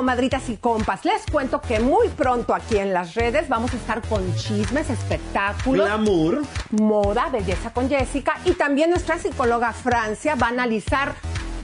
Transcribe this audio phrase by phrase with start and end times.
[0.00, 4.02] Comadritas y compas, les cuento que muy pronto aquí en las redes vamos a estar
[4.06, 6.42] con chismes, espectáculos, Glamour.
[6.72, 11.14] moda, belleza con Jessica y también nuestra psicóloga Francia va a analizar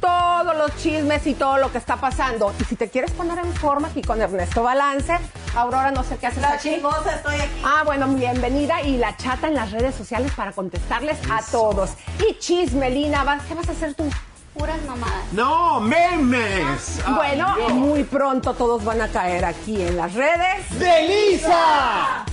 [0.00, 2.52] todos los chismes y todo lo que está pasando.
[2.58, 5.12] Y si te quieres poner en forma aquí con Ernesto Balance,
[5.54, 6.70] Aurora no sé qué haces La aquí.
[6.70, 7.62] chismosa estoy aquí.
[7.64, 11.90] Ah, bueno, bienvenida y la chata en las redes sociales para contestarles a todos.
[12.28, 14.08] Y chismelina, ¿vas- ¿qué vas a hacer tú?
[14.54, 15.32] Puras mamadas.
[15.32, 17.00] No, memes.
[17.06, 17.72] Ay, bueno, Dios.
[17.72, 20.66] muy pronto todos van a caer aquí en las redes.
[20.78, 22.24] ¡Delisa!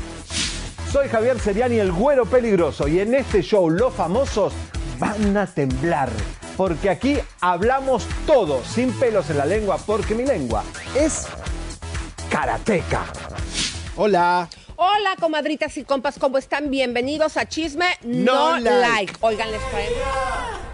[0.91, 4.53] Soy Javier Seriani, el güero peligroso, y en este show los famosos
[4.97, 6.09] van a temblar.
[6.57, 10.63] Porque aquí hablamos todo, sin pelos en la lengua, porque mi lengua
[10.95, 11.25] es
[12.29, 13.05] karateca.
[13.95, 14.49] Hola.
[14.75, 16.69] Hola, comadritas y compas, ¿cómo están?
[16.69, 18.79] Bienvenidos a Chisme No No, Like.
[18.81, 19.13] like.
[19.21, 20.68] Oigan, les traemos.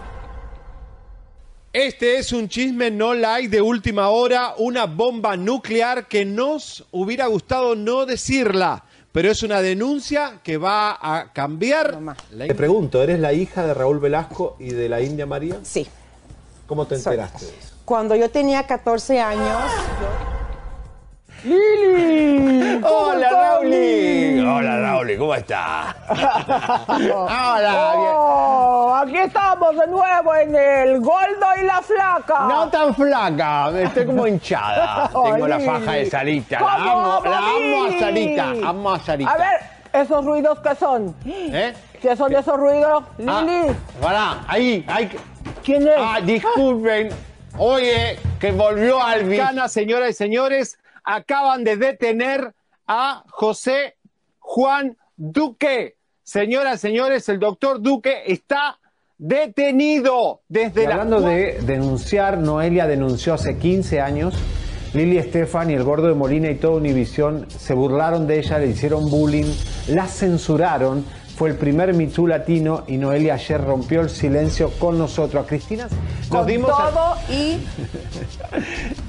[1.78, 7.26] Este es un chisme no like de última hora, una bomba nuclear que nos hubiera
[7.26, 8.82] gustado no decirla,
[9.12, 11.98] pero es una denuncia que va a cambiar.
[12.30, 15.56] la- Te pregunto, ¿eres la hija de Raúl Velasco y de la India María?
[15.64, 15.86] Sí.
[16.66, 17.12] ¿Cómo te Soy.
[17.12, 17.74] enteraste de eso?
[17.84, 19.70] Cuando yo tenía 14 años.
[22.82, 24.40] Hola, Rauli.
[24.40, 25.94] Hola, Rauli, ¿cómo estás?
[26.08, 28.94] Hola, ¡Oh!
[28.96, 32.46] Aquí estamos de nuevo en el Goldo y la Flaca.
[32.48, 35.08] No tan flaca, estoy como hinchada.
[35.08, 35.68] Tengo la Lili.
[35.70, 36.58] faja de Sarita.
[36.58, 38.00] ¿Cómo La amo, la amo, a Lili?
[38.00, 38.68] Sarita.
[38.68, 39.30] Amo a Sarita.
[39.30, 39.60] A ver,
[39.92, 41.14] ¿esos ruidos qué son?
[41.24, 41.74] ¿Eh?
[42.02, 43.04] ¿Qué son esos ruidos?
[43.24, 45.08] Ah, Lili, pará, ahí, ahí.
[45.64, 45.94] ¿quién es?
[45.96, 47.10] Ah, disculpen.
[47.56, 49.28] Oye, que volvió Alvis.
[49.38, 52.52] Mexicana, señoras y señores, acaban de detener
[52.86, 53.96] a José
[54.40, 55.96] Juan Duque.
[56.22, 58.78] Señoras y señores, el doctor Duque está
[59.16, 60.92] detenido desde Y la...
[60.94, 64.34] hablando de denunciar, Noelia denunció hace 15 años.
[64.92, 68.68] Lili Estefan y el gordo de Molina y toda Univisión se burlaron de ella, le
[68.68, 69.52] hicieron bullying,
[69.88, 71.04] la censuraron.
[71.36, 75.44] Fue el primer Me Too latino y Noelia ayer rompió el silencio con nosotros.
[75.44, 77.58] A Cristina nos Con dimos a- todo y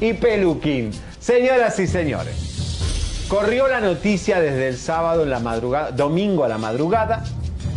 [0.05, 0.91] y Peluquín.
[1.19, 6.57] Señoras y señores, corrió la noticia desde el sábado en la madrugada, domingo a la
[6.57, 7.23] madrugada,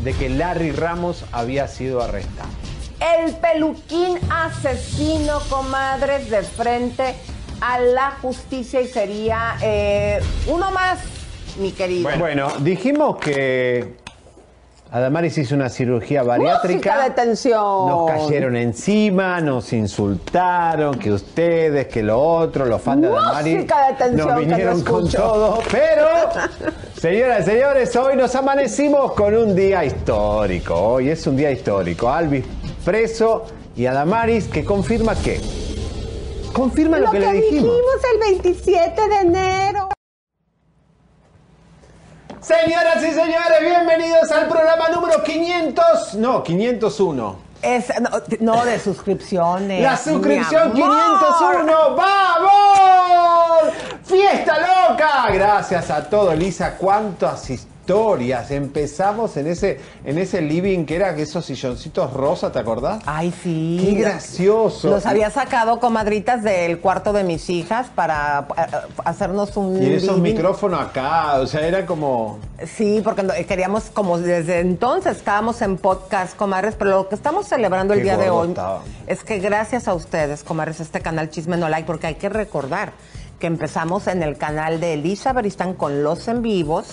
[0.05, 2.49] de que Larry Ramos había sido arrestado.
[3.25, 7.15] El peluquín asesino, comadres, de frente
[7.61, 10.99] a la justicia y sería eh, uno más,
[11.59, 12.11] mi querido.
[12.19, 13.97] Bueno, dijimos que
[14.93, 17.05] Adamaris hizo una cirugía bariátrica.
[17.05, 17.87] de tensión.
[17.89, 23.59] Nos cayeron encima, nos insultaron, que ustedes, que lo otro, los fans de Adamaris.
[23.59, 25.61] De tensión Nos vinieron con todo.
[25.71, 26.07] Pero,
[26.97, 30.75] señoras y señores, hoy nos amanecimos con un día histórico.
[30.75, 32.11] Hoy es un día histórico.
[32.11, 32.45] Alvis
[32.85, 33.45] preso
[33.77, 35.41] y Adamaris que confirma que.
[36.53, 37.77] Confirma lo, que, le dijimos.
[38.13, 39.89] el 27 de enero.
[42.41, 46.15] Señoras y señores, bienvenidos al programa número 500.
[46.15, 47.37] No, 501.
[47.61, 48.09] Es, no,
[48.41, 49.83] no, de suscripciones.
[49.83, 50.97] La suscripción mi amor.
[51.29, 51.97] 501.
[51.97, 53.75] ¡Vamos!
[54.05, 55.27] ¡Fiesta loca!
[55.33, 56.77] Gracias a todo, Lisa.
[56.79, 58.51] ¿Cuánto asis- historias.
[58.51, 63.03] Empezamos en ese, en ese living que era esos silloncitos rosa, ¿te acordás?
[63.07, 63.79] Ay, sí.
[63.85, 64.89] Qué gracioso.
[64.91, 68.63] Los había sacado comadritas del cuarto de mis hijas para eh,
[69.05, 69.83] hacernos un.
[69.83, 70.35] Y esos living.
[70.35, 72.39] micrófonos acá, o sea, era como.
[72.77, 77.49] Sí, porque no- queríamos, como desde entonces estábamos en podcast, comadres, pero lo que estamos
[77.49, 78.85] celebrando el Qué día de hoy estábamos.
[79.07, 82.93] es que gracias a ustedes, comadres, este canal Chisme No Like, porque hay que recordar
[83.41, 86.87] que empezamos en el canal de Elisa Beristán con los en vivos.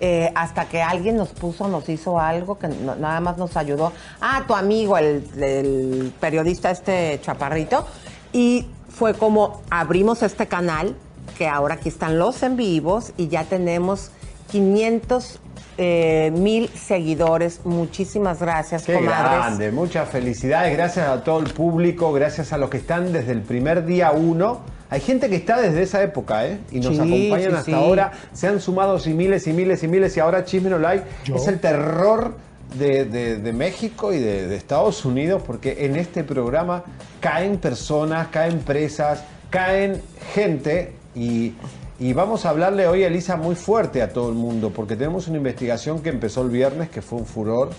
[0.00, 3.92] Eh, hasta que alguien nos puso, nos hizo algo que no- nada más nos ayudó.
[4.20, 7.86] Ah, tu amigo, el, el periodista este chaparrito.
[8.32, 10.96] Y fue como abrimos este canal,
[11.36, 14.10] que ahora aquí están los en vivos y ya tenemos
[14.50, 15.38] 500
[15.78, 17.60] eh, mil seguidores.
[17.64, 19.32] Muchísimas gracias, Qué comadres.
[19.38, 23.42] grande, muchas felicidades, gracias a todo el público, gracias a los que están desde el
[23.42, 24.60] primer día uno.
[24.90, 26.58] Hay gente que está desde esa época, ¿eh?
[26.72, 27.72] Y nos Sí, acompañan sí, hasta sí.
[27.72, 28.12] ahora.
[28.32, 31.46] Se han sumado y miles y miles y miles y ahora Chisme No Like es
[31.46, 32.34] el terror
[32.76, 36.82] de, de- de México y de, de Estados Unidos porque en este programa
[37.20, 40.00] caen personas, caen presas, caen
[40.34, 41.52] gente y,
[42.00, 45.28] y vamos a hablarle hoy a Elisa muy fuerte a todo el mundo porque tenemos
[45.28, 47.70] una investigación que empezó el viernes que fue un furor.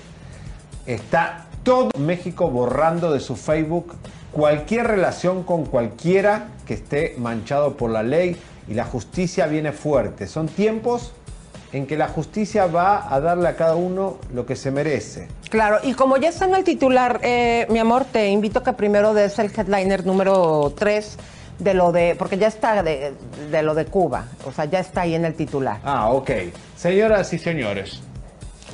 [0.86, 3.94] Está todo México borrando de su Facebook
[4.32, 8.38] cualquier relación con cualquiera que esté manchado por la ley
[8.68, 10.28] y la justicia viene fuerte.
[10.28, 11.14] Son tiempos
[11.74, 15.28] en que la justicia va a darle a cada uno lo que se merece.
[15.50, 18.74] Claro, y como ya está en el titular, eh, mi amor, te invito a que
[18.74, 21.18] primero des el headliner número 3
[21.60, 23.14] de lo de, porque ya está de,
[23.52, 25.80] de lo de Cuba, o sea, ya está ahí en el titular.
[25.84, 26.32] Ah, ok.
[26.76, 28.02] Señoras y señores,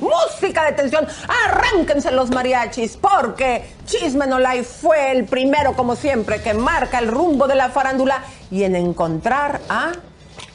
[0.00, 1.06] Música de tensión,
[1.46, 7.08] arránquense los mariachis, porque Chisme No Life fue el primero, como siempre, que marca el
[7.08, 9.92] rumbo de la farándula y en encontrar a...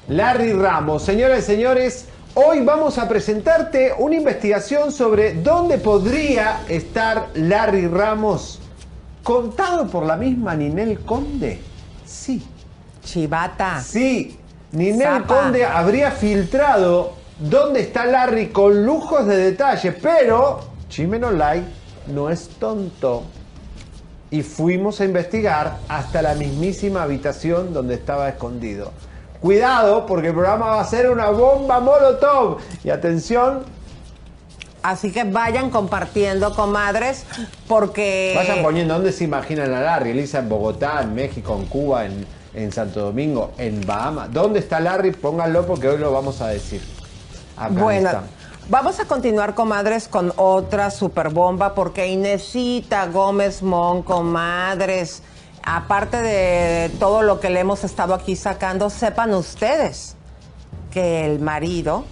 [0.07, 1.03] Larry Ramos.
[1.03, 2.05] Señoras y señores,
[2.35, 8.59] hoy vamos a presentarte una investigación sobre dónde podría estar Larry Ramos.
[9.23, 11.61] ¿Contado por la misma Ninel Conde?
[12.05, 12.45] Sí.
[13.03, 13.81] Chivata.
[13.81, 14.37] Sí.
[14.71, 15.41] Ninel Zapa.
[15.41, 20.59] Conde habría filtrado dónde está Larry con lujos de detalle, pero
[20.89, 21.65] Chimeno Light
[22.07, 23.23] no es tonto.
[24.29, 28.91] Y fuimos a investigar hasta la mismísima habitación donde estaba escondido.
[29.41, 32.57] Cuidado, porque el programa va a ser una bomba molotov.
[32.83, 33.63] Y atención,
[34.81, 37.25] Así que vayan compartiendo, comadres,
[37.69, 38.33] porque...
[38.35, 40.09] vayan poniendo dónde se imaginan a Larry.
[40.09, 44.33] Elisa en Bogotá, en México, en Cuba, en, en Santo Domingo, en Bahamas.
[44.33, 45.11] ¿Dónde está Larry?
[45.11, 46.81] Pónganlo porque hoy lo vamos a decir.
[47.71, 48.09] Bueno,
[48.69, 55.21] vamos a continuar, comadres, con otra super bomba, porque Inesita Gómez Mon, comadres,
[55.63, 60.15] aparte de todo lo que le hemos estado aquí sacando, sepan ustedes
[60.91, 62.05] que el marido,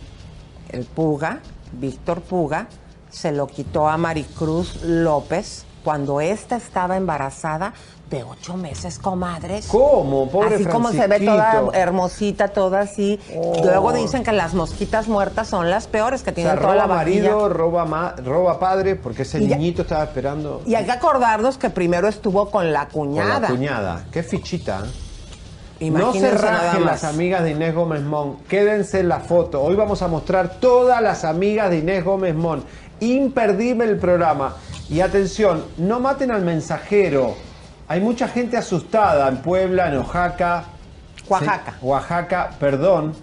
[0.70, 1.40] el Puga,
[1.74, 2.68] Víctor Puga,
[3.10, 7.74] se lo quitó a Maricruz López cuando ésta estaba embarazada
[8.10, 9.68] de ocho meses, comadres.
[9.68, 10.30] ¿Cómo?
[10.30, 13.18] Pobre Así como se ve toda hermosita, toda así.
[13.36, 13.62] Oh.
[13.64, 16.84] Luego dicen que las mosquitas muertas son las peores, que O tienen sea, toda la
[16.84, 17.22] roba vajilla.
[17.32, 20.92] marido, roba, ma- roba padre, porque ese Y ya- niñito estaba esperando Y hay que
[20.92, 23.40] acordarnos que primero estuvo con la con cuñada.
[23.40, 24.06] la cuñada.
[24.12, 24.80] Qué fichita.
[24.84, 25.90] ¿eh?
[25.90, 28.36] No se Imagínense rajen las amigas de Inés Gómez Mon.
[28.44, 29.62] Quédense en la foto.
[29.64, 32.64] Hoy vamos a mostrar todas las amigas de Inés Gómez Mon.
[33.00, 34.56] Imperdible el programa.
[34.92, 37.36] Y atención, no maten al mensajero.
[37.88, 40.66] Hay mucha gente asustada en Puebla, en Oaxaca.
[41.30, 41.72] Oaxaca.
[41.80, 43.14] Sí, Oaxaca, perdón.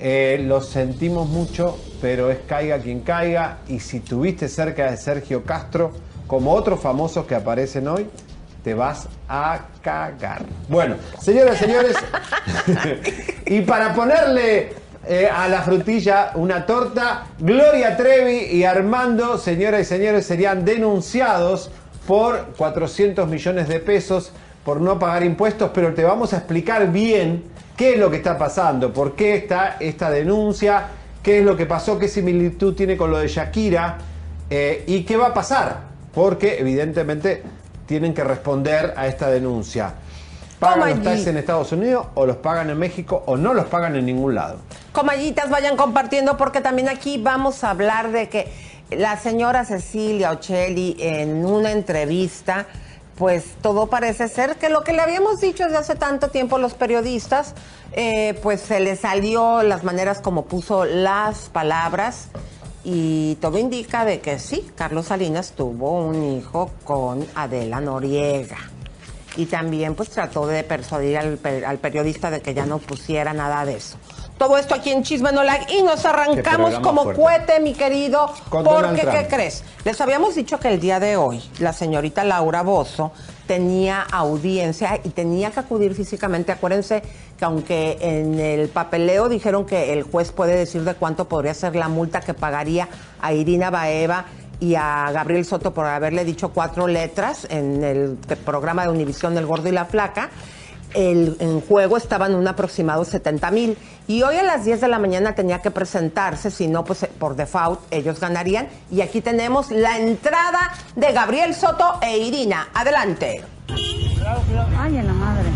[0.00, 3.58] Eh, lo sentimos mucho, pero es caiga quien caiga.
[3.68, 5.92] Y si tuviste cerca de Sergio Castro,
[6.26, 8.10] como otros famosos que aparecen hoy,
[8.64, 10.42] te vas a cagar.
[10.68, 11.96] Bueno, señoras y señores,
[13.46, 14.74] y para ponerle
[15.06, 21.70] eh, a la frutilla una torta, Gloria Trevi y Armando, señoras y señores, serían denunciados
[22.06, 24.32] por 400 millones de pesos
[24.64, 27.44] por no pagar impuestos, pero te vamos a explicar bien
[27.76, 30.86] qué es lo que está pasando, por qué está esta denuncia,
[31.22, 33.98] qué es lo que pasó, qué similitud tiene con lo de Shakira
[34.50, 35.80] eh, y qué va a pasar,
[36.14, 37.42] porque evidentemente
[37.86, 39.94] tienen que responder a esta denuncia.
[40.62, 43.66] ¿Pagan Toma los taxes en Estados Unidos o los pagan en México o no los
[43.66, 44.58] pagan en ningún lado?
[44.92, 48.48] Comallitas, vayan compartiendo porque también aquí vamos a hablar de que
[48.90, 52.66] la señora Cecilia Ocelli en una entrevista,
[53.16, 56.74] pues todo parece ser que lo que le habíamos dicho desde hace tanto tiempo los
[56.74, 57.56] periodistas,
[57.90, 62.28] eh, pues se le salió las maneras como puso las palabras
[62.84, 68.71] y todo indica de que sí, Carlos Salinas tuvo un hijo con Adela Noriega.
[69.36, 73.64] Y también pues trató de persuadir al, al periodista de que ya no pusiera nada
[73.64, 73.96] de eso.
[74.42, 77.22] Todo esto aquí en Chisme No Like y nos arrancamos como fuerte.
[77.22, 78.26] cohete, mi querido.
[78.48, 79.62] Con porque, ¿qué crees?
[79.84, 83.12] Les habíamos dicho que el día de hoy la señorita Laura Bozo
[83.46, 86.50] tenía audiencia y tenía que acudir físicamente.
[86.50, 87.02] Acuérdense
[87.38, 91.76] que aunque en el papeleo dijeron que el juez puede decir de cuánto podría ser
[91.76, 92.88] la multa que pagaría
[93.20, 94.24] a Irina Baeva
[94.62, 99.44] y a Gabriel Soto por haberle dicho cuatro letras en el programa de Univisión del
[99.44, 100.30] Gordo y la Flaca,
[100.94, 103.76] el, en juego estaban un aproximado 70 mil.
[104.06, 107.34] Y hoy a las 10 de la mañana tenía que presentarse, si no, pues por
[107.34, 108.68] default ellos ganarían.
[108.88, 112.68] Y aquí tenemos la entrada de Gabriel Soto e Irina.
[112.72, 113.42] Adelante.
[114.78, 115.48] Ay, en la madre.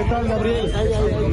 [0.00, 0.72] ¿Qué tal, Gabriel?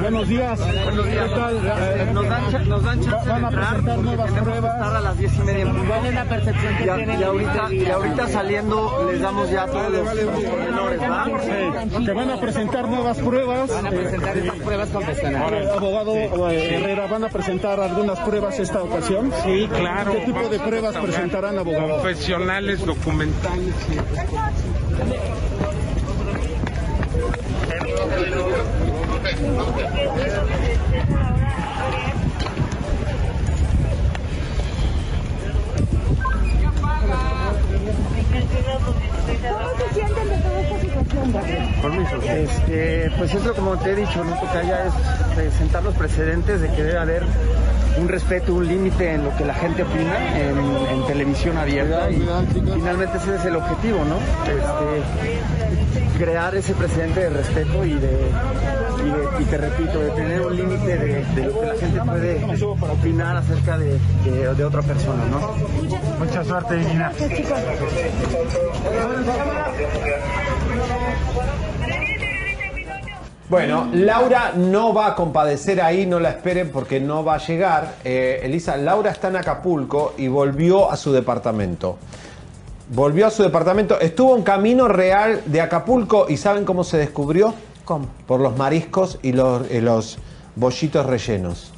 [0.01, 0.59] Buenos días.
[0.59, 1.29] Buenos días.
[1.29, 1.55] ¿Qué tal?
[1.55, 4.73] Eh, Nos dan, nos dan chance van a presentar nuevas pruebas.
[4.73, 5.73] estar a las 10 y media.
[5.87, 9.89] ¿Cuál es la percepción que tienen y ahorita, y ahorita saliendo les damos ya todos
[9.89, 11.25] los, pormenores, ¿va?
[12.05, 13.69] Que van a presentar nuevas pruebas.
[13.69, 15.69] Van a presentar estas pruebas confesionales.
[15.69, 19.31] Abogado eh, Herrera, ¿van a presentar algunas pruebas esta ocasión?
[19.45, 20.11] Sí, claro.
[20.11, 22.01] ¿Qué tipo de pruebas presentarán, abogado?
[22.01, 23.73] Profesionales, documentales.
[42.27, 44.39] Este, pues eso como te he dicho, ¿no?
[44.39, 47.23] Porque allá es sentar los precedentes de que debe haber
[47.99, 50.57] un respeto, un límite en lo que la gente opina en,
[50.99, 52.23] en televisión abierta y
[52.73, 54.17] finalmente ese es el objetivo, ¿no?
[54.51, 58.11] Este, crear ese precedente de respeto y de,
[59.05, 61.99] y, de- y te repito, de tener un límite de, de lo que la gente
[62.01, 62.45] puede
[62.91, 65.39] opinar acerca de, de- de otra persona, ¿no?
[66.19, 67.11] Mucha suerte, Irina.
[73.49, 77.95] Bueno, Laura no va a compadecer ahí, no la esperen porque no va a llegar.
[78.03, 81.97] Eh, Elisa, Laura está en Acapulco y volvió a su departamento.
[82.89, 87.53] Volvió a su departamento, estuvo en camino real de Acapulco y ¿saben cómo se descubrió?
[87.85, 88.07] ¿Cómo?
[88.27, 90.17] Por los mariscos y los, y los
[90.57, 91.71] bollitos rellenos.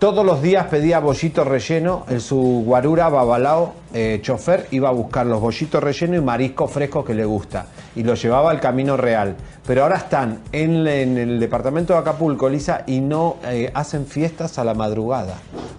[0.00, 5.26] Todos los días pedía bollito relleno, en su guarura babalao, eh, chofer, iba a buscar
[5.26, 7.66] los bollitos rellenos y marisco fresco que le gusta.
[7.94, 9.36] Y lo llevaba al camino real.
[9.66, 14.64] Pero ahora están en, el departamento de Acapulco, Lisa, y no eh, hacen fiestas a
[14.64, 15.34] la madrugada.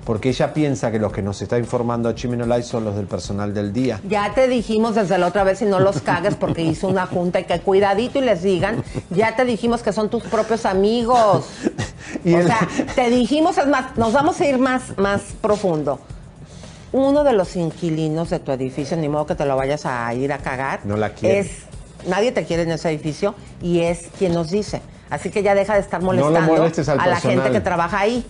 [0.06, 3.74] Porque ella piensa que los que nos está informando Chimenolay son los del personal del
[3.74, 4.02] día.
[4.08, 7.40] Ya te dijimos desde la otra vez y no los cagues porque hizo una junta
[7.40, 11.46] y que cuidadito y les digan, ya te dijimos que son tus propios amigos.
[12.26, 16.00] Y o el- sea, te dijimos, es más, nos vamos a ir más, más profundo.
[16.94, 20.34] Uno de los inquilinos de tu edificio, ni modo que te lo vayas a ir
[20.34, 20.82] a cagar.
[20.86, 21.40] No la quiere.
[21.40, 21.52] Es,
[22.08, 24.82] nadie te quiere en ese edificio y es quien nos dice.
[25.10, 26.60] Así que ya deja de estar No lo molestando al
[27.00, 27.22] a la personal.
[27.22, 28.26] gente que trabaja ahí.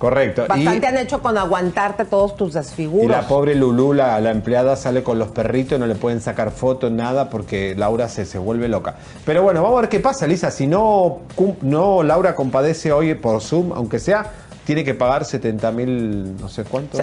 [0.00, 0.44] Correcto.
[0.46, 3.04] Y- Bastante han hecho con aguantarte todos tus desfiguros.
[3.04, 6.52] Y la pobre Lulú, la, la empleada, sale con los perritos, no le pueden sacar
[6.52, 8.94] fotos, nada, porque Laura se, se vuelve loca.
[9.26, 10.50] Pero bueno, vamos a ver qué pasa, Lisa.
[10.50, 11.18] Si no,
[11.60, 14.30] no Laura compadece hoy por Zoom, aunque sea,
[14.64, 16.96] tiene que pagar 70 mil, no sé cuánto,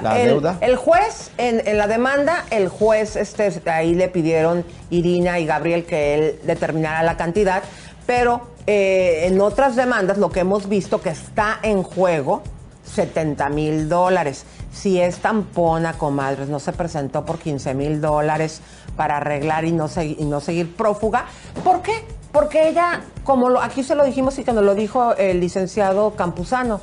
[0.00, 0.56] la el, deuda.
[0.62, 5.84] el juez, en, en la demanda, el juez, este, ahí le pidieron Irina y Gabriel
[5.84, 7.62] que él determinara la cantidad,
[8.10, 12.42] pero eh, en otras demandas lo que hemos visto que está en juego
[12.84, 14.46] 70 mil dólares.
[14.72, 18.62] Si es tampona, comadres, no se presentó por 15 mil dólares
[18.96, 21.26] para arreglar y no, y no seguir prófuga,
[21.62, 22.04] ¿por qué?
[22.32, 26.16] Porque ella, como lo- aquí se lo dijimos y que nos lo dijo el licenciado
[26.16, 26.80] Campuzano,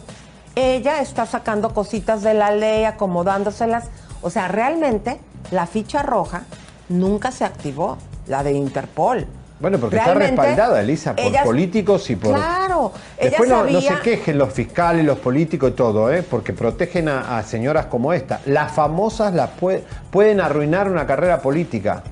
[0.56, 3.90] ella está sacando cositas de la ley, acomodándoselas.
[4.22, 5.20] O sea, realmente
[5.52, 6.44] la ficha roja
[6.88, 9.28] nunca se activó, la de Interpol.
[9.60, 12.36] Bueno, porque Realmente, está respaldada, Elisa, por políticos y por...
[12.36, 16.22] Claro, Después ella no, no se sabía- quejen los fiscales, los políticos y todo, ¿eh?
[16.22, 18.40] porque protegen a, a señoras como esta.
[18.46, 22.04] Las famosas las pue- pueden arruinar una carrera política,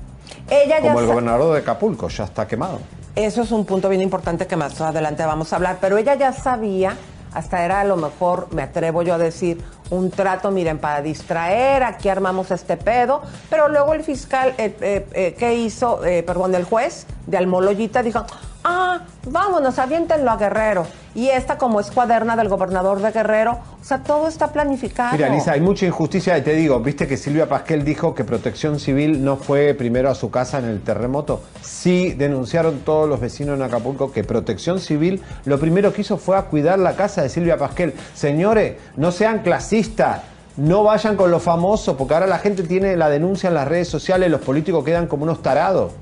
[0.50, 2.80] Ella ya como el gobernador de Acapulco, ya está quemado.
[3.14, 6.32] Eso es un punto bien importante que más adelante vamos a hablar, pero ella ya
[6.32, 6.96] sabía,
[7.36, 11.82] hasta era a lo mejor, me atrevo yo a decir, un trato, miren, para distraer,
[11.82, 16.02] aquí armamos este pedo, pero luego el fiscal, eh, eh, eh, ¿qué hizo?
[16.02, 18.24] Eh, perdón, el juez de Almoloyita dijo,
[18.66, 20.86] ah, vámonos, aviéntenlo a Guerrero.
[21.14, 25.12] Y esta como es cuaderna del gobernador de Guerrero, o sea, todo está planificado.
[25.12, 28.78] Mira, Lisa, hay mucha injusticia y te digo, viste que Silvia Pasquel dijo que Protección
[28.78, 31.42] Civil no fue primero a su casa en el terremoto.
[31.62, 36.36] Sí denunciaron todos los vecinos en Acapulco que Protección Civil lo primero que hizo fue
[36.36, 37.94] a cuidar la casa de Silvia Pasquel.
[38.14, 40.20] Señores, no sean clasistas.
[40.58, 43.88] no vayan con los famosos, porque ahora la gente tiene la denuncia en las redes
[43.88, 45.92] sociales, los políticos quedan como unos tarados.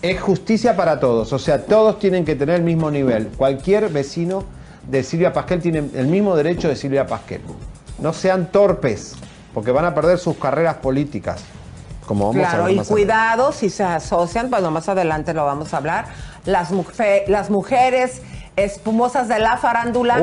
[0.00, 3.28] Es justicia para todos, o sea, todos tienen que tener el mismo nivel.
[3.36, 4.44] Cualquier vecino
[4.86, 7.40] de Silvia Pasquel tiene el mismo derecho de Silvia Pasquel.
[7.98, 9.16] No sean torpes,
[9.52, 11.42] porque van a perder sus carreras políticas.
[12.06, 15.74] Como vamos a Claro, ver y cuidado si se asocian, bueno, más adelante lo vamos
[15.74, 16.06] a hablar,
[16.46, 16.70] las,
[17.26, 18.22] las mujeres
[18.56, 20.20] espumosas de la farándula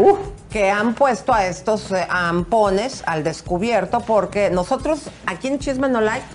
[0.50, 6.02] que han puesto a estos eh, ampones al descubierto, porque nosotros aquí en Chisme No
[6.02, 6.26] Like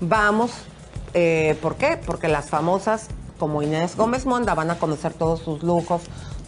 [0.00, 0.52] vamos,
[1.16, 1.98] eh, ¿por qué?
[2.04, 3.08] Porque las famosas
[3.38, 6.02] como Inés Gómez Monda van a conocer todos sus lujos,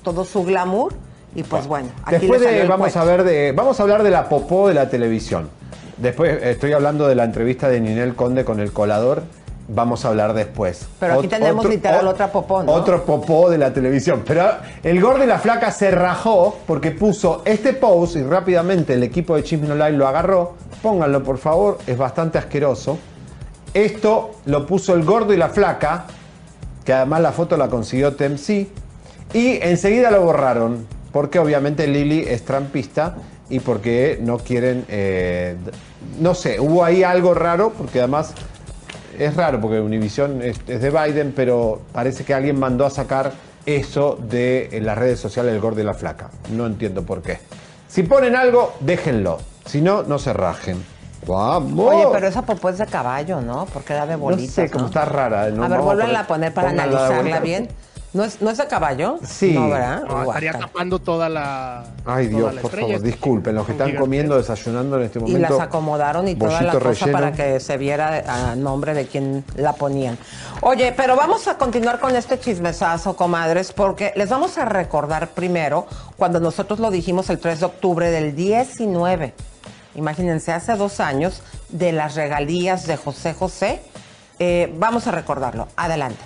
[0.04, 0.92] todo su glamour,
[1.34, 3.00] y pues bueno, aquí Después de, vamos cuento.
[3.00, 5.48] a ver de, vamos a hablar de la popó de la televisión.
[5.96, 9.22] Después estoy hablando de la entrevista de Ninel Conde con el colador.
[9.70, 10.87] Vamos a hablar después.
[10.98, 12.72] Pero aquí Ot- tenemos literal ot- otra popó, ¿no?
[12.72, 14.22] Otro popó de la televisión.
[14.26, 14.48] Pero
[14.82, 19.37] el gordo y la flaca se rajó porque puso este post y rápidamente el equipo
[19.37, 20.54] de Chisme No Live lo agarró.
[20.82, 22.96] Pónganlo por favor, es bastante asqueroso.
[23.85, 26.06] Esto lo puso el gordo y la flaca,
[26.85, 28.66] que además la foto la consiguió TMC,
[29.32, 33.14] y enseguida lo borraron, porque obviamente Lili es trampista
[33.49, 35.54] y porque no quieren, eh,
[36.18, 38.35] no sé, hubo ahí algo raro, porque además
[39.16, 43.30] es raro, porque Univision es, de Biden, pero parece que alguien mandó a sacar
[43.64, 46.30] eso de las redes sociales del gordo y la flaca.
[46.50, 47.38] No entiendo por qué.
[47.87, 49.38] Si ponen algo, déjenlo.
[49.66, 50.97] Si no, no se rajen.
[51.26, 51.94] ¡Vamos!
[51.94, 53.66] Oye, pero esa popó es de caballo, ¿no?
[53.66, 54.88] Porque era de No bolitas, sé, como ¿no?
[54.88, 55.50] está rara.
[55.50, 55.64] ¿no?
[55.64, 57.68] a ver, Vamos vuélvanla a poner para analizarla bien.
[58.14, 59.18] ¿No es, ¿No es de caballo?
[59.22, 59.52] Sí.
[59.52, 60.02] No, ¿verdad?
[60.08, 61.84] No, estaría tapando toda la.
[62.06, 62.94] Ay Dios, la por estrella.
[62.94, 65.50] favor, disculpen, los que están comiendo, desayunando en este Y momento.
[65.50, 67.12] las acomodaron y toda la cosa relleno.
[67.12, 70.16] para que se viera a nombre de quien la ponían.
[70.62, 75.87] Oye, pero vamos a continuar con este chismesazo, comadres, porque les vamos a recordar primero
[76.16, 79.34] cuando nosotros lo dijimos el 3 de octubre del 19.
[79.95, 83.80] Imagínense, hace dos años, de las regalías de José José.
[84.38, 85.68] Eh, vamos a recordarlo.
[85.76, 86.23] Adelante.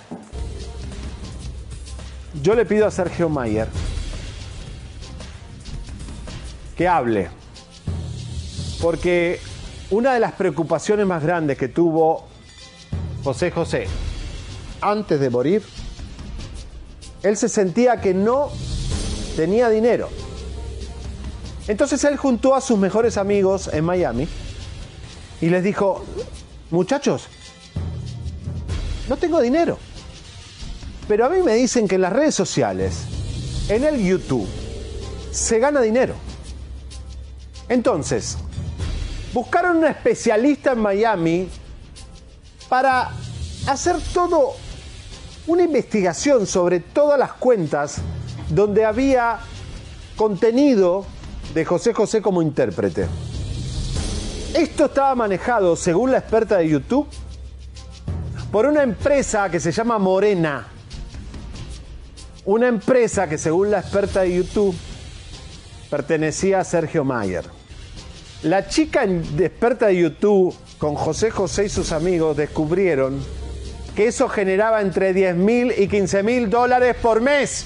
[2.41, 3.67] Yo le pido a Sergio Mayer
[6.75, 7.29] que hable,
[8.81, 9.39] porque
[9.91, 12.27] una de las preocupaciones más grandes que tuvo
[13.23, 13.87] José José
[14.81, 15.63] antes de morir,
[17.21, 18.49] él se sentía que no
[19.35, 20.09] tenía dinero.
[21.67, 24.27] Entonces él juntó a sus mejores amigos en Miami
[25.39, 26.03] y les dijo,
[26.71, 27.27] muchachos,
[29.07, 29.77] no tengo dinero.
[31.07, 33.03] Pero a mí me dicen que en las redes sociales,
[33.69, 34.47] en el YouTube,
[35.31, 36.15] se gana dinero.
[37.69, 38.37] Entonces,
[39.33, 41.49] buscaron una especialista en Miami
[42.69, 43.11] para
[43.67, 44.53] hacer todo
[45.47, 47.97] una investigación sobre todas las cuentas
[48.49, 49.39] donde había
[50.15, 51.05] contenido
[51.53, 53.07] de José José como intérprete.
[54.53, 57.07] Esto estaba manejado, según la experta de YouTube,
[58.51, 60.67] por una empresa que se llama Morena.
[62.45, 64.75] Una empresa que según la experta de YouTube
[65.89, 67.45] pertenecía a Sergio Mayer.
[68.43, 73.19] La chica experta de YouTube con José José y sus amigos descubrieron
[73.95, 77.65] que eso generaba entre 10 mil y 15 mil dólares por mes.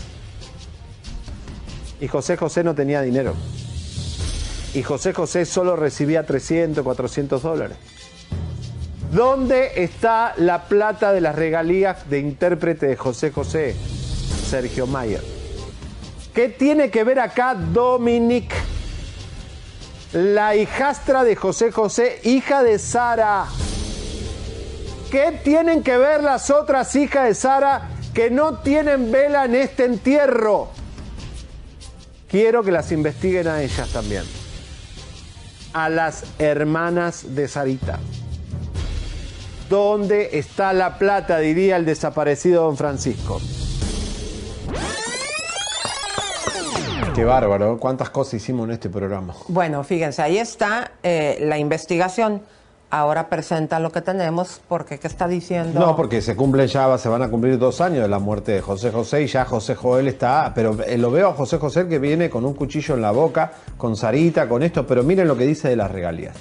[2.00, 3.34] Y José José no tenía dinero.
[4.78, 7.78] Y José José solo recibía 300, 400 dólares.
[9.12, 13.76] ¿Dónde está la plata de las regalías de intérprete de José José?
[14.48, 15.24] Sergio Mayer.
[16.32, 18.54] ¿Qué tiene que ver acá Dominic?
[20.14, 23.48] La hijastra de José José, hija de Sara.
[25.10, 29.86] ¿Qué tienen que ver las otras hijas de Sara que no tienen vela en este
[29.86, 30.70] entierro?
[32.30, 34.37] Quiero que las investiguen a ellas también.
[35.78, 38.00] A las hermanas de Sarita.
[39.70, 41.38] ¿Dónde está la plata?
[41.38, 43.40] Diría el desaparecido don Francisco.
[47.14, 49.36] Qué bárbaro, cuántas cosas hicimos en este programa.
[49.50, 52.42] Bueno, fíjense, ahí está eh, la investigación.
[52.90, 55.78] Ahora presenta lo que tenemos, porque ¿qué está diciendo?
[55.78, 58.62] No, porque se cumplen ya, se van a cumplir dos años de la muerte de
[58.62, 62.00] José José y ya José Joel está, pero eh, lo veo a José José que
[62.00, 65.46] viene con un cuchillo en la boca, con Sarita, con esto, pero miren lo que
[65.46, 66.38] dice de las regalías.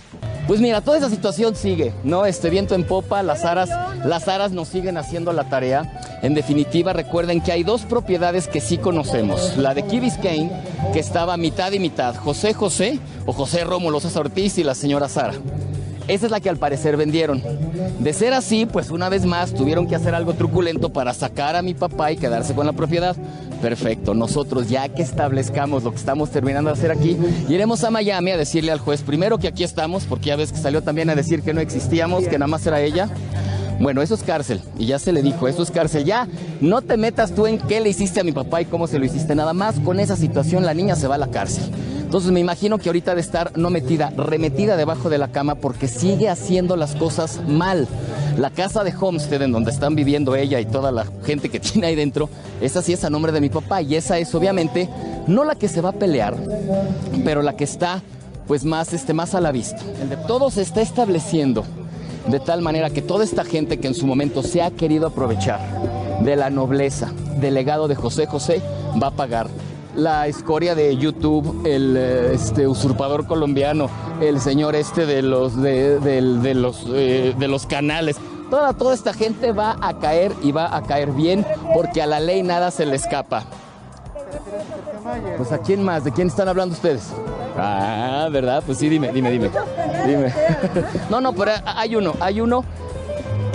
[0.47, 2.27] Pues mira, toda esa situación sigue, ¿no?
[2.27, 3.69] Este viento en popa, las aras,
[4.05, 6.01] las aras nos siguen haciendo la tarea.
[6.23, 9.57] En definitiva, recuerden que hay dos propiedades que sí conocemos.
[9.57, 10.53] La de Key Biscayne,
[10.93, 15.09] que estaba mitad y mitad, José José o José Rómulo César Ortiz y la señora
[15.09, 15.35] Sara.
[16.09, 17.43] Esa es la que al parecer vendieron.
[17.99, 21.63] De ser así, pues una vez más tuvieron que hacer algo truculento para sacar a
[21.63, 23.17] mi papá y quedarse con la propiedad.
[23.61, 27.17] Perfecto, nosotros ya que establezcamos lo que estamos terminando de hacer aquí,
[27.49, 30.59] iremos a Miami a decirle al juez primero que aquí estamos, porque ya ves que
[30.59, 33.09] salió también a decir que no existíamos, que nada más era ella.
[33.79, 34.61] Bueno, eso es cárcel.
[34.79, 36.05] Y ya se le dijo, eso es cárcel.
[36.05, 36.29] Ya
[36.61, 39.05] no te metas tú en qué le hiciste a mi papá y cómo se lo
[39.05, 39.35] hiciste.
[39.35, 41.65] Nada más con esa situación la niña se va a la cárcel.
[42.07, 45.89] Entonces me imagino que ahorita de estar no metida, remetida debajo de la cama porque
[45.89, 47.89] sigue haciendo las cosas mal.
[48.39, 51.89] La casa de Homestead en donde están viviendo ella y toda la gente que tiene
[51.89, 54.89] ahí dentro, esa sí es a nombre de mi papá y esa es obviamente
[55.27, 56.37] no la que se va a pelear,
[57.25, 58.03] pero la que está
[58.47, 59.81] pues más, este, más a la vista.
[60.29, 61.65] Todo se está estableciendo
[62.29, 65.61] de tal manera que toda esta gente que en su momento se ha querido aprovechar
[66.21, 68.63] de la nobleza, del legado de José José,
[69.01, 69.49] va a pagar
[69.95, 73.89] la escoria de YouTube, el eh, este, usurpador colombiano,
[74.21, 78.17] el señor este de los, de, los, eh, de los canales.
[78.51, 82.21] Toda, toda esta gente va a caer y va a caer bien porque a la
[82.21, 83.45] ley nada se le escapa.
[85.37, 87.11] Pues a quién más, ¿de quién están hablando ustedes?
[87.59, 88.63] Ah, ¿verdad?
[88.65, 89.51] Pues sí, dime, dime, dime.
[90.07, 90.33] Dime.
[91.11, 92.65] No, no, pero hay uno, hay uno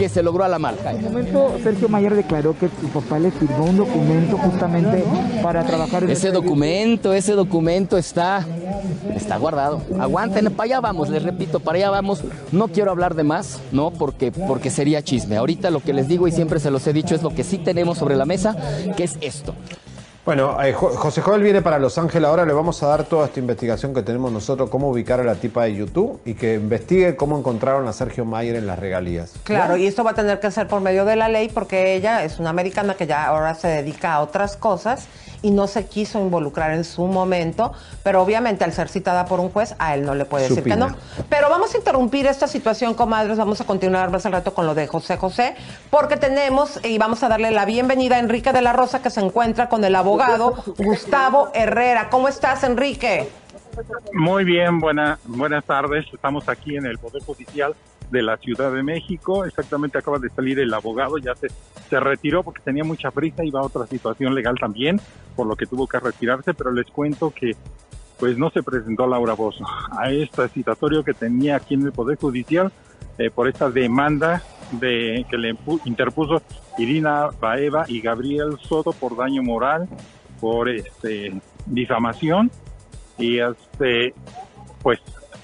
[0.01, 0.77] que se logró a la mala.
[0.91, 5.03] En un momento, Sergio Mayer declaró que su papá le firmó un documento justamente
[5.43, 8.43] para trabajar en Ese documento, ese documento está,
[9.15, 9.81] está guardado.
[9.99, 12.23] Aguanten, para allá vamos, les repito, para allá vamos.
[12.51, 13.91] No quiero hablar de más, ¿no?
[13.91, 15.37] Porque, porque sería chisme.
[15.37, 17.59] Ahorita lo que les digo y siempre se los he dicho es lo que sí
[17.59, 18.55] tenemos sobre la mesa,
[18.97, 19.53] que es esto.
[20.23, 22.29] Bueno, eh, Jo- José Joel viene para Los Ángeles.
[22.29, 25.33] Ahora le vamos a dar toda esta investigación que tenemos nosotros, cómo ubicar a la
[25.33, 29.33] tipa de YouTube y que investigue cómo encontraron a Sergio Mayer en las regalías.
[29.43, 32.23] Claro, y esto va a tener que ser por medio de la ley porque ella
[32.23, 35.07] es una americana que ya ahora se dedica a otras cosas
[35.41, 37.73] y no se quiso involucrar en su momento,
[38.03, 40.75] pero obviamente al ser citada por un juez, a él no le puede decir que
[40.75, 40.95] no.
[41.29, 44.75] Pero vamos a interrumpir esta situación, comadres, vamos a continuar más al rato con lo
[44.75, 45.55] de José José,
[45.89, 49.21] porque tenemos y vamos a darle la bienvenida a Enrique de la Rosa que se
[49.21, 52.09] encuentra con el abogado Gustavo Herrera.
[52.09, 53.29] ¿Cómo estás, Enrique?
[54.13, 56.05] Muy bien, buena, buenas tardes.
[56.13, 57.73] Estamos aquí en el Poder Judicial
[58.11, 59.45] de la Ciudad de México.
[59.45, 61.47] Exactamente acaba de salir el abogado, ya se,
[61.89, 64.99] se retiró porque tenía mucha prisa, iba a otra situación legal también,
[65.35, 67.55] por lo que tuvo que retirarse, pero les cuento que
[68.19, 69.65] pues no se presentó Laura Bozo
[69.97, 72.71] a este citatorio que tenía aquí en el Poder Judicial
[73.17, 74.43] eh, por esta demanda
[74.73, 76.43] de que le interpuso
[76.77, 79.89] Irina Baeva y Gabriel Soto por daño moral,
[80.39, 81.33] por este
[81.65, 82.51] difamación
[83.17, 84.13] y este
[84.81, 84.99] pues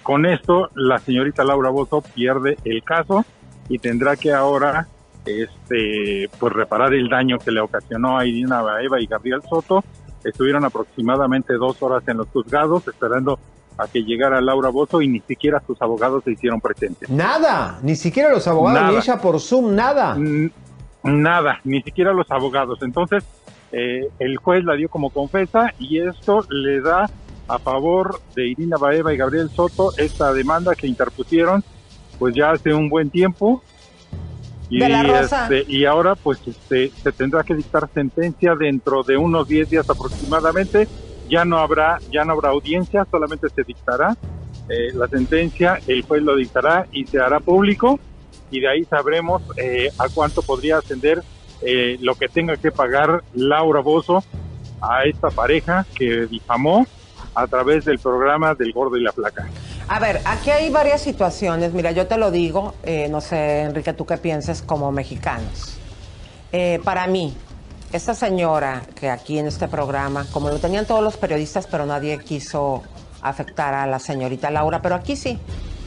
[0.07, 3.25] con esto la señorita Laura Bozo pierde el caso
[3.67, 4.87] y tendrá que ahora
[5.25, 9.83] este pues reparar el daño que le ocasionó a Irina Baeva y Gabriel Soto
[10.23, 13.37] estuvieron aproximadamente dos horas en los juzgados esperando
[13.77, 17.09] a que llegara Laura Bozo y ni siquiera sus abogados se hicieron presentes.
[17.09, 18.91] Nada, ni siquiera los abogados, Nada.
[18.93, 20.17] ni ella por Zoom, nada.
[21.03, 22.79] Nada, ni siquiera los abogados.
[22.81, 23.25] Entonces,
[23.73, 27.09] eh, el juez la dio como confesa y esto le da
[27.47, 31.63] a favor de Irina Baeva y Gabriel Soto esta demanda que interpusieron
[32.19, 33.63] pues ya hace un buen tiempo.
[34.69, 35.43] Y, De la Rosa.
[35.43, 39.89] este, y ahora pues este, se tendrá que dictar sentencia dentro de unos 10 días
[39.89, 40.87] aproximadamente.
[41.29, 44.17] Ya no habrá, ya no habrá audiencia, solamente se dictará
[44.69, 47.99] eh, la sentencia, el juez lo dictará y se hará público
[48.51, 51.23] y de ahí sabremos eh, a cuánto podría ascender
[51.61, 54.23] eh, lo que tenga que pagar Laura Bozo
[54.81, 56.85] a esta pareja que difamó
[57.37, 59.47] a través del programa del Gordo y la Placa.
[59.87, 61.71] A ver, aquí hay varias situaciones.
[61.71, 65.77] Mira, yo te lo digo, eh, no sé, Enrique, tú qué pienses como mexicanos.
[66.51, 67.37] Eh, para mí,
[67.93, 72.17] esta señora que aquí en este programa, como lo tenían todos los periodistas, pero nadie
[72.19, 72.81] quiso
[73.21, 75.37] afectar a la señorita Laura, pero aquí sí.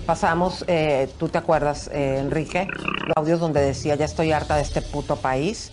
[0.07, 2.67] Pasamos, eh, tú te acuerdas, eh, Enrique,
[3.07, 5.73] los audios donde decía, ya estoy harta de este puto país.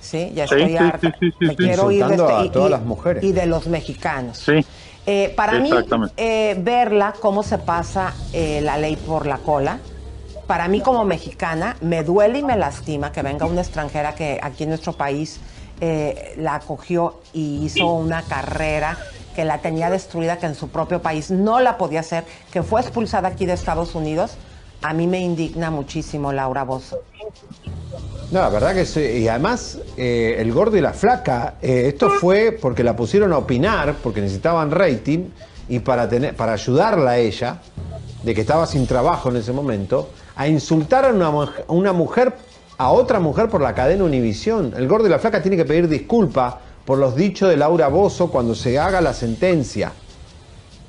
[0.00, 0.98] Sí, ya estoy sí, harta.
[1.00, 1.56] sí, sí, sí, Me sí.
[1.56, 3.24] quiero ir de este- a y- todas y- las mujeres.
[3.24, 4.38] Y de los mexicanos.
[4.38, 4.64] Sí.
[5.10, 5.70] Eh, para mí,
[6.18, 9.78] eh, verla cómo se pasa eh, la ley por la cola,
[10.46, 14.64] para mí como mexicana, me duele y me lastima que venga una extranjera que aquí
[14.64, 15.40] en nuestro país
[15.80, 18.98] eh, la acogió y hizo una carrera
[19.34, 22.82] que la tenía destruida, que en su propio país no la podía hacer, que fue
[22.82, 24.36] expulsada aquí de Estados Unidos.
[24.82, 27.00] A mí me indigna muchísimo Laura Bozo.
[28.30, 29.00] No, la verdad que sí.
[29.00, 33.38] Y además, eh, el gordo y la flaca, eh, esto fue porque la pusieron a
[33.38, 35.30] opinar, porque necesitaban rating,
[35.68, 37.58] y para, tener, para ayudarla a ella,
[38.22, 42.34] de que estaba sin trabajo en ese momento, a insultar a una, a una mujer,
[42.76, 44.74] a otra mujer por la cadena Univisión.
[44.76, 48.30] El gordo y la flaca tiene que pedir disculpa por los dichos de Laura Bozo
[48.30, 49.92] cuando se haga la sentencia.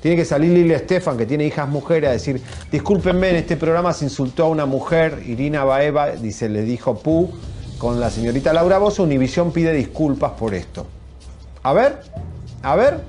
[0.00, 2.40] Tiene que salir Lilia Estefan, que tiene hijas mujeres, a decir,
[2.72, 7.30] discúlpenme, en este programa se insultó a una mujer, Irina Baeva, dice, le dijo Pu,
[7.78, 10.86] con la señorita Laura Bozo, Univisión pide disculpas por esto.
[11.62, 12.00] A ver,
[12.62, 13.00] a ver.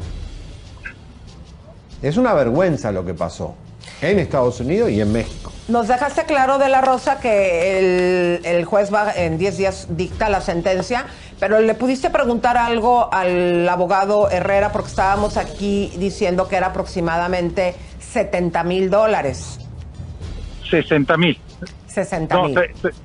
[2.01, 3.55] Es una vergüenza lo que pasó
[4.01, 5.51] en Estados Unidos y en México.
[5.67, 7.79] Nos dejaste claro de la Rosa que
[8.39, 11.05] el, el juez va en 10 días dicta la sentencia,
[11.39, 17.75] pero le pudiste preguntar algo al abogado Herrera porque estábamos aquí diciendo que era aproximadamente
[17.99, 19.59] 70 mil dólares.
[20.69, 21.37] 60 mil.
[21.87, 22.55] 60 No, mil.
[22.55, 22.95] se- se-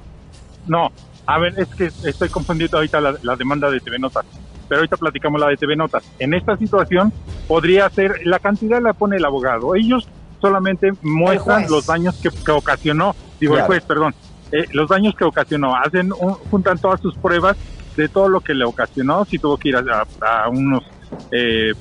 [0.67, 0.91] no,
[1.27, 4.25] a ver, es que estoy confundiendo ahorita la, la demanda de TV Notas.
[4.69, 6.03] Pero ahorita platicamos la de TV Notas.
[6.19, 7.13] En esta situación
[7.47, 9.75] podría ser, la cantidad la pone el abogado.
[9.77, 10.09] Ellos
[10.41, 13.65] solamente muestran los daños que, que ocasionó, digo Claro.
[13.65, 14.15] el juez, perdón,
[14.53, 15.75] eh, los daños que ocasionó.
[15.77, 17.55] Hacen un- juntan todas sus pruebas
[17.97, 20.83] de todo lo que le ocasionó, si tuvo que ir a, a- a unos
[21.31, 21.73] eh,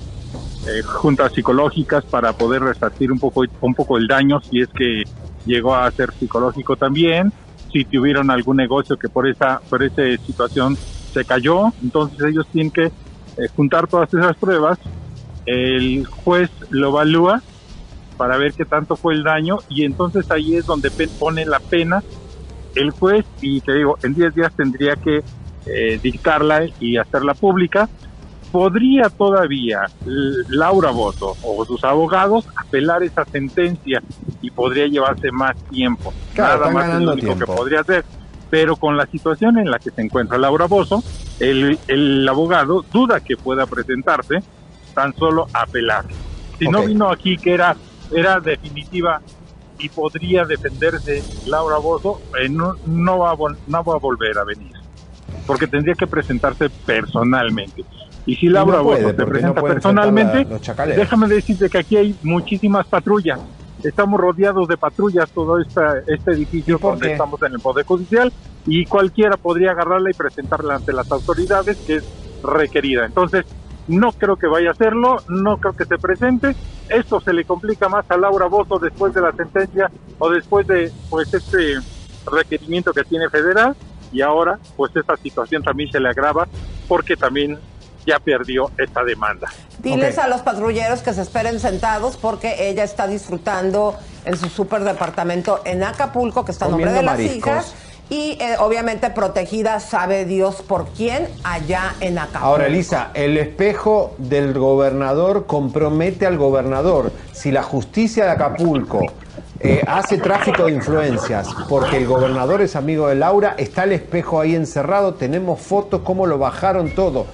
[0.66, 5.04] eh, juntas psicológicas para poder resarcir un poco un poco el daño si es que
[5.44, 7.32] llegó a ser psicológico también.
[7.72, 10.78] Si tuvieron algún negocio que por esa por esa situación
[11.14, 14.78] se cayó entonces ellos tienen que eh, juntar todas esas pruebas.
[15.46, 17.44] El juez lo evalúa
[18.18, 22.04] para ver qué tanto fue el daño y entonces ahí es donde pone la pena
[22.76, 25.24] el juez y te digo en 10 días tendría que
[25.66, 27.90] eh, dictarla y hacerla pública
[28.56, 29.82] podría todavía
[30.48, 34.02] Laura Bozo o sus abogados apelar esa sentencia
[34.42, 36.14] y podría llevarse más tiempo.
[36.34, 37.46] Claro, Nada más es lo único tiempo.
[37.46, 38.06] que podría hacer.
[38.50, 41.04] Pero con la situación en la que se encuentra Laura Bozo,
[41.42, 44.42] el, el abogado duda que pueda presentarse
[44.94, 46.06] tan solo apelar.
[46.58, 47.76] Si no vino aquí que era,
[48.12, 49.22] era definitiva
[49.78, 54.44] y podría defenderse Laura Bozo, eh, no, no, va a, no va a volver a
[54.46, 54.72] venir.
[55.46, 57.84] Porque tendría que presentarse personalmente.
[58.26, 61.98] Y si Laura no puede, Bozo se no presenta personalmente, la- déjame decirte que aquí
[61.98, 63.40] hay muchísimas patrullas.
[63.84, 67.12] Estamos rodeados de patrullas, todo esta, este edificio donde qué?
[67.14, 68.34] estamos en el Poder Judicial,
[68.66, 72.04] y cualquiera podría agarrarla y presentarla ante las autoridades, que es
[72.42, 73.06] requerida.
[73.06, 73.44] Entonces,
[73.86, 76.54] no creo que vaya a hacerlo, no creo que se presente.
[76.90, 80.92] Esto se le complica más a Laura Bozo después de la sentencia o después de
[81.10, 81.80] pues este
[82.26, 83.76] requerimiento que tiene federal
[84.12, 86.48] y ahora pues esta situación también se le agrava
[86.88, 87.60] porque también
[88.06, 89.50] ya perdió esta demanda.
[89.80, 93.96] Diles a los patrulleros que se esperen sentados porque ella está disfrutando
[94.26, 97.52] en su super departamento en Acapulco, que está a nombre de las mariscos.
[97.52, 97.76] hijas.
[98.10, 102.46] Y eh, obviamente protegida, sabe Dios por quién, allá en Acapulco.
[102.46, 107.12] Ahora, Elisa, el espejo del gobernador compromete al gobernador.
[107.32, 109.08] Si la justicia de Acapulco
[109.60, 114.40] eh, hace tráfico de influencias porque el gobernador es amigo de Laura, está el espejo
[114.40, 117.26] ahí encerrado, tenemos fotos, cómo lo bajaron todo.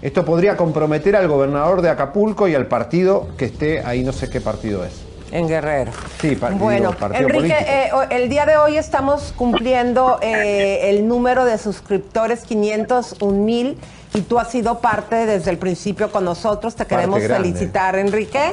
[0.00, 4.30] Esto podría comprometer al gobernador de Acapulco y al partido que esté ahí, no sé
[4.30, 5.09] qué partido es.
[5.32, 5.92] En Guerrero.
[6.20, 7.70] Sí, pa- digo, Bueno, partido Enrique, político.
[7.70, 13.78] eh, o- el día de hoy estamos cumpliendo eh, el número de suscriptores, 501 mil,
[14.14, 16.74] y tú has sido parte desde el principio con nosotros.
[16.74, 18.52] Te queremos felicitar, Enrique.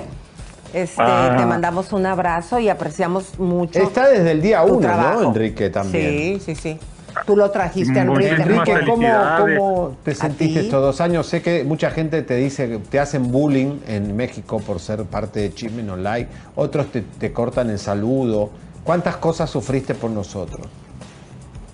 [0.73, 1.35] Este, Ah.
[1.37, 3.79] Te mandamos un abrazo y apreciamos mucho.
[3.79, 5.21] Está desde el día uno, trabajo.
[5.21, 6.39] ¿no, Enrique, también?
[6.39, 6.79] Sí, sí, sí.
[7.25, 8.30] Tú lo trajiste, Enrique.
[8.32, 10.65] Enrique, ¿cómo, te ¿A sentiste ti?
[10.65, 11.27] estos dos años?
[11.27, 15.39] Sé que mucha gente te dice que te hacen bullying en México por ser parte
[15.41, 18.49] de Chismen Online, otros te, te cortan el saludo.
[18.84, 20.65] ¿Cuántas cosas sufriste por nosotros?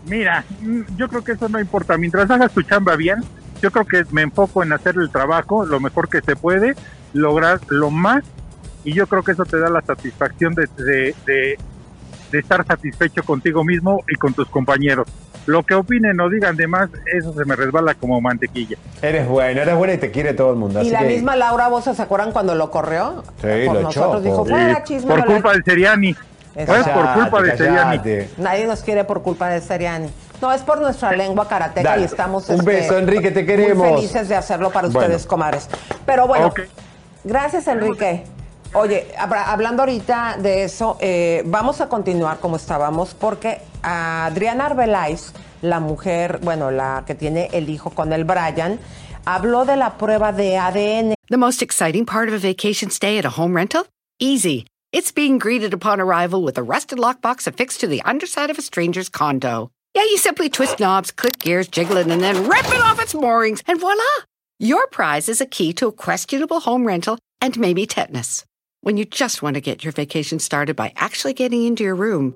[0.07, 1.97] Mira, mm, yo creo que eso no importa.
[1.97, 3.17] Mientras hagas tu chamba bien,
[3.61, 6.75] yo creo que me enfoco en hacer el trabajo lo mejor que se puede,
[7.13, 8.23] lograr lo más,
[8.83, 11.57] y yo creo que eso te da la satisfacción de, de, de-
[12.31, 15.07] de estar satisfecho contigo mismo y con tus compañeros.
[15.45, 18.77] Lo que opinen o digan de más, eso se me resbala como mantequilla.
[19.01, 20.79] Eres bueno, eres buena y te quiere todo el mundo.
[20.79, 23.23] Y así la que- misma Laura Bozo, ¿se acuerdan cuando lo corrió?
[23.41, 25.13] Sí, por lo nosotros echó, dijo, fuera chisme.
[25.13, 26.13] por culpa de Seriani.
[26.53, 27.99] Fue por culpa de Seriani.
[28.37, 30.09] Nadie nos quiere por culpa de Seriani.
[30.41, 32.01] No, es por nuestra lengua karateca Dale.
[32.03, 33.87] y estamos Un este, beso, Enrique, te queremos.
[33.87, 34.99] Muy felices de hacerlo para Bueno.
[35.07, 35.67] ustedes, comadres.
[36.05, 36.53] Pero bueno,
[37.23, 38.23] gracias, Enrique.
[38.73, 45.79] Oye, hablando ahorita de eso, eh, vamos a continuar como estábamos porque Adriana Arbeláez, la
[45.79, 48.79] mujer, bueno, la que tiene el hijo con el Brian,
[49.25, 51.15] habló de la prueba de ADN.
[51.29, 53.85] The most exciting part of a vacation stay at a home rental?
[54.19, 54.65] Easy.
[54.91, 58.61] It's being greeted upon arrival with a rusted lockbox affixed to the underside of a
[58.61, 59.71] stranger's condo.
[59.95, 63.13] Yeah, you simply twist knobs, click gears, jiggle it, and then rip it off its
[63.13, 64.03] moorings, and voila!
[64.59, 68.45] Your prize is a key to a questionable home rental and maybe tetanus.
[68.81, 72.35] When you just want to get your vacation started by actually getting into your room,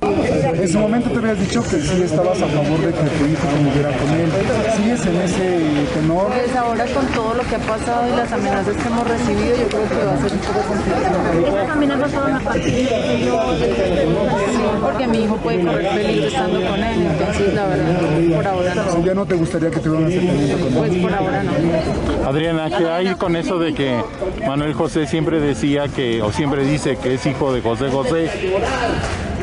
[0.00, 3.48] En su momento te habías dicho que sí estabas a favor de que tu hijo
[3.48, 4.30] conviviera con él.
[4.76, 5.58] ¿Sigues en ese
[5.94, 6.26] tenor?
[6.28, 9.68] Pues ahora con todo lo que ha pasado y las amenazas que hemos recibido, yo
[9.68, 11.48] creo que va a ser un poco complicado.
[11.48, 13.40] Esas amenazas fueron a partir de yo...
[14.82, 19.04] Porque mi hijo puede correr peligro estando con él, entonces la verdad, por ahora no.
[19.04, 20.74] Ya no te gustaría que tuvieran un acercamiento con él.
[20.78, 22.28] Pues por ahora no.
[22.28, 24.00] Adriana, ¿qué hay con eso de que
[24.46, 28.30] Manuel José siempre decía que, o siempre dice que es hijo de José José?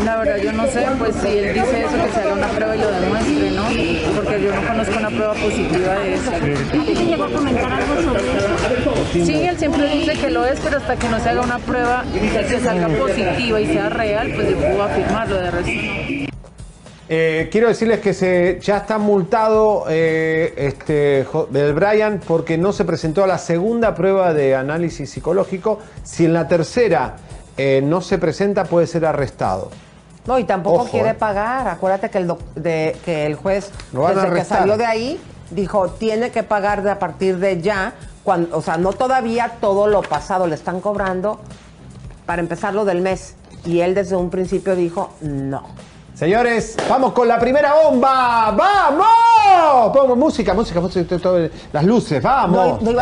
[0.03, 2.75] La verdad yo no sé, pues si él dice eso, que se haga una prueba
[2.75, 3.63] y lo demuestre, ¿no?
[4.15, 6.31] Porque yo no conozco una prueba positiva de eso.
[6.31, 9.25] ¿Te llegó a comentar algo sobre eso?
[9.25, 12.03] Sí, él siempre dice que lo es, pero hasta que no se haga una prueba
[12.13, 15.71] y que salga positiva y sea real, pues yo puedo afirmarlo de resto.
[15.71, 16.25] no.
[17.08, 22.73] Eh, quiero decirles que se, ya está multado eh, este, Jo- el Brian porque no
[22.73, 25.79] se presentó a la segunda prueba de análisis psicológico.
[26.03, 27.15] Si en la tercera
[27.57, 29.69] eh, no se presenta, puede ser arrestado.
[30.25, 31.13] No, y tampoco Ojo, quiere eh.
[31.13, 31.67] pagar.
[31.67, 34.59] Acuérdate que el, doc- de, que el juez, desde que arrestar.
[34.59, 35.19] salió de ahí,
[35.51, 37.93] dijo, tiene que pagar de a partir de ya.
[38.23, 41.39] Cuando, o sea, no todavía todo lo pasado, le están cobrando
[42.25, 43.35] para empezar lo del mes.
[43.65, 45.63] Y él desde un principio dijo, no.
[46.15, 48.49] Señores, vamos con la primera bomba.
[48.51, 49.91] ¡Vamos!
[49.93, 52.82] Pongo música, música, música, todo- las luces, vamos.
[52.82, 53.01] ¿No, no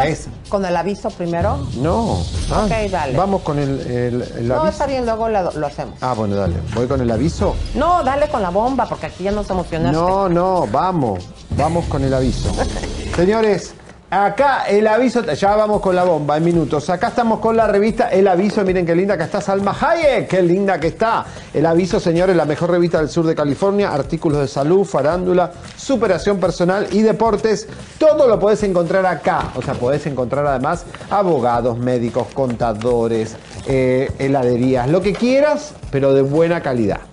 [0.50, 1.60] con el aviso primero?
[1.78, 2.18] No.
[2.52, 3.16] Ah, Ok, dale.
[3.16, 4.70] Vamos con el, el- el No, aviso.
[4.72, 5.96] está bien, luego lo, lo hacemos.
[6.02, 6.56] Ah, bueno, dale.
[6.74, 7.56] Voy con el aviso.
[7.76, 9.96] No, dale con la bomba, porque aquí ya nos emocionaste.
[9.96, 11.24] No, no, vamos.
[11.52, 12.50] Vamos con el aviso.
[13.16, 13.76] Señores,
[14.14, 16.90] acá el aviso, ya vamos con la bomba en minutos.
[16.90, 18.64] Acá estamos con la revista El Aviso.
[18.64, 20.28] Miren qué linda que está Salma Hayek.
[20.28, 21.26] Qué linda que está.
[21.54, 23.94] El Aviso, señores, la mejor revista del sur de California.
[23.94, 27.68] Artículos de salud, farándula, superación personal y deportes.
[27.98, 29.52] Todo lo podés encontrar acá.
[29.56, 36.22] O sea, podés encontrar además abogados, médicos, contadores, eh, heladerías, lo que quieras, pero de
[36.22, 37.13] buena calidad.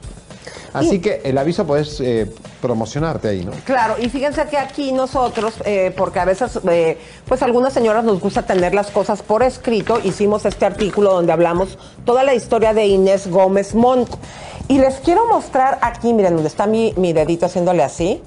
[0.72, 2.30] Así que el aviso podés eh,
[2.60, 3.52] promocionarte ahí, ¿no?
[3.64, 8.20] Claro, y fíjense que aquí nosotros, eh, porque a veces, eh, pues algunas señoras nos
[8.20, 12.86] gusta tener las cosas por escrito, hicimos este artículo donde hablamos toda la historia de
[12.86, 14.10] Inés Gómez Montt.
[14.68, 18.22] Y les quiero mostrar aquí, miren, donde está mi, mi dedito haciéndole así.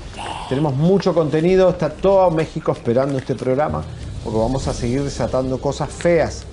[0.49, 1.69] Tenemos mucho contenido.
[1.69, 3.83] Está todo México esperando este programa
[4.23, 6.43] porque vamos a seguir desatando cosas feas.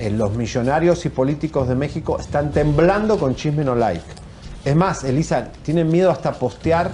[0.00, 4.02] Eh, los millonarios y políticos de México están temblando con chisme no like.
[4.64, 6.90] Es más, Elisa, tienen miedo hasta postear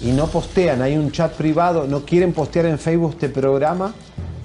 [0.00, 0.80] y no postean.
[0.80, 3.92] Hay un chat privado, no quieren postear en Facebook este programa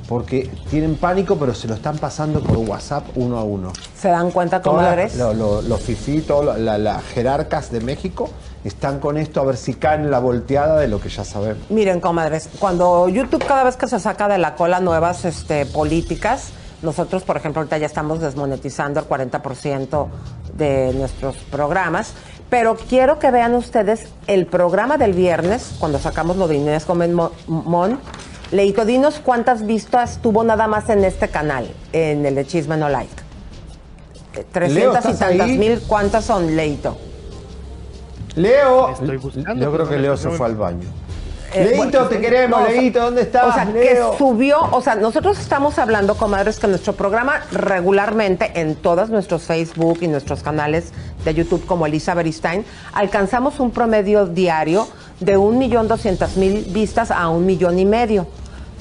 [0.10, 3.72] porque tienen pánico, pero se lo están pasando por WhatsApp uno a uno.
[3.98, 5.16] ¿Se dan cuenta, comadres?
[5.16, 8.30] las- lo- lo- los fifí, todas la- la- las jerarcas de México
[8.66, 11.64] están con esto a ver si caen en la volteada de lo que ya sabemos.
[11.70, 16.50] Miren, comadres, cuando YouTube cada vez que se saca de la cola nuevas este, políticas,
[16.84, 20.08] nosotros, por ejemplo, ahorita ya estamos desmonetizando el 40%
[20.58, 22.14] de nuestros programas,
[22.50, 27.10] pero quiero que vean ustedes el programa del viernes, cuando sacamos lo de Inés Gómez
[27.12, 28.00] Mo- Mon.
[28.52, 32.90] Leito, dinos cuántas vistas tuvo nada más en este canal, en el de Chisme No
[32.90, 33.12] Like.
[34.36, 35.58] Eh, 300 y ¿estás tantas ahí?
[35.58, 36.96] mil, ¿cuántas son, Leito?
[38.36, 40.88] Leo, Estoy buscando, yo creo que Leo se fue al baño.
[41.54, 43.46] Eh, Leito, bueno, te queremos, no, Leito, ¿dónde estás?
[43.46, 44.12] O sea, Leo?
[44.12, 49.44] que subió, o sea, nosotros estamos hablando, comadres, que nuestro programa regularmente en todos nuestros
[49.44, 54.88] Facebook y nuestros canales de YouTube como Elisa Beristain, alcanzamos un promedio diario
[55.20, 58.26] de un millón doscientas mil vistas a un millón y medio.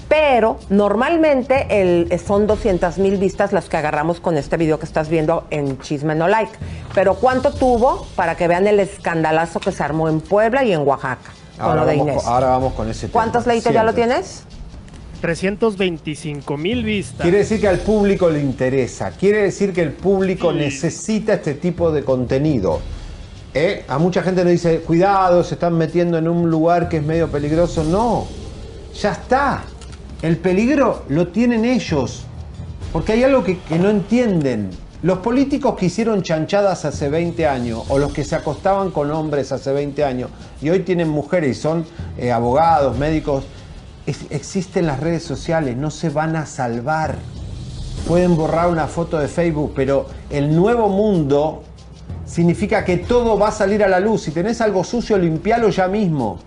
[0.08, 5.08] Pero normalmente el, son 200 mil vistas las que agarramos con este video que estás
[5.08, 6.52] viendo en Chisme No Like.
[6.94, 10.87] Pero ¿cuánto tuvo para que vean el escandalazo que se armó en Puebla y en
[10.87, 12.22] Oaxaca con Ahora lo de vamos, Inés?
[12.24, 13.12] con- ahora vamos con ese tema.
[13.12, 14.44] ¿Cuántos leitos ya lo tienes?
[15.20, 17.22] 325 mil vistas.
[17.22, 21.92] Quiere decir que al público le interesa, quiere decir que el público necesita este tipo
[21.92, 22.80] de contenido.
[23.54, 23.84] ¿Eh?
[23.86, 27.28] A mucha gente le dice, cuidado, se están metiendo en un lugar que es medio
[27.30, 27.84] peligroso.
[27.84, 28.26] No,
[29.00, 29.62] ya está.
[30.22, 32.24] El peligro lo tienen ellos.
[32.92, 34.70] Porque hay algo que, que no entienden.
[35.03, 39.50] Los políticos que hicieron chanchadas hace 20 años, o los que se acostaban con hombres
[39.50, 40.31] hace 20 años,
[40.61, 41.85] y hoy tienen mujeres y son
[42.17, 43.42] eh, abogados, médicos,
[44.07, 47.17] existen las redes sociales, no se van a salvar.
[48.07, 51.65] Pueden borrar una foto de Facebook, pero el nuevo mundo
[52.25, 54.23] significa que todo va a salir a la luz.
[54.23, 56.38] Si tenés algo sucio, limpialo ya mismo.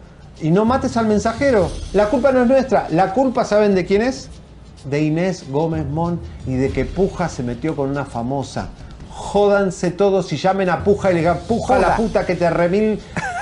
[0.41, 1.69] Y no mates al mensajero.
[1.91, 2.87] La culpa no es nuestra.
[2.89, 4.29] La culpa, ¿saben de quién es?
[4.85, 8.69] De Inés Gómez Mon y de que Puja se metió con una famosa.
[9.09, 12.99] Jódanse todos y llamen a Puja y le digan, Puja la puta que te remil,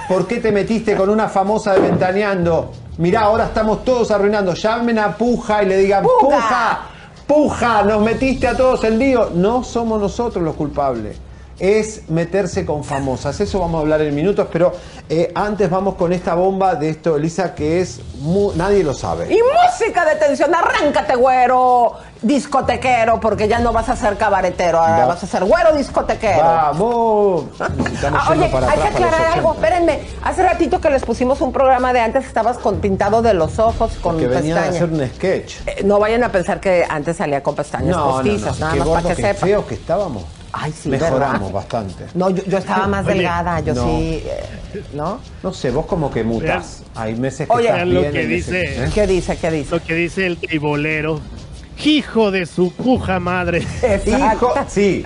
[0.08, 2.72] ¿por qué te metiste con una famosa de Ventaneando?
[2.98, 4.54] Mirá, ahora estamos todos arruinando.
[4.54, 6.20] Llamen a Puja y le digan, ¡Puja!
[6.22, 6.80] Puja,
[7.28, 9.32] Puja, nos metiste a todos en lío.
[9.34, 11.18] No somos nosotros los culpables.
[11.60, 13.40] Es meterse con famosas.
[13.40, 14.74] Eso vamos a hablar en minutos, pero
[15.08, 19.26] eh, antes vamos con esta bomba de esto, Elisa, que es mu- nadie lo sabe.
[19.34, 21.94] Y música de tensión, arráncate, güero
[22.24, 25.06] discotequero, porque ya no vas a ser cabaretero, ahora Va.
[25.08, 26.44] vas a ser güero discotequero.
[26.44, 27.44] Vamos.
[28.16, 29.68] Ah, oye, para hay que aclarar algo, 80.
[29.68, 30.00] espérenme.
[30.24, 33.94] Hace ratito que les pusimos un programa de antes, estabas con pintado de los ojos,
[34.02, 35.56] con Que venía a hacer un sketch.
[35.66, 38.66] Eh, no vayan a pensar que antes salía con pestañas No, no, postizas, no.
[38.66, 39.50] nada Qué más para que qué sepan.
[39.50, 40.24] feos que estábamos.
[40.56, 41.52] Ay, sí, Mejoramos ¿verdad?
[41.52, 42.06] bastante.
[42.14, 43.86] No, yo, yo estaba más Oye, delgada, yo no.
[43.88, 45.20] sí, eh, ¿no?
[45.42, 46.84] No sé, vos como que mutas.
[46.94, 48.86] Hay meses que Oye, estás Vean lo bien, que dice.
[48.86, 48.90] ¿eh?
[48.94, 49.36] ¿Qué dice?
[49.38, 49.72] ¿Qué dice?
[49.72, 51.20] Lo que dice el tribolero.
[51.84, 53.66] Hijo de su puja madre.
[53.82, 54.54] Exacto.
[54.68, 55.06] sí.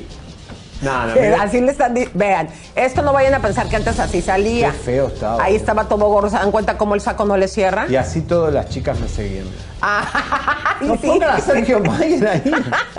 [0.81, 1.13] No, no.
[1.41, 4.71] Así le están Vean, esto no vayan a pensar que antes así salía.
[4.71, 5.43] Qué feo estaba.
[5.43, 7.85] Ahí estaba todo gordo, ¿se dan cuenta cómo el saco no le cierra?
[7.89, 9.45] Y así todas las chicas me seguían.
[9.81, 11.07] Ah, No sí.
[11.07, 12.51] pongan a Sergio Mayer ahí.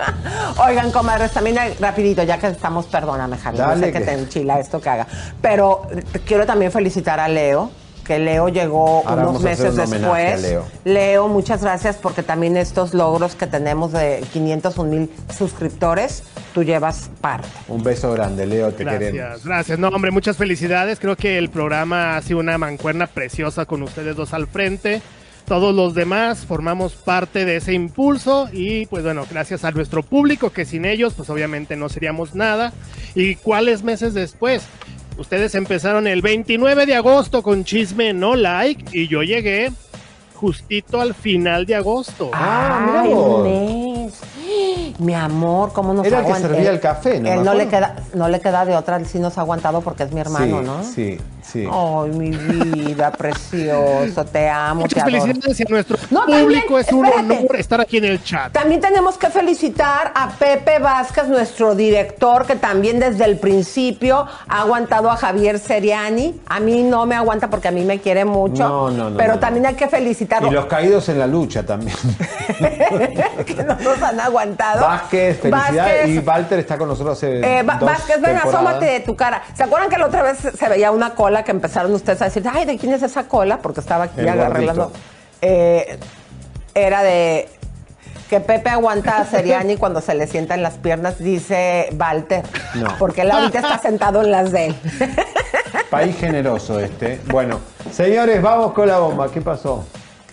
[0.67, 4.11] Oigan, comadres, también rapidito, ya que estamos, perdóname, Javi, yo Dale, sé que que- te
[4.13, 5.07] enchila esto que haga.
[5.41, 5.83] Pero
[6.25, 7.71] quiero también felicitar a Leo,
[8.09, 10.41] que Leo llegó Ahora unos meses un después.
[10.41, 10.65] Leo.
[10.83, 16.23] Leo, muchas gracias porque también estos logros que tenemos de 501 mil suscriptores,
[16.55, 17.47] tú llevas parte.
[17.67, 19.13] Un beso grande, Leo, te queremos.
[19.13, 19.77] Gracias, gracias.
[19.77, 20.99] No, hombre, muchas felicidades.
[20.99, 25.03] Creo que el programa ha sido una mancuerna preciosa con ustedes dos al frente.
[25.45, 30.49] Todos los demás formamos parte de ese impulso y pues bueno, gracias a nuestro público
[30.49, 32.73] que sin ellos pues obviamente no seríamos nada.
[33.13, 34.63] ¿Y cuáles meses después?
[35.19, 39.69] Ustedes empezaron el 29 de agosto con Chisme No Like y yo llegué
[40.33, 42.31] justito al final de agosto.
[42.33, 44.13] Ah, mira vos.
[44.99, 47.33] Mi amor, ¿cómo nos Era el que servía el café, ¿no?
[47.33, 50.13] Él no le, queda, no le queda de otra, sí nos ha aguantado porque es
[50.13, 50.83] mi hermano, sí, ¿no?
[50.83, 51.17] Sí,
[51.51, 51.67] sí.
[51.71, 56.39] Ay, mi vida, precioso, te amo, Muchas te felicidades a nuestro No, público.
[56.39, 57.37] también, es un espérate.
[57.39, 58.51] honor estar aquí en el chat.
[58.51, 64.61] También tenemos que felicitar a Pepe Vázquez, nuestro director, que también desde el principio ha
[64.61, 66.39] aguantado a Javier Seriani.
[66.47, 68.67] A mí no me aguanta porque a mí me quiere mucho.
[68.67, 70.47] No, no, no, Pero no, también hay que felicitarlo.
[70.49, 71.95] Y los caídos en la lucha también.
[73.45, 74.81] que no nos han aguantado.
[74.81, 75.75] Vázquez, felicidades.
[75.75, 78.53] Vázquez, Y Walter está con nosotros hace Eh, dos Vázquez, ven, temporadas.
[78.53, 79.41] asómate de tu cara.
[79.53, 82.43] ¿Se acuerdan que la otra vez se veía una cola que empezaron ustedes a decir,
[82.51, 83.59] ay, ¿de quién es esa cola?
[83.59, 84.91] Porque estaba aquí gordito.
[85.41, 85.99] Eh,
[86.73, 87.47] era de
[88.29, 92.43] que Pepe aguanta a Seriani cuando se le sienta en las piernas, dice Walter.
[92.75, 92.95] No.
[92.97, 94.75] Porque él ahorita está sentado en las de él.
[95.89, 97.19] País generoso este.
[97.25, 97.59] Bueno,
[97.91, 99.31] señores, vamos con la bomba.
[99.31, 99.85] ¿Qué pasó?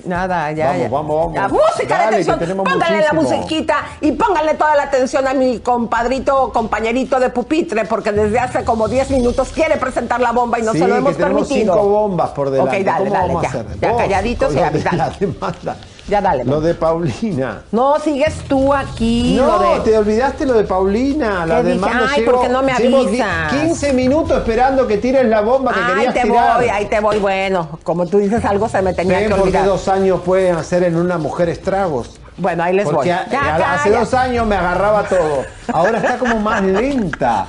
[0.06, 0.66] Nada, ya.
[0.68, 0.88] Vamos, ya.
[0.88, 1.34] vamos, vamos.
[1.34, 3.36] La música Dale, de que tenemos Póngale la muchísimo.
[3.42, 8.38] musiquita y póngale toda la atención a mi compadrito o compañerito de pupitre, porque desde
[8.38, 11.16] hace como 10 minutos quiere presentar la bomba y no sí, se lo que hemos
[11.16, 11.74] tenemos permitido.
[11.74, 12.76] cinco bombas por delante.
[12.78, 13.48] Ok, dale, ¿Cómo dale, vamos ya.
[13.48, 13.80] a hacer?
[13.80, 15.76] Ya calladitos y la demanda.
[16.08, 16.44] Ya dale.
[16.44, 17.62] Lo de Paulina.
[17.72, 19.34] No, sigues tú aquí.
[19.36, 21.44] No, lo de- te olvidaste lo de Paulina.
[21.46, 21.84] La ¿Qué dije?
[21.92, 23.52] Ay, llegó- ¿por qué no me avisas?
[23.52, 26.56] 15 minutos esperando que tires la bomba que Ahí querías te tirar.
[26.58, 27.18] voy, ahí te voy.
[27.18, 29.64] Bueno, como tú dices algo, se me tenía que porque olvidar.
[29.66, 32.20] dos años pueden hacer en una mujer estragos.
[32.38, 33.10] Bueno, ahí les Porque voy.
[33.10, 35.44] a- Ya, a- hace dos años me agarraba todo.
[35.72, 37.46] Ahora está como más lenta.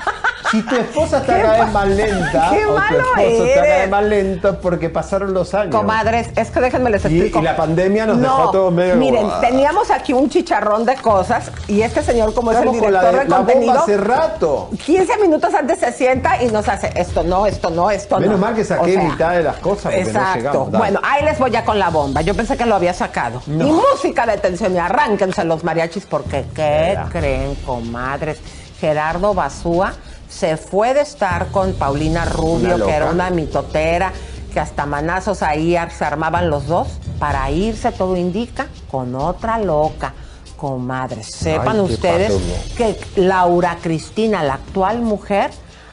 [0.51, 3.77] Si tu esposa está cada vez más lenta, qué o tu malo esposo está cada
[3.77, 5.75] vez más lento porque pasaron los años.
[5.75, 7.39] Comadres, es que déjenme les explico.
[7.39, 11.81] y la pandemia nos dejó todos medio- Miren, teníamos aquí un chicharrón de cosas y
[11.81, 14.69] este señor, como es el Estamos con la, director de, la bomba contenido, hace rato.
[14.85, 18.45] 15 minutos antes se sienta y nos hace esto no, esto no, esto Menos no.
[18.45, 20.37] mal que saqué O sea, mitad de las cosas porque no Exacto.
[20.37, 20.71] llegamos.
[20.71, 20.77] Dale.
[20.77, 22.21] bueno, ahí les voy ya con la bomba.
[22.21, 23.41] Yo pensé que lo había sacado.
[23.47, 23.67] No.
[23.67, 27.09] Y música de tensión y arránquense los mariachis porque ¿qué Mira.
[27.11, 28.37] creen, comadres?
[28.79, 29.93] Gerardo Basúa
[30.37, 34.13] se fue de estar con Paulina Rubio, que era una mitotera,
[34.53, 40.13] que hasta manazos ahí se armaban los dos para irse, todo indica, con otra loca.
[40.55, 42.33] Comadres, sepan Ay, ustedes
[42.75, 45.51] que Laura Cristina, la actual mujer,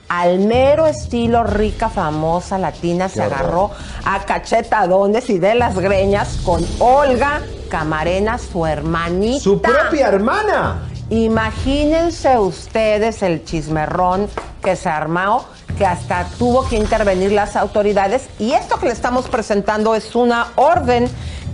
[0.08, 3.70] al mero estilo rica, famosa, latina, se agarró
[4.04, 9.40] a cachetadones y de las greñas con Olga Camarena, su hermanita.
[9.40, 10.88] ¿Su propia hermana?
[11.10, 14.28] Imagínense ustedes el chismerrón
[14.62, 15.44] que se armó,
[15.76, 18.22] que hasta tuvo que intervenir las autoridades.
[18.38, 21.08] Y esto que le estamos presentando es una orden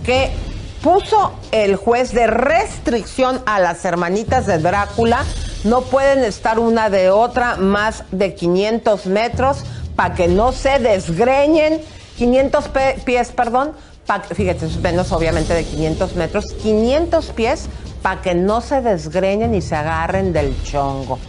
[0.05, 0.31] que
[0.81, 5.23] puso el juez de restricción a las hermanitas de Drácula.
[5.63, 9.63] No pueden estar una de otra más de 500 metros
[9.95, 11.81] para que no se desgreñen.
[12.17, 13.73] 500 pe- pies, perdón.
[14.07, 16.53] pa- fíjate, menos obviamente de 500 metros.
[16.53, 17.65] 500 pies
[18.01, 21.19] para que no se desgreñen y se agarren del chongo.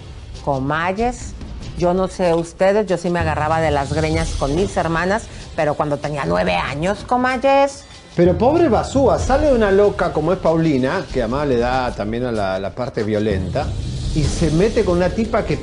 [0.45, 1.35] Comayes,
[1.79, 5.75] yo no sé ustedes, yo sí me agarraba de las greñas con mis hermanas, pero
[5.75, 7.85] cuando tenía nueve años, comayes.
[8.17, 12.33] Pero pobre Basúa, sale una loca como es Paulina, que además le da también a
[12.33, 13.67] la, la parte violenta,
[14.15, 15.59] y se mete con una tipa que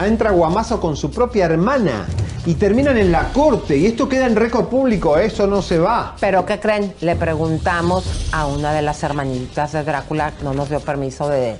[0.00, 2.06] entra guamazo con su propia hermana
[2.46, 6.14] y terminan en la corte y esto queda en récord público, eso no se va.
[6.20, 6.94] Pero ¿qué creen?
[7.00, 11.58] Le preguntamos a una de las hermanitas de Drácula, no nos dio permiso de,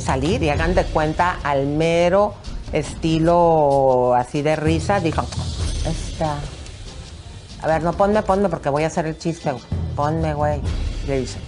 [0.00, 2.34] salir y hagan de cuenta al mero
[2.72, 5.22] estilo así de risa, dijo,
[5.88, 6.36] esta...
[7.62, 9.50] A ver, no ponme, ponme porque voy a hacer el chiste.
[9.96, 10.60] Ponme, güey.
[11.08, 11.38] Le dice.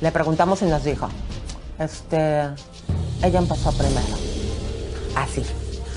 [0.00, 1.08] Le preguntamos y nos dijo,
[1.78, 2.40] este,
[3.22, 4.16] ella empezó primero.
[5.14, 5.42] Así.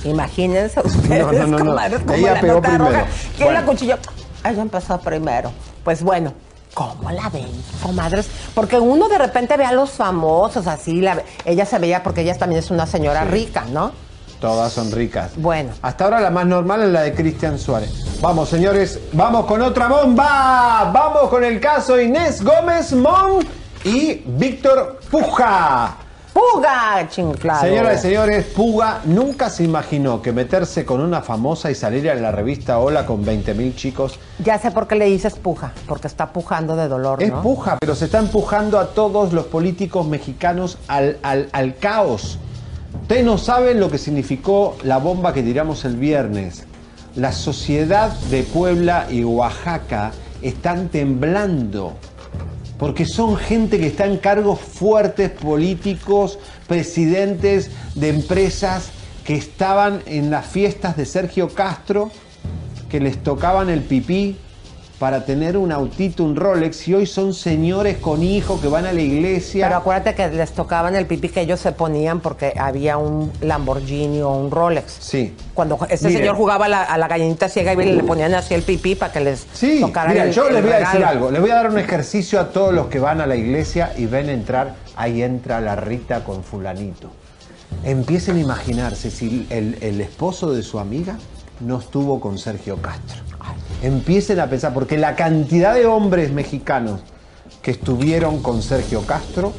[0.04, 3.06] Imagínense ustedes, No, no, no, cómo Ella la pegó primero.
[3.36, 3.60] ¿Quién Bueno.
[3.60, 3.98] la cuchilló?
[4.44, 5.52] Ella empezó primero.
[5.84, 6.34] Pues bueno,
[6.74, 7.48] ¿cómo la ven,
[7.84, 8.28] comadres?
[8.56, 11.02] Porque uno de repente ve a los famosos así.
[11.02, 13.92] La, ella se veía porque ella también es una señora rica, ¿no?
[14.40, 15.34] Todas son ricas.
[15.36, 15.72] Bueno.
[15.84, 17.92] Hasta ahora la más normal es la de Cristian Suárez.
[18.22, 20.90] Vamos, señores, vamos con otra bomba.
[20.92, 23.46] Vamos con el caso Inés Gómez Mon
[23.84, 25.96] y Víctor Puja.
[26.34, 27.08] ¡Puga!
[27.10, 27.62] Chinclado.
[27.62, 32.22] Señoras y señores, Puga nunca se imaginó que meterse con una famosa y salir en
[32.22, 36.08] la revista Hola con 20 mil chicos Ya sé por qué le dices puja, porque
[36.08, 37.42] está pujando de dolor, es ¿no?
[37.42, 42.40] puja, pero se está empujando a todos los políticos mexicanos al, al- al caos.
[43.02, 46.66] Ustedes no saben lo que significó la bomba que tiramos el viernes.
[47.16, 50.12] La sociedad de Puebla y Oaxaca
[50.42, 51.94] están temblando.
[52.82, 58.90] Porque son gente que está en cargos fuertes políticos, presidentes de empresas
[59.24, 62.10] que estaban en las fiestas de Sergio Castro,
[62.90, 64.36] que les tocaban el pipí
[65.02, 68.94] para tener un autito, un Rolex, y hoy son señores con hijos que van a
[68.94, 69.66] la iglesia.
[69.66, 74.22] Pero acuérdate que les tocaban el pipí que ellos se ponían porque había un Lamborghini
[74.22, 74.98] o un Rolex.
[75.00, 75.34] Sí.
[75.56, 75.98] Cuando Miren.
[75.98, 79.12] señor jugaba a la, a la gallinita ciega y le ponían así el pipí para
[79.12, 81.32] que les Sí, tocaran mira, el yo les voy a decir algo.
[81.32, 84.06] Les voy a dar un ejercicio a todos los que van a la iglesia y
[84.06, 87.10] ven entrar, ahí entra la Rita con fulanito.
[87.84, 91.18] Empiecen a imaginarse si el, el esposo de su amiga
[91.60, 93.24] no estuvo con Sergio Castro.
[93.82, 97.02] Empiecen a pensar, porque la cantidad de hombres mexicanos
[97.62, 99.54] que estuvieron con Sergio Castro,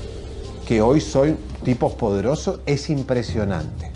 [0.66, 3.90] que hoy son tipos poderosos, es impresionante.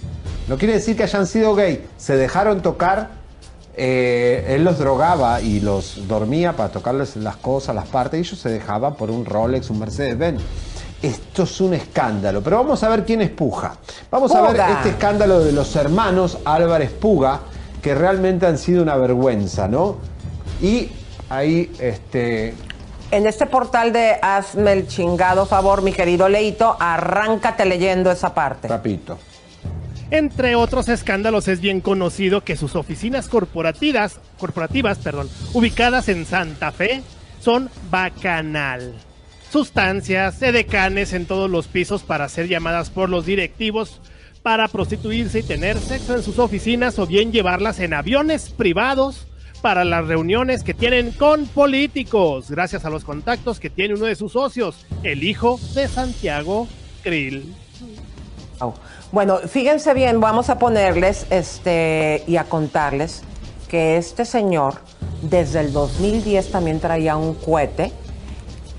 [0.48, 3.26] No quiere decir que hayan sido gay, se dejaron tocar
[3.78, 8.38] eh, él los drogaba y los dormía para tocarles las cosas, las partes, y ellos
[8.38, 10.40] se dejaban por un Rolex, un Mercedes-Benz.
[11.02, 13.76] Esto es un escándalo, pero vamos a ver quién es Puja.
[14.10, 17.40] Vamos a ver este escándalo de los hermanos Álvarez Puga,
[17.82, 19.96] que realmente han sido una vergüenza, ¿no?
[20.60, 20.88] Y
[21.28, 22.54] ahí, este,
[23.10, 28.68] En este portal de Hazme el chingado favor, mi querido Leito, arráncate leyendo esa parte.
[28.68, 29.18] rapito.
[30.10, 36.70] Entre otros escándalos es bien conocido que sus oficinas corporativas, corporativas, perdón, ubicadas en Santa
[36.70, 37.02] Fe,
[37.40, 38.94] son bacanal.
[39.50, 44.00] Sustancias, edecanes en todos los pisos para ser llamadas por los directivos
[44.42, 49.26] para prostituirse y tener sexo en sus oficinas o bien llevarlas en aviones privados
[49.60, 54.14] para las reuniones que tienen con políticos, gracias a los contactos que tiene uno de
[54.14, 56.68] sus socios, el hijo de Santiago
[57.02, 57.54] Krill.
[58.58, 58.74] Au.
[59.12, 63.22] Bueno, fíjense bien, vamos a ponerles este y a contarles
[63.68, 64.74] que este señor
[65.22, 67.92] desde el 2010 también traía un cohete.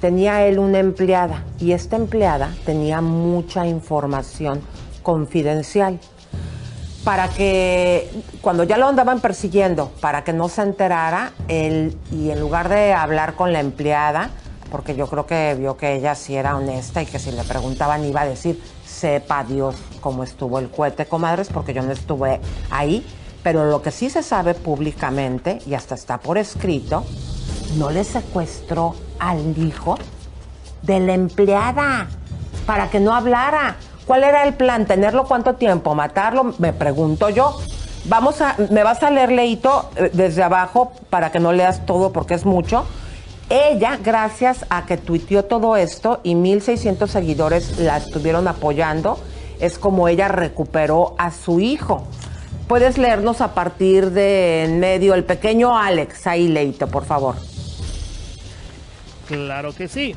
[0.02, 4.62] Tenía él una empleada y esta empleada tenía mucha información
[5.02, 6.00] confidencial
[7.08, 12.42] para que cuando ya lo andaban persiguiendo, para que no se enterara, él, y en
[12.42, 14.32] lugar de hablar con la empleada,
[14.70, 18.04] porque yo creo que vio que ella sí era honesta y que si le preguntaban
[18.04, 22.42] iba a decir, sepa Dios cómo estuvo el cohete, comadres, porque yo no estuve
[22.72, 23.08] ahí,
[23.42, 27.06] pero lo que sí se sabe públicamente, y hasta está por escrito,
[27.78, 29.98] no le secuestró al hijo
[30.82, 32.10] de la empleada
[32.66, 33.78] para que no hablara.
[34.08, 34.86] ¿Cuál era el plan?
[34.86, 35.94] ¿Tenerlo cuánto tiempo?
[35.94, 36.56] ¿Matarlo?
[36.60, 37.60] Me pregunto yo.
[38.06, 42.14] Vamos a, me vas a leer, Leito, eh, desde abajo para que no leas todo
[42.14, 42.86] porque es mucho.
[43.50, 49.20] Ella, gracias a que tuiteó todo esto y 1.600 seguidores la estuvieron apoyando,
[49.60, 52.08] es como ella recuperó a su hijo.
[52.70, 57.36] Puedes leernos a partir de en medio el pequeño Alex, ahí leíto, por favor.
[59.28, 60.16] Claro que sí.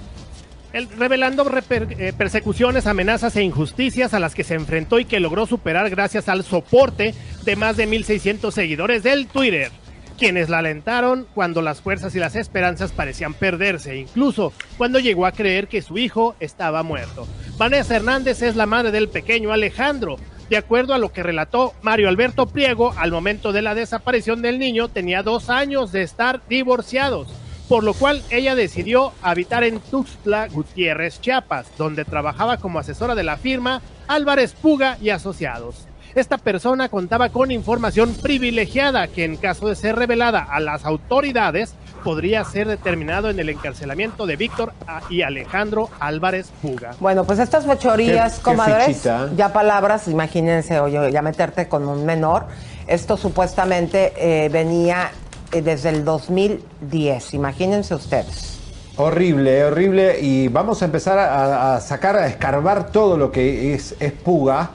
[0.72, 5.46] El- revelando eh, persecuciones, amenazas e injusticias a las que se enfrentó y que logró
[5.46, 7.14] superar gracias al soporte
[7.44, 9.72] de más de 1.600 seguidores del Twitter,
[10.18, 15.32] quienes la alentaron cuando las fuerzas y las esperanzas parecían perderse, incluso cuando llegó a
[15.32, 17.26] creer que su hijo estaba muerto.
[17.58, 20.16] Vanessa Hernández es la madre del pequeño Alejandro.
[20.50, 24.58] De acuerdo a lo que relató Mario Alberto Priego, al momento de la desaparición del
[24.58, 27.28] niño tenía dos años de estar divorciados
[27.70, 33.22] por lo cual ella decidió habitar en Tuxtla Gutiérrez, Chiapas, donde trabajaba como asesora de
[33.22, 35.86] la firma Álvarez Puga y Asociados.
[36.16, 41.74] Esta persona contaba con información privilegiada que en caso de ser revelada a las autoridades
[42.02, 44.72] podría ser determinado en el encarcelamiento de Víctor
[45.08, 46.96] y Alejandro Álvarez Puga.
[46.98, 49.12] Bueno, pues estas fechorías, Qué- comadres, ¿eh?
[49.36, 52.46] ya palabras, imagínense, oye, ya meterte con un menor.
[52.88, 55.12] Esto supuestamente eh, venía
[55.52, 58.58] desde el 2010, imagínense ustedes.
[58.96, 60.20] Horrible, horrible.
[60.20, 64.70] Y vamos a empezar a, a sacar, a escarbar todo lo que es, es Puga.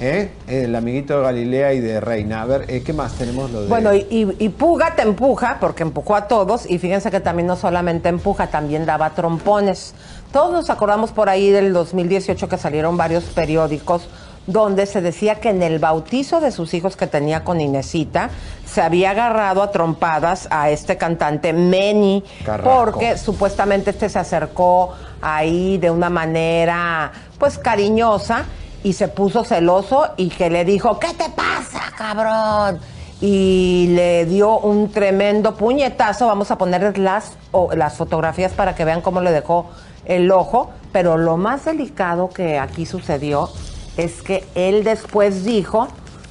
[0.00, 0.30] ¿eh?
[0.46, 2.42] El amiguito de Galilea y de Reina.
[2.42, 3.50] A ver, eh, ¿qué más tenemos?
[3.50, 3.68] Lo de...
[3.68, 7.46] Bueno, y, y- y Puga te empuja, porque empujó a todos, y fíjense que también
[7.46, 9.94] no solamente empuja, también daba trompones.
[10.32, 14.08] Todos nos acordamos por ahí del 2018 que salieron varios periódicos
[14.46, 18.30] donde se decía que en el bautizo de sus hijos que tenía con Inesita,
[18.66, 22.22] se había agarrado a trompadas a este cantante Meni,
[22.64, 24.92] porque supuestamente este se acercó
[25.22, 28.44] ahí de una manera pues cariñosa
[28.82, 32.78] y se puso celoso y que le dijo, ¿qué te pasa, cabrón?
[33.22, 36.26] Y le dio un tremendo puñetazo.
[36.26, 39.70] Vamos a ponerles las, o- las fotografías para que vean cómo le dejó
[40.04, 40.70] el ojo.
[40.92, 43.48] Pero lo más delicado que aquí sucedió
[43.96, 45.88] es que él después dijo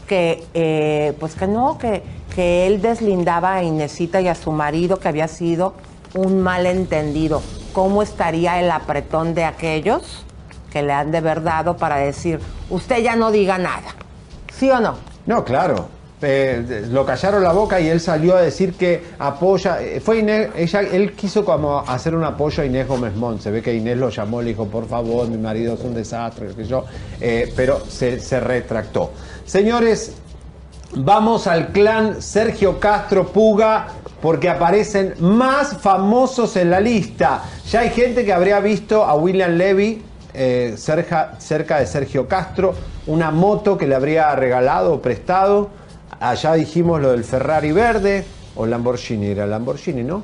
[0.07, 2.03] que, eh, pues que no, que,
[2.36, 5.74] que él deslindaba a Inesita y a su marido, que había sido
[6.14, 7.41] un malentendido.
[7.74, 10.26] ¿Cómo estaría el apretón de aquellos
[10.72, 12.39] que le han de haber dado para decir,
[12.70, 13.95] usted ya no diga nada?
[14.53, 14.95] ¿Sí o no?
[15.26, 15.88] No, claro.
[16.92, 19.82] Lo callaron la boca y él salió a decir que apoya.
[19.82, 20.20] eh, Fue
[20.56, 23.42] ella, él quiso como hacer un apoyo a Inés Gómez Mont.
[23.42, 26.54] Se ve que Inés lo llamó, le dijo, por favor, mi marido es un desastre,
[26.54, 26.86] sé yo.
[27.20, 29.12] Eh, pero se, se retractó.
[29.46, 30.14] Señores,
[30.96, 33.88] vamos al clan Sergio Castro Puga
[34.22, 37.44] porque aparecen más famosos en la lista.
[37.70, 40.02] Ya hay gente que habría visto a William Levy
[40.34, 42.74] eh, cerca, cerca de Sergio Castro,
[43.08, 45.70] una moto que le habría regalado o prestado.
[46.24, 48.24] Allá dijimos lo del Ferrari verde
[48.56, 50.24] o Lamborghini, era Lamborghini, ¿no?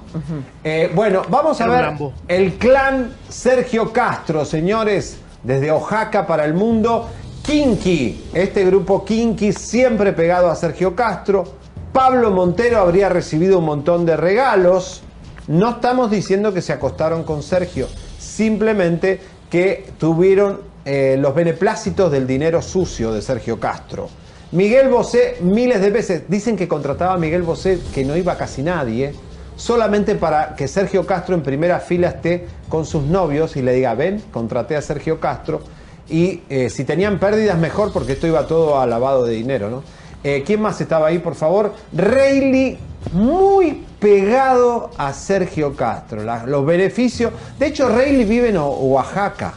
[0.64, 6.54] Eh, bueno, vamos a Era ver el clan Sergio Castro, señores, desde Oaxaca para el
[6.54, 7.10] mundo.
[7.44, 11.44] Kinky, este grupo Kinky siempre pegado a Sergio Castro.
[11.92, 15.02] Pablo Montero habría recibido un montón de regalos.
[15.48, 19.20] No estamos diciendo que se acostaron con Sergio, simplemente
[19.50, 24.08] que tuvieron eh, los beneplácitos del dinero sucio de Sergio Castro.
[24.52, 28.64] Miguel Bosé, miles de veces, dicen que contrataba a Miguel Bosé, que no iba casi
[28.64, 29.14] nadie,
[29.56, 33.94] solamente para que Sergio Castro en primera fila esté con sus novios y le diga,
[33.94, 35.62] ven, contraté a Sergio Castro.
[36.10, 39.84] Y eh, si tenían pérdidas, mejor, porque esto iba todo a lavado de dinero, ¿no?
[40.24, 41.74] Eh, ¿Quién más estaba ahí, por favor?
[41.94, 42.78] Rayleigh,
[43.14, 46.24] muy pegado a Sergio Castro.
[46.24, 47.32] La- los beneficios.
[47.60, 49.54] De hecho, Rayleigh vive en Oaxaca.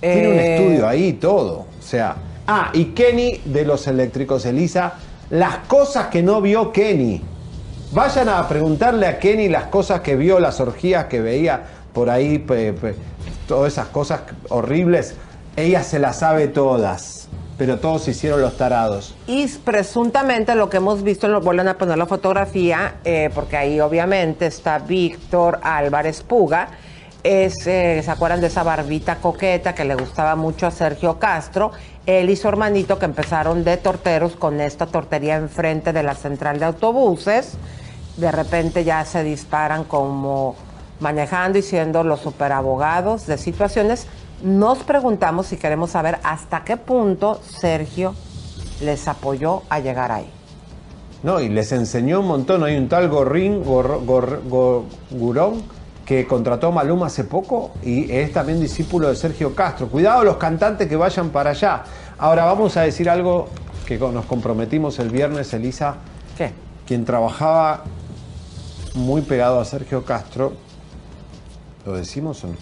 [0.00, 0.56] Tiene un Eh.
[0.56, 1.66] estudio ahí todo.
[1.78, 2.14] O sea.
[2.46, 4.94] Ah, y Kenny de los eléctricos, Elisa.
[5.30, 7.20] Las cosas que no vio Kenny.
[7.92, 12.44] Vayan a preguntarle a Kenny las cosas que vio, las orgías que veía por ahí,
[13.48, 15.14] todas esas cosas horribles.
[15.56, 19.16] Ella se las sabe todas, pero todos hicieron los tarados.
[19.26, 23.80] Y presuntamente lo que hemos visto, lo vuelven a poner la fotografía, eh, porque ahí
[23.80, 26.68] obviamente está Víctor Álvarez Puga.
[27.22, 31.72] Es, eh, ¿Se acuerdan de esa barbita coqueta que le gustaba mucho a Sergio Castro?
[32.06, 36.58] Él y su hermanito que empezaron de torteros con esta tortería enfrente de la central
[36.58, 37.54] de autobuses.
[38.16, 40.54] De repente ya se disparan como
[41.00, 44.06] manejando y siendo los superabogados de situaciones.
[44.42, 48.14] Nos preguntamos si queremos saber hasta qué punto Sergio
[48.80, 50.30] les apoyó a llegar ahí.
[51.22, 52.62] No, y les enseñó un montón.
[52.62, 54.84] Hay un tal Gorrín, Gor- Gor- Gor-
[56.06, 59.88] que contrató a Maluma hace poco y es también discípulo de Sergio Castro.
[59.88, 61.82] Cuidado los cantantes que vayan para allá.
[62.16, 63.48] Ahora vamos a decir algo
[63.84, 65.96] que nos comprometimos el viernes, Elisa.
[66.38, 66.52] ¿Qué?
[66.86, 67.82] Quien trabajaba
[68.94, 70.54] muy pegado a Sergio Castro
[71.84, 72.54] ¿Lo decimos o no?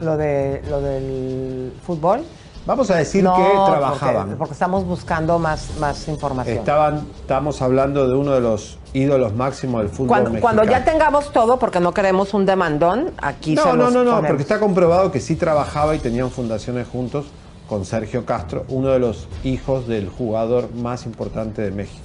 [0.00, 2.24] Lo, de, lo del fútbol.
[2.66, 4.36] Vamos a decir No, que porque- trabajaban.
[4.36, 6.58] Porque, estamos buscando más, más información.
[6.58, 10.56] Estaban, estamos hablando de uno de los ídolos máximos del fútbol Cuando, mexicano.
[10.56, 14.10] cuando ya tengamos todo, porque no queremos un demandón, aquí No, se no, no, no,
[14.10, 14.26] ponemos.
[14.26, 17.26] porque está comprobado que sí trabajaba y tenían fundaciones juntos
[17.68, 22.00] con Sergio Castro, uno de los hijos del jugador más importante de México.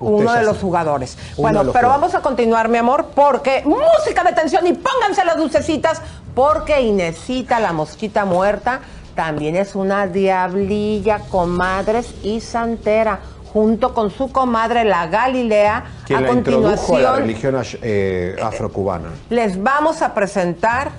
[0.00, 0.58] Usted Uno de los sabe.
[0.60, 1.16] jugadores.
[1.36, 2.12] Uno bueno, los pero jugadores.
[2.12, 6.02] vamos a continuar, mi amor, porque música de tensión y pónganse las lucecitas,
[6.34, 8.80] porque Inesita, la mosquita muerta,
[9.14, 13.20] también es una diablilla, comadres y santera,
[13.54, 15.84] junto con su comadre, la Galilea.
[16.04, 19.10] Quien a la introdujo a la continuación, religión eh, afrocubana.
[19.30, 20.90] les vamos a presentar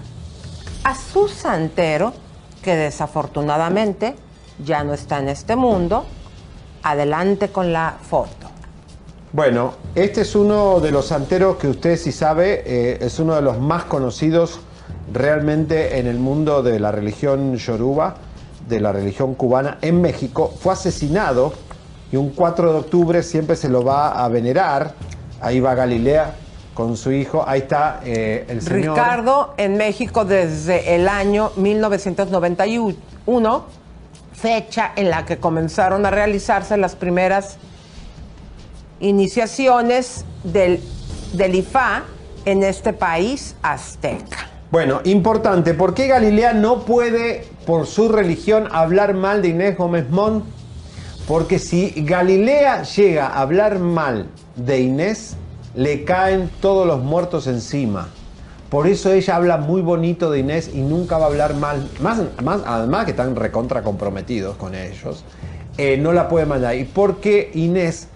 [0.86, 2.14] a su santero,
[2.64, 4.16] que desafortunadamente
[4.64, 6.06] ya no está en este mundo.
[6.82, 8.48] Adelante con la foto.
[9.34, 13.42] Bueno, este es uno de los santeros que usted sí sabe, eh, es uno de
[13.42, 14.62] los más conocidos
[15.12, 18.16] realmente en el mundo de la religión yoruba,
[18.70, 20.54] de la religión cubana en México.
[20.58, 21.54] Fue asesinado
[22.12, 24.94] y un 4 de octubre siempre se lo va a venerar.
[25.42, 26.36] Ahí va Galilea
[26.74, 28.96] con su hijo, ahí está eh, el señor.
[28.96, 33.66] Ricardo en México desde el año 1991,
[34.34, 37.58] fecha en la que comenzaron a realizarse las primeras
[39.00, 40.82] iniciaciones del,
[41.34, 42.04] del IFA
[42.46, 44.50] en este país azteca.
[44.72, 50.10] Bueno, importante, ¿por qué Galilea no puede, por su religión, hablar mal de Inés Gómez
[50.10, 50.44] Mont?
[51.28, 55.36] Porque si Galilea llega a hablar mal de Inés,
[55.76, 58.10] le caen todos los muertos encima.
[58.70, 61.90] Por eso ella habla muy bonito de Inés y nunca va a hablar mal.
[62.00, 65.24] Más, más, además que están recontra comprometidos con ellos,
[65.78, 66.76] eh, no la puede mandar.
[66.76, 68.08] Y porque Inés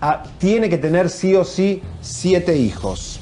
[0.00, 3.20] ah, tiene que tener sí o sí siete hijos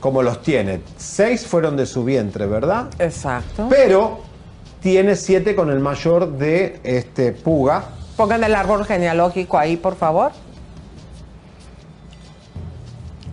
[0.00, 0.80] como los tiene.
[0.96, 2.86] Seis fueron de su vientre, ¿verdad?
[2.98, 3.66] Exacto.
[3.68, 4.20] Pero
[4.80, 7.88] tiene siete con el mayor de este Puga.
[8.16, 10.32] Pongan el árbol genealógico ahí, por favor.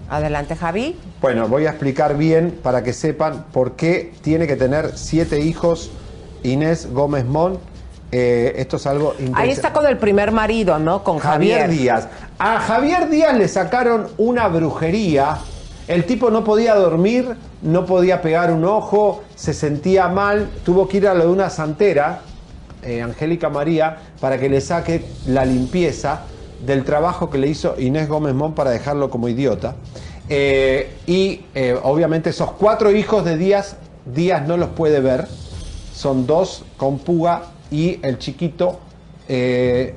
[0.09, 0.97] Adelante, Javi.
[1.21, 5.89] Bueno, voy a explicar bien para que sepan por qué tiene que tener siete hijos
[6.43, 7.57] Inés Gómez Mon.
[8.11, 11.03] Eh, esto es algo Ahí intensa- está con el primer marido, ¿no?
[11.03, 11.79] Con Javier Javier.
[11.79, 12.07] Díaz.
[12.37, 15.37] A Javier Díaz le sacaron una brujería.
[15.87, 20.97] El tipo no podía dormir, no podía pegar un ojo, se sentía mal, tuvo que
[20.97, 22.21] ir a lo de una santera,
[22.85, 26.21] eh, Angélica María, para que le saque la limpieza
[26.65, 29.75] del trabajo que le hizo Inés Gómez Mon para dejarlo como idiota.
[30.29, 35.27] Eh, y eh, obviamente esos cuatro hijos de Díaz, Díaz no los puede ver.
[35.93, 38.79] Son dos con Puga y el chiquito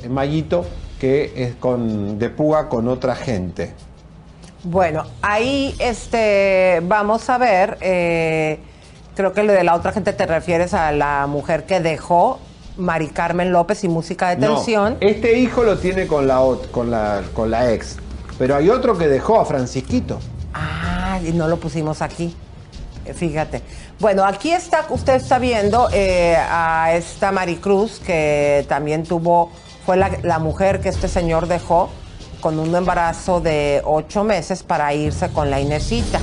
[0.09, 0.65] Mayito,
[1.01, 3.73] que es con, de Puga con otra gente.
[4.63, 10.75] Bueno, ahí este, vamos a ver, creo que lo de la otra gente te refieres
[10.75, 12.39] a la mujer que dejó
[12.77, 14.97] Mari Carmen López y música de No, tensión.
[15.01, 17.97] este hijo lo tiene con la, con, la, con la ex,
[18.39, 20.19] pero hay otro que dejó a Francisquito.
[20.55, 22.35] Ah, y no lo pusimos aquí.
[23.05, 23.63] Eh, Fíjate.
[23.99, 29.51] Bueno, aquí está, usted está viendo eh, a esta Maricruz que también tuvo,
[29.87, 31.89] fue la, la mujer que este señor dejó
[32.41, 36.21] con un embarazo de ocho meses para irse con la Inesita.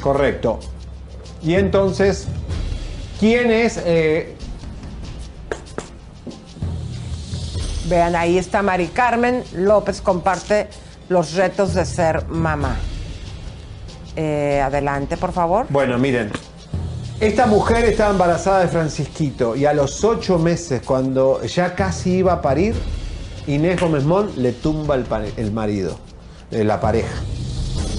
[0.00, 0.58] Correcto.
[1.42, 2.26] Y entonces,
[3.22, 3.80] ¿quién es?
[3.84, 4.34] eh,
[7.88, 10.66] Vean, ahí está Mari Carmen López, comparte
[11.08, 12.76] los retos de ser mamá.
[14.16, 15.66] Eh, adelante, por favor.
[15.68, 16.32] Bueno, miren.
[17.20, 22.32] Esta mujer estaba embarazada de Francisquito y a los ocho meses, cuando ya casi iba
[22.32, 22.74] a parir,
[23.46, 25.96] Inés Gómez Mon le tumba el marido,
[26.50, 27.14] eh, la pareja.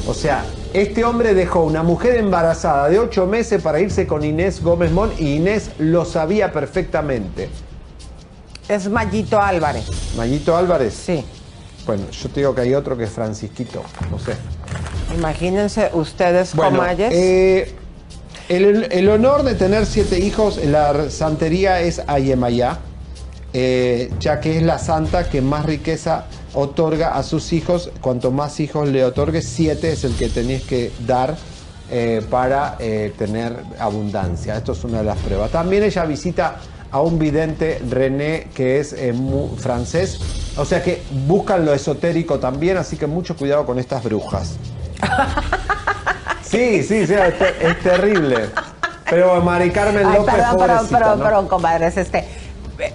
[0.05, 0.43] O sea,
[0.73, 5.11] este hombre dejó una mujer embarazada de ocho meses para irse con Inés Gómez Mon
[5.19, 7.49] y Inés lo sabía perfectamente.
[8.67, 9.85] Es Mayito Álvarez.
[10.17, 10.93] ¿Mayito Álvarez?
[10.93, 11.23] Sí.
[11.85, 14.33] Bueno, yo te digo que hay otro que es Francisquito, no sé.
[15.15, 17.11] Imagínense ustedes, Bueno, comayes.
[17.13, 17.75] eh,
[18.49, 22.79] el, el honor de tener siete hijos en la santería es Ayemayá,
[23.51, 27.89] eh, ya que es la santa que más riqueza otorga a sus hijos.
[28.01, 31.35] Cuanto más hijos le otorgue, siete es el que tenéis que dar
[31.91, 34.57] eh, para eh, tener abundancia.
[34.57, 35.51] Esto es una de las pruebas.
[35.51, 36.57] También ella visita
[36.91, 40.19] a un vidente René que es eh, mu- francés.
[40.57, 44.57] O sea que buscan lo esotérico también, así que mucho cuidado con estas brujas.
[46.43, 48.49] Sí, sí, sí, es, ter- es terrible.
[49.09, 51.25] Pero Mari Carmen Ay, López, perdón, perdón, perdón, ¿no?
[51.25, 52.27] perdón, comadres, este.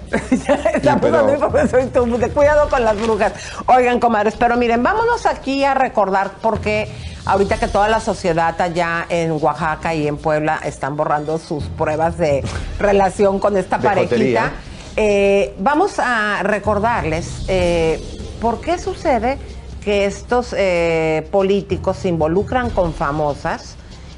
[0.31, 3.33] Estamos cuidado con las brujas.
[3.67, 6.91] Oigan, comadres, pero miren, vámonos aquí a recordar porque
[7.25, 12.17] ahorita que toda la sociedad allá en Oaxaca y en Puebla están borrando sus pruebas
[12.17, 12.43] de
[12.79, 14.51] relación con esta De parejita.
[14.95, 18.03] Eh, vamos a recordarles eh,
[18.41, 19.37] por qué sucede
[19.83, 23.75] que estos eh, políticos se involucran con famosas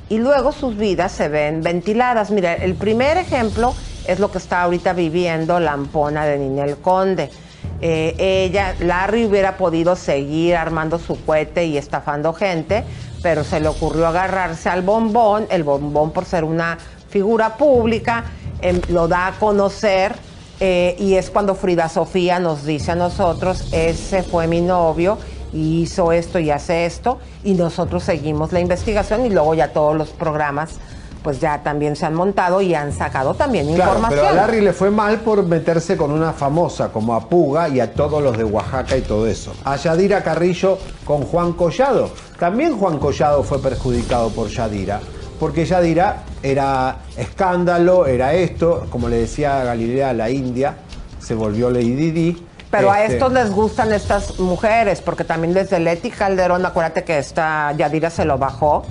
[0.10, 2.32] y luego sus vidas se ven ventiladas.
[2.32, 3.76] Mira, el primer ejemplo
[4.08, 7.30] es lo que está ahorita viviendo la ampona de Ninel Conde.
[7.82, 12.84] Eh, ella, Larry hubiera podido seguir armando su cohete y estafando gente,
[13.24, 16.78] pero se le ocurrió agarrarse al bombón, el bombón por ser una
[17.10, 18.26] figura pública,
[18.62, 20.16] em, lo da a conocer
[20.60, 25.18] eh, y es cuando Frida Sofía nos dice a nosotros, ese fue mi novio
[25.52, 29.95] y hizo esto y hace esto, y nosotros seguimos la investigación y luego ya todos
[29.95, 30.80] los programas
[31.24, 34.19] pues ya también se han montado y han sacado también Claro, información.
[34.22, 37.80] pero a Larry le fue mal por meterse con una famosa como a Puga y
[37.80, 39.53] a todos los de Oaxaca y todo eso.
[39.63, 42.09] A Yadira Carrillo con Juan Collado.
[42.39, 44.99] También Juan Collado fue perjudicado por Yadira,
[45.39, 50.76] porque Yadira era escándalo, era esto, como le decía Galilea, la India,
[51.19, 52.45] se volvió Lady Di.
[52.72, 57.17] Pero a Este, estos les gustan estas mujeres, porque también desde Leti Calderón, acuérdate que
[57.19, 58.84] esta Yadira se lo bajó,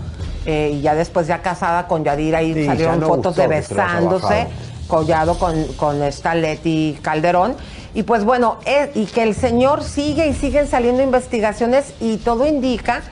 [0.46, 4.46] eh, y ya después ya casada con Yadira y Sí, salieron no fotos de besándose,
[4.86, 7.56] collado con, con esta Leti Calderón.
[7.94, 12.46] Y pues bueno, eh, y que el señor sigue y siguen saliendo investigaciones y todo
[12.46, 13.02] indica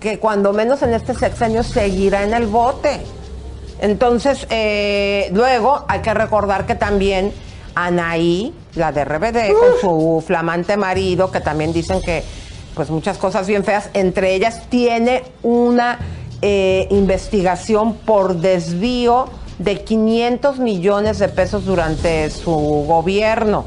[0.00, 3.00] que cuando menos en este sexenio seguirá en el bote.
[3.80, 7.32] Entonces, eh, luego hay que recordar que también
[7.74, 12.22] Anaí, la de RBD, con su flamante marido, que también dicen que,
[12.74, 15.98] pues muchas cosas bien feas, entre ellas tiene una
[16.42, 19.28] eh, investigación por desvío
[19.58, 23.64] de 500 millones de pesos durante su gobierno.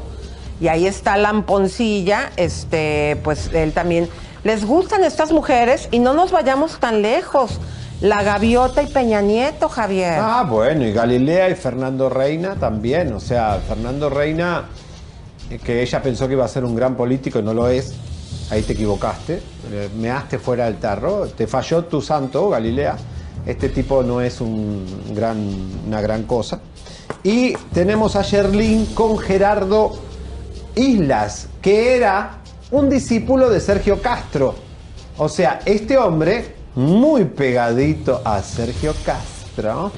[0.60, 4.08] Y ahí está Lamponcilla, este, pues él también.
[4.44, 7.60] Les gustan estas mujeres y no nos vayamos tan lejos.
[8.00, 10.18] La Gaviota y Peña Nieto, Javier.
[10.20, 13.12] Ah, bueno, y Galilea y Fernando Reina también.
[13.14, 14.66] O sea, Fernando Reina,
[15.50, 17.94] eh, que ella pensó que iba a ser un gran político y no lo es.
[18.50, 19.42] Ahí te equivocaste.
[19.72, 21.26] Eh, Measte fuera del tarro.
[21.28, 22.96] Te falló tu santo, Galilea.
[23.44, 24.84] Este tipo no es un
[25.14, 25.38] gran,
[25.86, 26.60] una gran cosa.
[27.22, 29.92] Y tenemos a Sherlyn con Gerardo
[30.74, 32.38] Islas, que era
[32.70, 34.54] un discípulo de Sergio Castro.
[35.18, 39.90] O sea, este hombre, muy pegadito a Sergio Castro.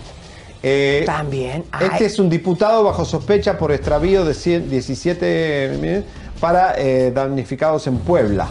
[0.62, 1.64] eh, También.
[1.80, 6.04] Este es un diputado bajo sospecha por extravío de 100 17 millones
[6.40, 8.48] para eh, damnificados en Puebla.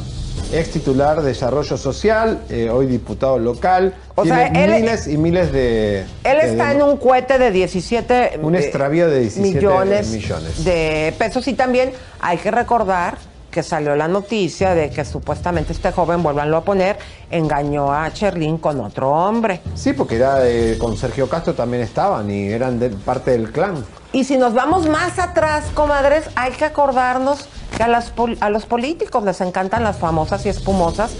[0.54, 3.94] Ex titular de Desarrollo Social, eh, hoy diputado local.
[4.16, 6.02] O Tiene sea, él- miles y miles de.
[6.24, 10.64] Él de- está en un cohete de 17 Un eh, extravío de 17 millones, millones.
[10.64, 13.18] de pesos y también hay que recordar
[13.52, 16.98] que salió la noticia de que supuestamente este joven, vuélvanlo a poner,
[17.32, 19.62] engañó a Cherlin con otro hombre.
[19.76, 23.84] Sí, porque era de- con Sergio Castro también estaban y eran de, parte del clan.
[24.14, 28.66] Y si nos vamos más atrás, comadres, hay que acordarnos que a, las a los
[28.66, 31.16] políticos les encantan las famosas y espumosas.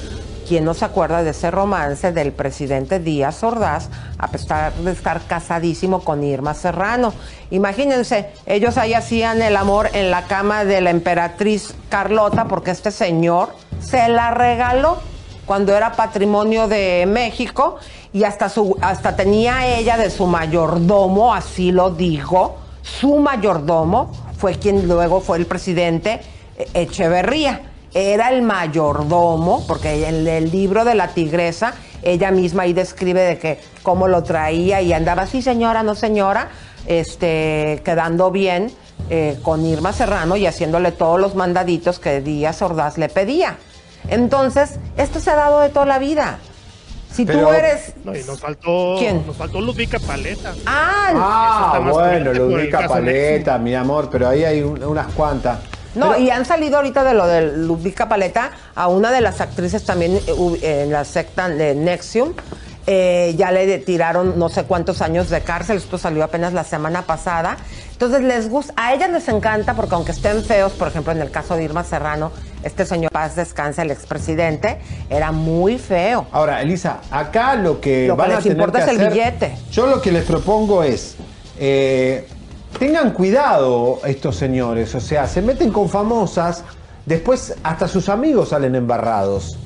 [0.48, 5.20] ¿Quién no se acuerda de ese romance del presidente Díaz Ordaz, a pesar de estar
[5.28, 7.14] casadísimo con Irma Serrano?
[7.52, 12.92] Imagínense, ellos ahí hacían el amor en la cama de la emperatriz Carlota, porque este
[12.92, 13.50] señor
[13.82, 15.00] se la regaló
[15.46, 17.76] cuando era patrimonio de México
[18.14, 22.56] y hasta su hasta tenía ella de su mayordomo, así lo dijo,
[23.00, 26.22] su mayordomo fue quien luego fue el presidente
[26.58, 27.62] eh, Echeverría.
[27.94, 31.74] Era el mayordomo, porque en el libro de la tigresa,
[32.04, 36.50] ella misma ahí describe de que cómo lo traía y andaba así, señora, no señora,
[36.86, 38.72] este, quedando bien
[39.10, 43.58] eh, con Irma Serrano y haciéndole todos los mandaditos que Díaz Ordaz le pedía.
[44.10, 46.40] Entonces, esto se ha dado de toda la vida.
[47.18, 47.94] Si tú eres...
[48.06, 49.26] No, y nos faltó, ¿Quién?
[49.26, 50.54] nos faltó Ludvika Paleta.
[50.66, 52.32] Ah, Ah, bueno,
[52.72, 55.60] caso Paleta, mi amor, pero ahí hay un- unas cuantas.
[55.96, 59.42] No, Pero- y han salido ahorita de lo de Ludvika Paleta a una de las
[59.42, 60.20] actrices también
[60.62, 62.34] eh, en la secta de Nexium.
[62.90, 67.02] eh, ya le tiraron no sé cuántos años de cárcel, esto salió apenas la semana
[67.02, 67.58] pasada.
[67.92, 71.30] Entonces les gusta, a ellas les encanta porque aunque estén feos, por ejemplo en el
[71.30, 72.32] caso de Irma Serrano,
[72.68, 74.78] este señor Paz Descansa, el expresidente,
[75.10, 76.28] era muy feo.
[76.32, 79.10] Ahora, Elisa, acá lo que Lo que van a les tener importa que es el
[79.10, 79.58] billete.
[79.72, 81.16] Yo lo que les propongo es
[81.60, 82.28] eh,
[82.78, 86.64] tengan cuidado estos señores, o sea, se meten con famosas,
[87.06, 89.58] después hasta sus amigos salen embarrados.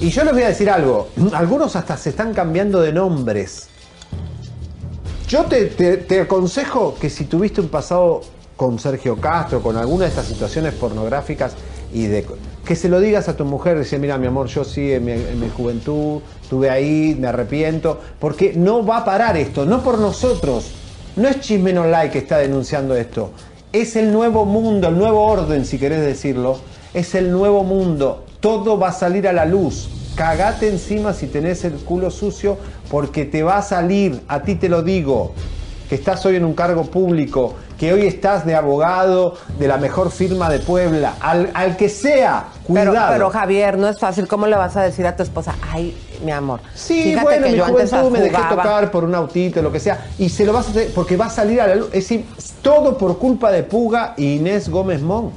[0.00, 3.68] Y yo les voy a decir algo, algunos hasta se están cambiando de nombres.
[5.28, 8.22] Yo te, te- te aconsejo que si tuviste un pasado
[8.56, 11.52] con Sergio Castro, con alguna de estas situaciones pornográficas,
[11.92, 12.26] y de
[12.64, 15.12] que se lo digas a tu mujer, decir, mira mi amor, yo sí en mi,
[15.12, 19.98] en mi juventud estuve ahí, me arrepiento, porque no va a parar esto, no por
[19.98, 20.72] nosotros,
[21.16, 23.30] no es Chismen Online que está denunciando esto,
[23.72, 26.58] es el nuevo mundo, el nuevo orden, si querés decirlo,
[26.94, 29.90] es el nuevo mundo, todo va a salir a la luz.
[30.14, 32.58] Cagate encima si tenés el culo sucio
[32.90, 35.32] porque te va a salir, a ti te lo digo,
[35.88, 40.10] que estás hoy en un cargo público, que hoy estás de abogado de la mejor
[40.10, 43.12] firma de Puebla, al, al que sea, Pero, cuidado.
[43.12, 44.26] pero Javier, no es fácil.
[44.28, 46.60] ¿Cómo le vas a decir a tu esposa, ay, mi amor?
[46.74, 48.62] Sí, bueno, que mi yo juventud me dejé jugaba"?
[48.62, 51.26] tocar por un autito, lo que sea, y se lo vas a hacer porque va
[51.26, 51.86] a salir a la luz.
[51.88, 52.26] Es decir,
[52.62, 55.30] todo por culpa de Puga y Inés Gómez Mon.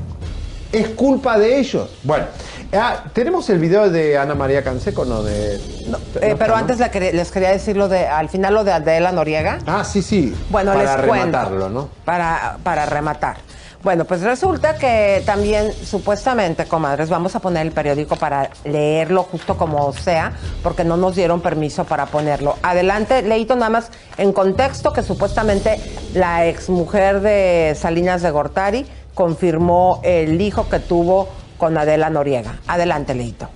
[0.72, 1.90] Es culpa de ellos.
[2.04, 2.26] Bueno,
[2.74, 5.24] ah, tenemos el video de Ana María Canseco, ¿no?
[5.24, 9.12] De, no, Eh, pero antes les quería decir lo de, al final lo de Adela
[9.12, 9.60] Noriega.
[9.66, 10.36] Ah, sí, sí.
[10.50, 11.26] Bueno, para les cuento.
[11.26, 11.90] rematarlo, ¿no?
[12.06, 13.38] Para, para rematar.
[13.84, 19.58] Bueno, pues resulta que también, supuestamente, comadres, vamos a poner el periódico para leerlo justo
[19.58, 22.58] como sea, porque no nos dieron permiso para ponerlo.
[22.62, 25.80] Adelante, Leito, nada más en contexto que supuestamente
[26.14, 31.28] la exmujer de Salinas de Gortari confirmó el hijo que tuvo
[31.62, 32.58] con Adela Noriega.
[32.66, 33.48] Adelante, Leito.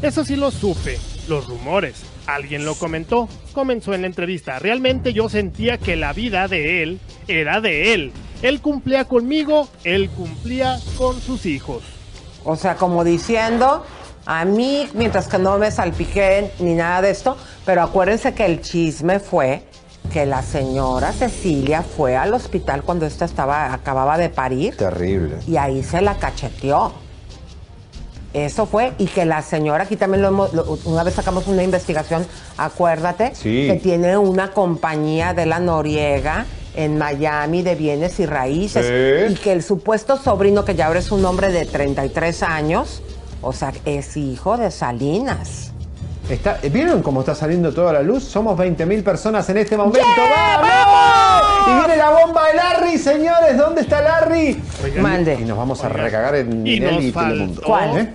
[0.00, 2.04] Eso sí lo supe, los rumores.
[2.28, 4.60] Alguien lo comentó, comenzó en la entrevista.
[4.60, 8.12] Realmente yo sentía que la vida de él era de él.
[8.42, 11.82] Él cumplía conmigo, él cumplía con sus hijos.
[12.44, 13.84] O sea, como diciendo,
[14.24, 18.60] a mí, mientras que no me salpiquen ni nada de esto, pero acuérdense que el
[18.60, 19.64] chisme fue
[20.12, 25.36] que la señora Cecilia fue al hospital cuando esta estaba, acababa de parir Terrible.
[25.46, 26.92] y ahí se la cacheteó.
[28.34, 31.62] Eso fue, y que la señora, aquí también lo hemos, lo- una vez sacamos una
[31.62, 32.26] investigación,
[32.58, 33.66] acuérdate, Sí.
[33.68, 36.44] que tiene una compañía de la Noriega
[36.76, 39.32] en Miami de bienes y raíces, Sí.
[39.32, 43.02] y que el supuesto sobrino, que ya ahora es un hombre de 33 años,
[43.40, 45.72] o sea, es hijo de Salinas.
[46.28, 48.22] Está, ¿Vieron cómo está saliendo toda la luz?
[48.22, 49.98] Somos 20.000 personas en este momento.
[49.98, 50.60] ¡Yeah!
[50.60, 51.68] ¡Vamos!
[51.68, 53.56] Y viene la bomba de Larry, señores.
[53.56, 54.62] ¿Dónde está Larry?
[55.00, 55.38] Mande.
[55.40, 58.12] Y nos vamos a recagar en Y nos y faltó, ¿Eh?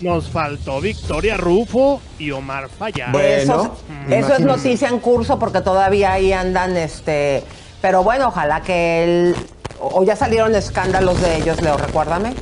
[0.00, 3.14] nos faltó Victoria Rufo y Omar Fayad.
[3.14, 3.76] eso,
[4.10, 7.42] eso es noticia en curso porque todavía ahí andan, este,
[7.80, 9.36] pero bueno, ojalá que él,
[9.80, 12.34] o ya salieron escándalos de ellos, Leo, recuérdame.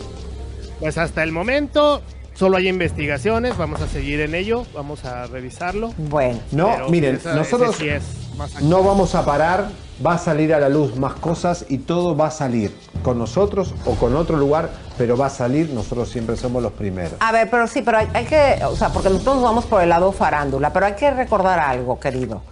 [0.80, 2.02] Pues hasta el momento
[2.34, 5.92] solo hay investigaciones, vamos a seguir en ello, vamos a revisarlo.
[5.96, 6.38] Bueno.
[6.52, 8.02] No, Pero miren, esa- nosotros sí es
[8.36, 8.70] más activo.
[8.70, 9.68] no vamos a parar.
[10.04, 12.76] Va a salir a la luz más cosas y todo va a salir.
[13.04, 15.70] Con nosotros o con otro lugar, pero va a salir.
[15.70, 17.12] Nosotros siempre somos los primeros.
[17.20, 19.80] A ver, pero sí, pero hay, hay que, o sea, porque nosotros nos vamos por
[19.82, 22.42] el lado farándula, pero hay que recordar algo, querido.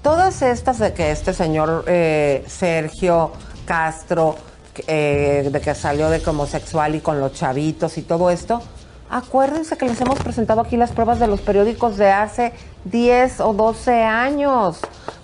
[0.00, 3.32] Todas estas de que este señor eh, Sergio
[3.66, 4.36] Castro,
[4.86, 8.62] eh, de que salió de como homosexual y con los chavitos y todo esto,
[9.10, 12.52] acuérdense que les hemos presentado aquí las pruebas de los periódicos de hace
[12.84, 14.80] 10 o 12 años.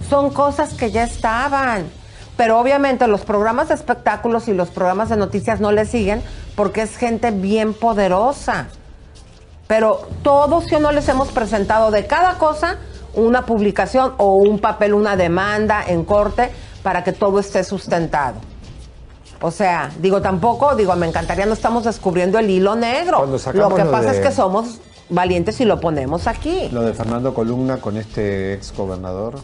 [0.09, 1.91] Son cosas que ya estaban.
[2.37, 6.23] Pero obviamente los programas de espectáculos y los programas de noticias no le siguen
[6.57, 8.69] porque es gente bien poderosa.
[9.67, 12.79] Pero todos sí o no les hemos presentado de cada cosa
[13.15, 16.51] una publicación o un papel, una demanda en corte
[16.83, 18.52] para que todo esté sustentado.
[19.43, 23.19] O sea, digo, tampoco, digo, me encantaría, no estamos descubriendo el hilo negro.
[23.19, 24.79] Cuando sacamos Lo que lo pasa de- es que somos
[25.11, 26.69] valientes y lo ponemos aquí.
[26.73, 29.35] Lo de Fernando Columna con este ex gobernador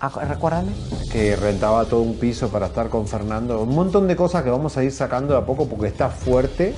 [0.00, 0.72] Ah, Recuérdame.
[1.10, 3.60] que rentaba todo un piso para estar con Fernando.
[3.62, 6.74] Un montón de cosas que vamos a ir sacando de a poco porque está fuerte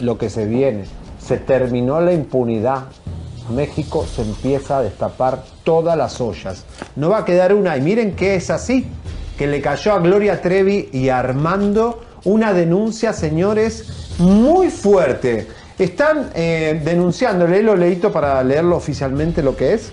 [0.00, 0.84] lo que se viene.
[1.18, 2.84] Se terminó la impunidad.
[3.50, 6.64] México se empieza a destapar todas las ollas.
[6.96, 7.76] No va a quedar una.
[7.76, 8.86] Y miren que es así.
[9.36, 15.46] Que le cayó a Gloria Trevi y Armando una denuncia, señores, muy fuerte.
[15.78, 19.92] Están eh, denunciando, léelo, leíto para leerlo oficialmente lo que es.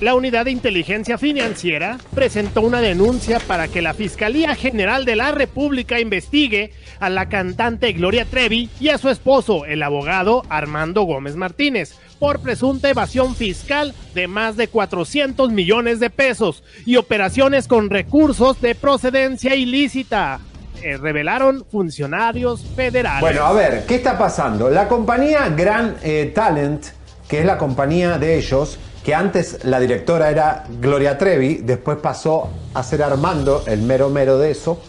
[0.00, 5.30] La Unidad de Inteligencia Financiera presentó una denuncia para que la Fiscalía General de la
[5.30, 11.36] República investigue a la cantante Gloria Trevi y a su esposo, el abogado Armando Gómez
[11.36, 17.90] Martínez, por presunta evasión fiscal de más de 400 millones de pesos y operaciones con
[17.90, 20.40] recursos de procedencia ilícita.
[20.82, 23.20] Eh, revelaron funcionarios federales.
[23.20, 24.70] Bueno, a ver, ¿qué está pasando?
[24.70, 26.86] La compañía Gran eh, Talent,
[27.28, 32.50] que es la compañía de ellos, que antes la directora era Gloria Trevi, después pasó
[32.74, 34.80] a ser Armando, el mero mero de eso,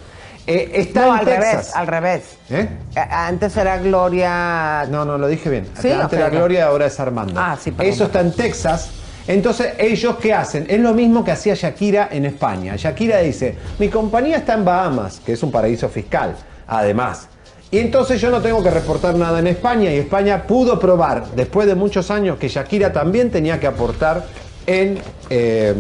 [0.48, 1.52] eh, está No, en al Texas.
[1.52, 2.24] revés, al revés.
[2.50, 2.70] ¿Eh?
[2.96, 4.86] A- Antes era Gloria.
[4.90, 5.68] No, no, lo dije bien.
[5.80, 6.30] Sí, antes era.
[6.30, 7.40] Gloria, ahora es Armando.
[7.40, 7.94] Ah, sí, perdón.
[7.94, 8.90] Eso está en Texas.
[9.28, 10.66] Entonces, ¿ellos qué hacen?
[10.68, 12.74] Es lo mismo que hacía Shakira en España.
[12.76, 16.36] Shakira dice, mi compañía está en Bahamas, que es un paraíso fiscal,
[16.68, 17.28] además.
[17.72, 21.68] Y entonces yo no tengo que reportar nada en España y España pudo probar, después
[21.68, 24.26] de muchos años, que Shakira también tenía que aportar
[24.68, 25.00] en,
[25.30, 25.74] eh,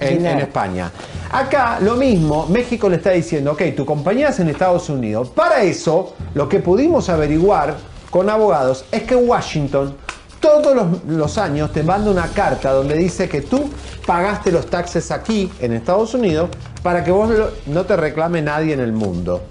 [0.00, 0.90] en, España.
[1.30, 5.28] Acá lo mismo, México le está diciendo, ok, tu compañía es en Estados Unidos.
[5.30, 7.76] Para eso, lo que pudimos averiguar
[8.10, 9.94] con abogados es que Washington
[10.40, 13.70] todos los, los años te manda una carta donde dice que tú
[14.06, 16.48] pagaste los taxes aquí en Estados Unidos
[16.82, 19.42] para que vos lo- no te reclame nadie en el mundo.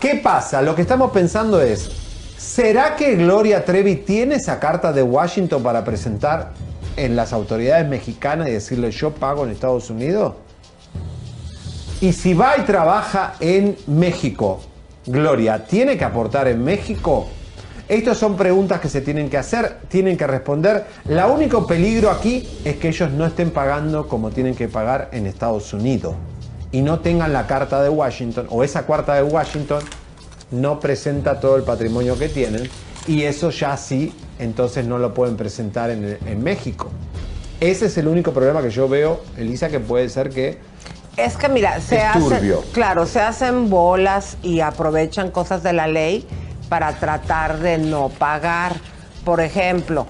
[0.00, 0.60] ¿Qué pasa?
[0.60, 1.90] Lo que estamos pensando es,
[2.36, 6.52] ¿será que Gloria Trevi tiene esa carta de Washington para presentar
[6.96, 10.34] en las autoridades mexicanas y decirle yo pago en Estados Unidos?
[12.02, 14.60] Y si va y trabaja en México,
[15.06, 17.28] Gloria, ¿tiene que aportar en México?
[17.88, 20.84] Estas son preguntas que se tienen que hacer, tienen que responder.
[21.06, 25.26] La único peligro aquí es que ellos no estén pagando como tienen que pagar en
[25.26, 26.14] Estados Unidos
[26.76, 29.82] y no tengan la carta de Washington o esa carta de Washington
[30.50, 32.68] no presenta todo el patrimonio que tienen
[33.06, 36.90] y eso ya sí, entonces no lo pueden presentar en, en México.
[37.60, 40.58] Ese es el único problema que yo veo, Elisa, que puede ser que
[41.16, 42.62] Es que mira, se hacen, turbio.
[42.74, 46.26] claro, se hacen bolas y aprovechan cosas de la ley
[46.68, 48.76] para tratar de no pagar.
[49.24, 50.06] Por ejemplo,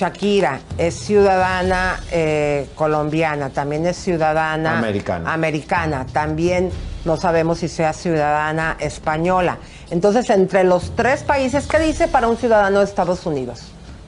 [0.00, 5.30] Shakira es ciudadana eh, colombiana, también es ciudadana Americana.
[5.34, 6.70] americana, también
[7.04, 9.58] no sabemos si sea ciudadana española.
[9.90, 13.60] Entonces, entre los tres países, ¿qué dice para un ciudadano de Estados Unidos?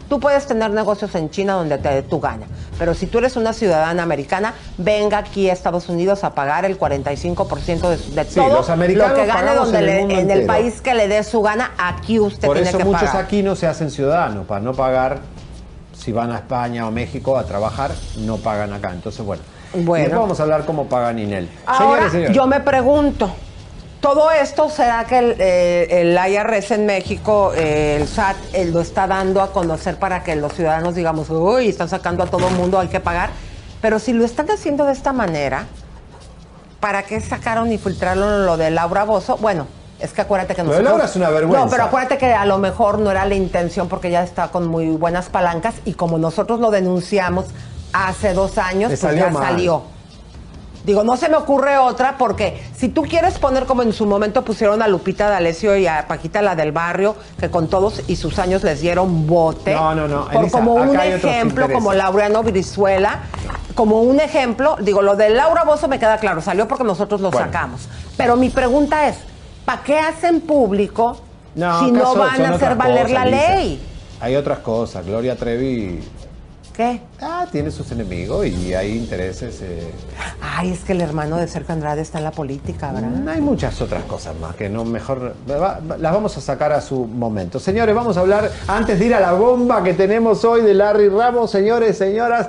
[0.08, 2.46] Tú puedes tener negocios en China donde te dé tu gana,
[2.78, 6.78] pero si tú eres una ciudadana americana, venga aquí a Estados Unidos a pagar el
[6.78, 10.80] 45% de, de Sí, todo los americanos lo que gane donde en el le- país
[10.82, 13.24] que le dé su gana, aquí usted Por tiene eso que muchos pagar.
[13.24, 15.18] aquí no se hacen ciudadanos, para no pagar,
[16.02, 18.90] si van a España o México a trabajar, no pagan acá.
[18.92, 19.42] Entonces, bueno,
[19.72, 20.02] Bueno.
[20.04, 21.48] después vamos a hablar cómo pagan Inel.
[21.66, 22.36] Ahora, Señores, señores.
[22.36, 23.30] yo me pregunto,
[24.00, 28.80] ¿todo esto será que el, eh, el IRS en México, eh, el SAT, eh, lo
[28.80, 32.54] está dando a conocer para que los ciudadanos digamos, uy, están sacando a todo el
[32.54, 33.30] mundo, hay que pagar?
[33.80, 35.66] Pero si lo están haciendo de esta manera,
[36.80, 39.36] ¿para qué sacaron y filtraron lo de Laura Bozo?
[39.36, 39.66] Bueno,
[40.02, 40.84] es que acuérdate que nosotros...
[40.84, 41.64] Laura es una vergüenza.
[41.64, 44.66] No, pero acuérdate que a lo mejor no era la intención porque ya está con
[44.66, 47.46] muy buenas palancas y como nosotros lo denunciamos
[47.92, 49.42] hace dos años, Le pues salió ya mal.
[49.42, 49.82] salió.
[50.84, 54.42] Digo, no se me ocurre otra porque si tú quieres poner como en su momento
[54.44, 58.40] pusieron a Lupita D'Alessio y a Paquita la del barrio, que con todos y sus
[58.40, 59.74] años les dieron bote.
[59.74, 63.20] No, no, no, Por Elisa, como un ejemplo, como Laureano Brizuela,
[63.76, 67.30] como un ejemplo, digo, lo de Laura Bozo me queda claro, salió porque nosotros lo
[67.30, 67.46] Bueno.
[67.46, 67.82] sacamos.
[68.16, 69.18] Pero mi pregunta es,
[69.64, 71.16] ¿para qué hacen público
[71.54, 73.80] No, si no van son a hacer valer cosas, la ley?
[74.20, 75.04] Hay otras cosas.
[75.04, 76.00] Gloria Trevi
[76.72, 77.02] ¿Qué?
[77.20, 79.60] ah, tiene sus enemigos y hay intereses.
[79.60, 79.90] eh,
[80.40, 83.28] Ay, es que el hermano de Sergio Andrade está en la política, ¿verdad?
[83.28, 87.60] Hay muchas otras cosas más que no mejor las vamos a sacar a su momento.
[87.60, 91.10] Señores, vamos a hablar antes de ir a la bomba que tenemos hoy de Larry
[91.10, 92.48] Ramos, señores, señoras,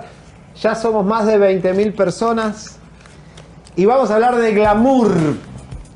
[0.62, 2.78] ya somos más de 20 mil personas
[3.76, 5.12] y vamos a hablar de glamour.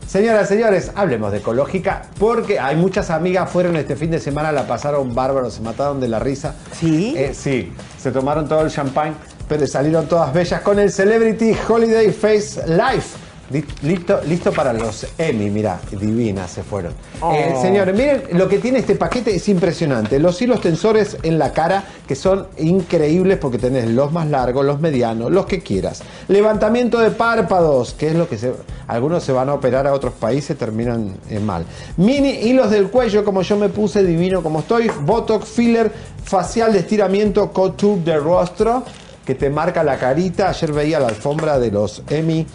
[0.07, 4.65] Señoras, señores, hablemos de ecológica porque hay muchas amigas fueron este fin de semana, la
[4.65, 6.55] pasaron bárbaro, se mataron de la risa.
[6.71, 7.13] ¿Sí?
[7.17, 9.15] Eh, sí, se tomaron todo el champán,
[9.49, 13.26] pero salieron todas bellas con el Celebrity Holiday Face Life.
[13.49, 16.93] Li- Listo, listo para los Emmy, mira, divinas se fueron.
[17.21, 17.33] Oh.
[17.33, 20.19] Eh, señores, miren lo que tiene este paquete, es impresionante.
[20.19, 24.81] Los hilos tensores en la cara, que son increíbles porque tenés los más largos, los
[24.81, 26.01] medianos, los que quieras.
[26.27, 28.51] Levantamiento de párpados, que es lo que se,
[28.87, 31.65] algunos se van a operar a otros países, terminan eh, mal.
[31.95, 34.91] Mini hilos del cuello, como yo me puse, divino como estoy.
[35.05, 35.89] Botox, filler,
[36.23, 38.83] facial de estiramiento, couture de rostro,
[39.25, 40.49] que te marca la carita.
[40.49, 42.45] Ayer veía la alfombra de los Emmy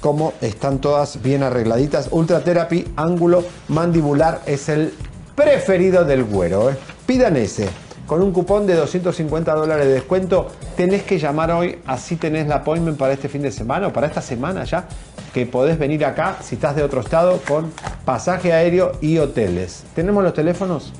[0.00, 2.08] como están todas bien arregladitas.
[2.10, 4.94] Ultra Therapy, ángulo mandibular es el
[5.34, 6.70] preferido del güero.
[6.70, 6.76] ¿eh?
[7.06, 7.68] Pidan ese.
[8.06, 12.56] Con un cupón de 250 dólares de descuento, tenés que llamar hoy, así tenés la
[12.56, 14.86] appointment para este fin de semana o para esta semana ya,
[15.32, 17.72] que podés venir acá si estás de otro estado con
[18.04, 19.84] pasaje aéreo y hoteles.
[19.94, 20.92] ¿Tenemos los teléfonos?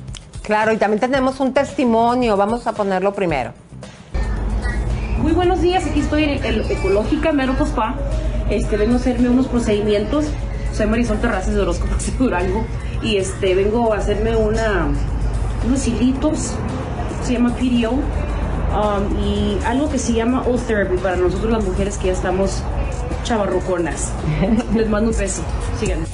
[0.43, 3.53] Claro, y también tenemos un testimonio, vamos a ponerlo primero.
[5.19, 7.97] Muy buenos días, aquí estoy en el, el Ecológica Mero Spa.
[8.51, 10.27] Este, vengo a hacerme unos procedimientos.
[10.75, 12.65] Soy Marisol Terrazas de Horóscopo de Durango
[13.03, 14.89] y este, vengo a hacerme una,
[15.67, 16.53] unos hilitos,
[17.25, 21.97] se llama PDO, um, y algo que se llama Old Therapy para nosotros las mujeres
[21.97, 22.63] que ya estamos
[23.23, 24.13] chavarruconas.
[24.75, 25.43] Les mando un beso,
[25.79, 26.07] síganme.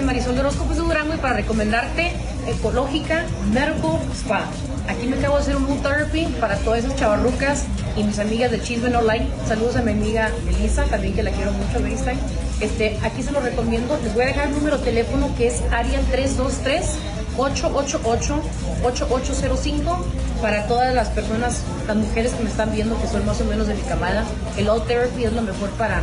[0.00, 2.12] Marisol de Horóscopos de Durango y para recomendarte
[2.46, 4.46] Ecológica Medical Spa.
[4.88, 7.64] Aquí me acabo de hacer un mood therapy para todas esas chavarrucas
[7.96, 9.00] y mis amigas de Chisme No.
[9.46, 12.18] Saludos a mi amiga Elisa, también que la quiero mucho, FaceTime.
[12.60, 13.98] Este, aquí se lo recomiendo.
[14.02, 16.96] Les voy a dejar el número de teléfono que es área 323
[17.36, 19.98] 888-8805
[20.40, 23.68] para todas las personas, las mujeres que me están viendo que son más o menos
[23.68, 24.24] de mi camada.
[24.56, 26.02] El Out Therapy es lo mejor para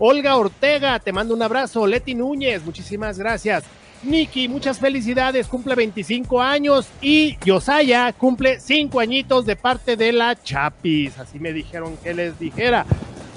[0.00, 1.86] Olga Ortega, te mando un abrazo.
[1.86, 3.62] Leti Núñez, muchísimas gracias.
[4.02, 6.88] Nikki, muchas felicidades, cumple 25 años.
[7.00, 11.16] Y Yosaya cumple 5 añitos de parte de la Chapis.
[11.16, 12.84] Así me dijeron que les dijera.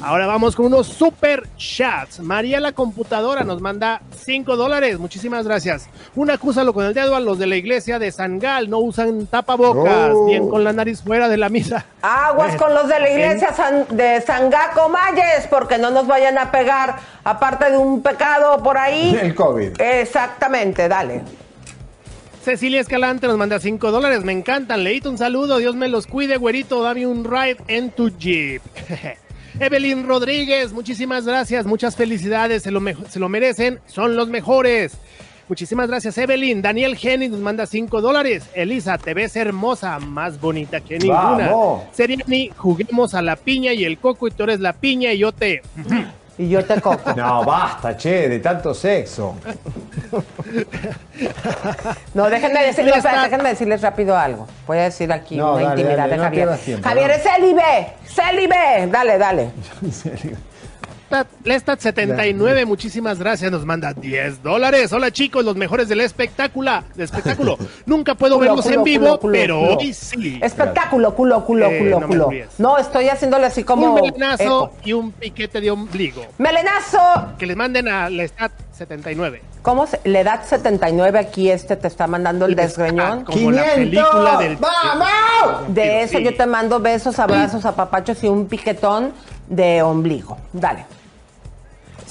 [0.04, 2.20] Ahora vamos con unos super chats.
[2.20, 5.00] María la computadora nos manda 5 dólares.
[5.00, 5.88] Muchísimas gracias.
[6.16, 8.70] Un acúsalo con el dedo a los de la iglesia de Sangal.
[8.70, 10.12] No usan tapabocas.
[10.28, 11.86] Bien con la nariz fuera de la misa.
[12.02, 16.38] Aguas con los de la en- iglesia San- de Sangaco Mayes, porque no nos vayan
[16.38, 19.18] a pegar, aparte de un pecado por ahí.
[19.22, 19.80] El COVID.
[19.80, 21.22] Exactamente, dale.
[22.44, 24.26] Cecilia Escalante nos manda 5 dólares.
[24.26, 24.84] Me encantan.
[24.84, 25.60] Leíto un saludo.
[25.60, 26.84] Dios me los cuide, güerito.
[26.84, 28.62] Dame un ride en tu Jeep.
[29.60, 31.66] Evelyn Rodríguez, muchísimas gracias.
[31.66, 32.64] Muchas felicidades.
[32.64, 33.80] Se lo, se lo merecen.
[33.88, 34.98] Son los mejores.
[35.50, 36.62] Muchísimas gracias, Evelyn.
[36.62, 38.50] Daniel Genny nos manda 5 dólares.
[38.56, 41.52] Elisa, te ves hermosa, más bonita que ninguna.
[41.92, 45.32] Seriani, juguemos a la piña y el coco y tú eres la piña y yo
[45.32, 45.62] te...
[46.38, 47.14] Y yo te coco.
[47.14, 49.36] No, basta, che, de tanto sexo.
[52.14, 53.24] No, déjenme decirles, está.
[53.24, 54.48] déjenme decirles rápido algo.
[54.68, 56.58] Voy a decir aquí No, una dale, intimidad dale, de no Javier.
[56.58, 57.14] tiempo, Javier no.
[57.16, 58.88] es célibe, célibe.
[58.92, 59.52] Dale, dale.
[61.14, 61.28] Serio.
[61.44, 64.92] Lestat79, muchísimas gracias, nos manda 10 dólares.
[64.94, 66.84] Hola chicos, los mejores del espectáculo.
[66.96, 67.58] Del espectáculo.
[67.86, 69.78] Nunca puedo Culo, verlos culo, en vivo, culo, culo, pero culo.
[69.78, 70.40] hoy sí.
[70.42, 72.30] Espectáculo, culo, culo, Eh, culo, no culo.
[72.58, 73.94] No, estoy haciéndole así como.
[73.94, 74.74] Un melenazo eco.
[74.84, 76.26] y un piquete de ombligo.
[76.38, 77.00] Melenazo.
[77.38, 79.40] Que les manden a Lestat79.
[79.62, 83.24] ¿Cómo se, la edad 79 aquí este te está mandando el desgreñón?
[83.24, 84.58] Como la película del...
[84.58, 85.74] ¡Vamos!
[85.74, 86.24] De eso Sí.
[86.24, 89.14] yo te mando besos, abrazos, apapachos y un piquetón
[89.48, 90.38] de ombligo.
[90.52, 90.86] Dale.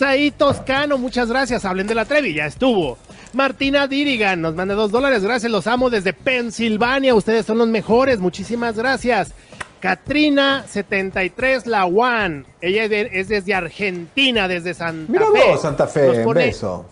[0.02, 1.64] Saí Toscano, muchas gracias.
[1.64, 2.98] Hablen de la Trevi, ya estuvo.
[3.34, 5.22] Martina Dirigan nos manda dos dólares.
[5.22, 7.14] Gracias, los amo desde Pensilvania.
[7.14, 8.18] Ustedes son los mejores.
[8.18, 9.32] Muchísimas gracias.
[9.78, 12.44] Katrina 73 La One.
[12.60, 15.50] Ella es, de- es desde Argentina, desde Santa Mira Fe.
[15.52, 16.84] vos, Santa Fe, Nos pone beso.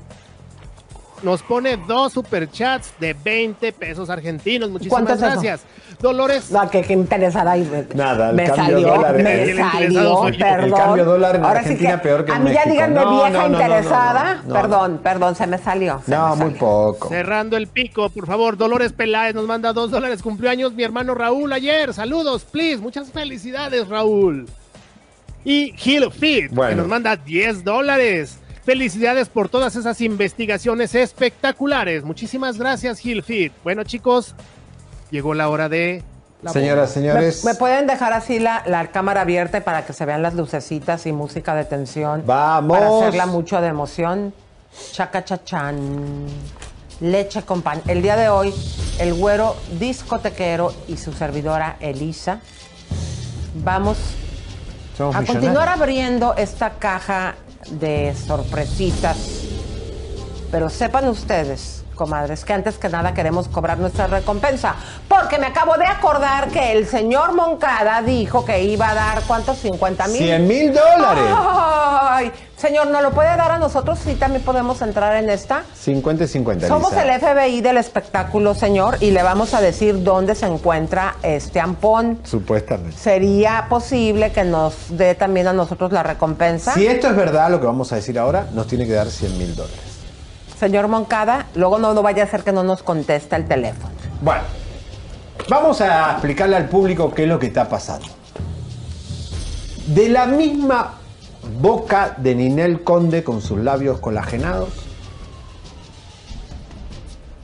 [1.22, 4.70] Nos pone dos superchats de 20 pesos argentinos.
[4.70, 5.30] Muchísimas ¿Cuánto es eso?
[5.32, 5.60] gracias.
[6.00, 6.50] Dolores.
[6.50, 7.58] No, que, que interesada.
[7.58, 10.64] y me- Nada, el me cambio salió, dólar- me el salió, perdón.
[10.64, 13.10] El cambio dólar en Ahora sí Argentina peor que a en mí ya díganme No,
[13.10, 14.34] vieja no, no, no, interesada.
[14.34, 14.54] no, no, no.
[14.54, 16.00] Perdón, perdón, se me salió.
[16.04, 16.58] se No, me muy salió.
[16.58, 17.08] poco.
[17.08, 20.22] Cerrando el pico, por favor, Dolores Peláez nos manda dos dólares.
[20.22, 21.92] Cumplió años mi hermano Raúl ayer.
[21.92, 22.78] Saludos, please.
[22.78, 24.46] Muchas felicidades, Raúl.
[25.44, 28.38] Y Gil Fit, que nos manda 10 dólares.
[28.64, 32.04] Felicidades por todas esas investigaciones espectaculares.
[32.04, 33.52] Muchísimas gracias, Gil Fit.
[33.64, 34.34] Bueno, chicos,
[35.10, 36.02] llegó la hora de.
[36.42, 37.44] la Señoras, señores.
[37.44, 41.06] ¿Me, me pueden dejar así la, la cámara abierta para que se vean las lucecitas
[41.06, 42.22] y música de tensión?
[42.26, 42.78] Vamos.
[42.78, 44.34] Para hacerla mucho de emoción.
[44.92, 46.26] Chaca chachán.
[47.00, 47.80] Leche con pan.
[47.88, 48.54] El día de hoy,
[48.98, 52.40] el güero discotequero y su servidora Elisa.
[53.54, 53.96] Vamos
[54.98, 57.36] Somos a continuar abriendo esta caja
[57.70, 59.16] de sorpresitas.
[60.50, 64.74] Pero sepan ustedes, comadres, que antes que nada queremos cobrar nuestra recompensa.
[65.06, 69.58] Porque me acabo de acordar que el señor Moncada dijo que iba a dar, ¿cuántos?
[69.58, 70.16] 50 mil.
[70.16, 71.24] 100 mil dólares.
[71.36, 73.98] Ay, señor, ¿no lo puede dar a nosotros?
[74.02, 75.64] Sí, también podemos entrar en esta.
[75.74, 76.68] 50 y 50.
[76.68, 77.02] Somos Lisa.
[77.02, 82.20] el FBI del espectáculo, señor, y le vamos a decir dónde se encuentra este ampón.
[82.24, 82.96] Supuestamente.
[82.96, 86.72] ¿Sería posible que nos dé también a nosotros la recompensa?
[86.72, 89.36] Si esto es verdad, lo que vamos a decir ahora, nos tiene que dar 100
[89.36, 89.89] mil dólares.
[90.60, 93.94] Señor Moncada, luego no, no vaya a ser que no nos contesta el teléfono.
[94.20, 94.42] Bueno,
[95.48, 98.06] vamos a explicarle al público qué es lo que está pasando.
[99.86, 100.96] De la misma
[101.62, 104.68] boca de Ninel Conde con sus labios colagenados,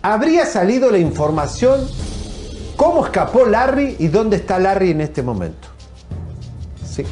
[0.03, 1.89] habría salido la información
[2.77, 5.69] cómo escapó Larry y dónde está Larry en este momento.
[6.87, 7.03] Sí.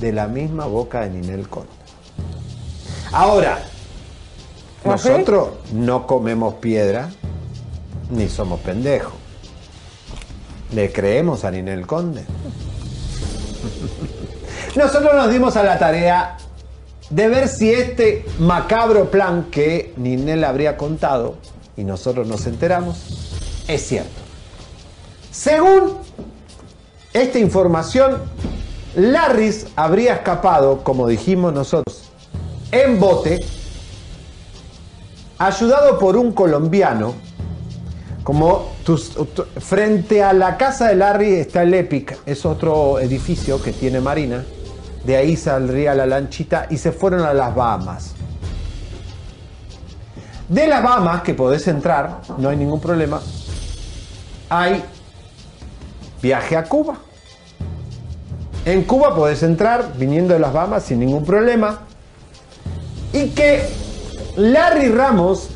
[0.00, 1.70] De la misma boca de Ninel Conde.
[3.12, 3.77] Ahora, ¿Ah?
[4.84, 7.10] Nosotros no comemos piedra
[8.10, 9.14] ni somos pendejos.
[10.72, 12.24] ¿Le creemos a Ninel Conde?
[14.76, 16.36] Nosotros nos dimos a la tarea
[17.10, 21.36] de ver si este macabro plan que Ninel habría contado
[21.76, 24.10] y nosotros nos enteramos es cierto.
[25.30, 25.98] Según
[27.12, 28.18] esta información,
[28.96, 32.10] Larris habría escapado, como dijimos nosotros,
[32.72, 33.38] en bote,
[35.38, 37.14] ayudado por un colombiano,
[38.24, 38.72] como
[39.60, 44.44] frente a la casa de Larry está el Epic, es otro edificio que tiene Marina,
[45.04, 48.14] de ahí saldría la lanchita y se fueron a las Bahamas.
[50.48, 53.20] De las Bahamas, que podés entrar, no hay ningún problema,
[54.50, 54.82] hay
[56.20, 56.98] viaje a Cuba.
[58.64, 61.80] En Cuba podés entrar viniendo de las Bahamas sin ningún problema.
[63.12, 63.62] Y que
[64.38, 65.48] Larry Ramos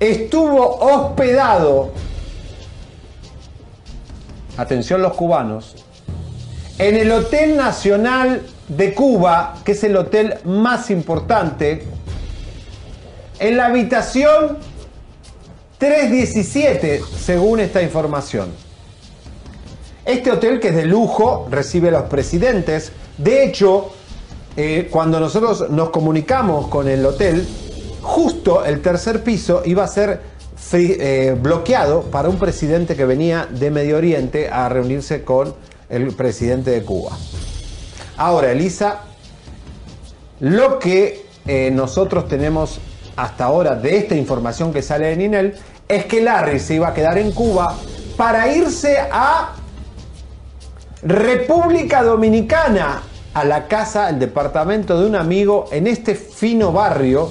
[0.00, 1.92] estuvo hospedado,
[4.56, 5.76] atención los cubanos,
[6.78, 11.86] en el Hotel Nacional de Cuba, que es el hotel más importante,
[13.38, 14.58] en la habitación
[15.78, 18.48] 317, según esta información.
[20.04, 22.90] Este hotel, que es de lujo, recibe a los presidentes.
[23.16, 23.92] De hecho,
[24.56, 27.46] eh, cuando nosotros nos comunicamos con el hotel,
[28.02, 30.20] justo el tercer piso iba a ser
[30.72, 35.54] eh, bloqueado para un presidente que venía de Medio Oriente a reunirse con
[35.88, 37.16] el presidente de Cuba.
[38.16, 39.00] Ahora, Elisa,
[40.40, 42.80] lo que eh, nosotros tenemos
[43.16, 45.54] hasta ahora de esta información que sale de Ninel
[45.88, 47.74] es que Larry se iba a quedar en Cuba
[48.16, 49.54] para irse a
[51.02, 53.02] República Dominicana,
[53.34, 57.30] a la casa, el departamento de un amigo en este fino barrio,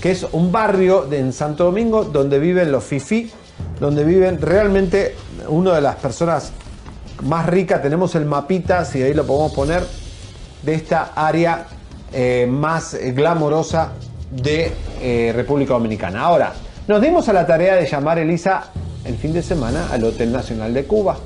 [0.00, 3.30] que es un barrio de, en Santo Domingo donde viven los FIFI,
[3.78, 5.14] donde viven realmente
[5.48, 6.52] una de las personas
[7.22, 7.82] más ricas.
[7.82, 9.84] Tenemos el mapita, si ahí lo podemos poner,
[10.62, 11.66] de esta área
[12.12, 13.92] eh, más glamorosa
[14.30, 16.22] de eh, República Dominicana.
[16.22, 16.52] Ahora,
[16.88, 18.70] nos dimos a la tarea de llamar Elisa
[19.04, 21.16] el fin de semana al Hotel Nacional de Cuba.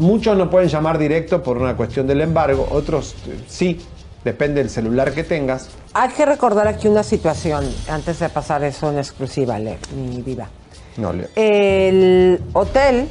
[0.00, 3.78] Muchos no pueden llamar directo por una cuestión del embargo, otros eh, sí,
[4.24, 5.68] depende del celular que tengas.
[5.92, 10.48] Hay que recordar aquí una situación antes de pasar eso en exclusiva, Le- mi diva.
[10.96, 11.28] No, Leo.
[11.36, 13.08] El hotel,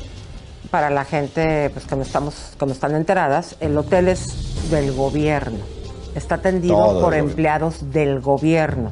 [0.71, 4.91] para la gente pues, que, no estamos, que no están enteradas, el hotel es del
[4.91, 5.59] gobierno.
[6.15, 8.91] Está atendido Todo por empleados del gobierno.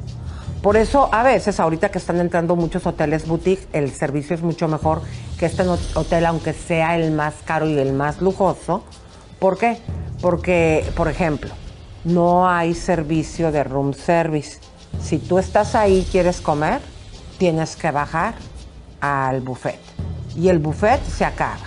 [0.62, 4.68] Por eso, a veces, ahorita que están entrando muchos hoteles boutique, el servicio es mucho
[4.68, 5.02] mejor
[5.38, 5.64] que este
[5.94, 8.84] hotel, aunque sea el más caro y el más lujoso.
[9.40, 9.78] ¿Por qué?
[10.20, 11.52] Porque, por ejemplo,
[12.04, 14.60] no hay servicio de room service.
[15.02, 16.82] Si tú estás ahí y quieres comer,
[17.38, 18.34] tienes que bajar
[19.00, 19.80] al buffet.
[20.36, 21.66] Y el buffet se acaba.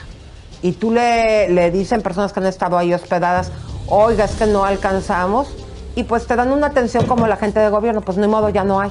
[0.63, 3.53] Y tú le, le dicen personas que han estado ahí hospedadas,
[3.87, 5.49] oiga, es que no alcanzamos.
[5.97, 8.65] Y pues te dan una atención como la gente de gobierno, pues ni modo, ya
[8.65, 8.91] no hay.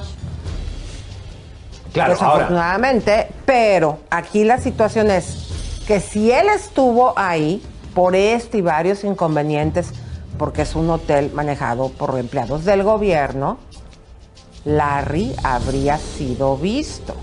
[1.92, 7.62] Claro, ahora, Desafortunadamente, pero aquí la situación es que si él estuvo ahí
[7.94, 9.92] por este y varios inconvenientes,
[10.38, 13.58] porque es un hotel manejado por empleados del gobierno,
[14.64, 17.14] Larry habría sido visto.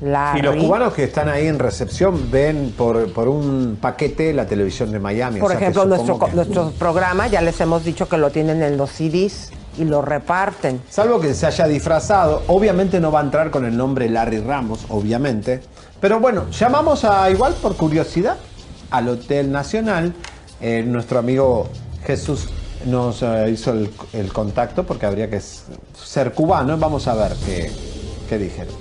[0.00, 4.92] Y los cubanos que están ahí en recepción ven por, por un paquete la televisión
[4.92, 5.40] de Miami.
[5.40, 8.30] por o sea que ejemplo, nuestro, que- nuestro programa ya les hemos dicho que lo
[8.30, 10.80] tienen en los CDs y lo reparten.
[10.88, 14.86] Salvo que se haya disfrazado, obviamente no va a entrar con el nombre Larry Ramos,
[14.88, 15.60] obviamente.
[16.00, 18.36] Pero bueno, llamamos a igual por curiosidad
[18.90, 20.14] al Hotel Nacional.
[20.60, 21.68] Eh, nuestro amigo
[22.04, 22.48] Jesús
[22.86, 26.76] nos eh, hizo el, el contacto porque habría que ser cubano.
[26.78, 27.70] Vamos a ver qué,
[28.28, 28.74] qué dijeron.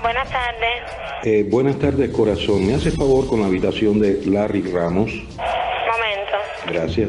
[0.00, 0.82] Buenas tardes.
[1.24, 2.66] Eh, buenas tardes, corazón.
[2.66, 5.10] ¿Me hace favor con la habitación de Larry Ramos?
[5.10, 6.36] Momento.
[6.66, 7.08] Gracias.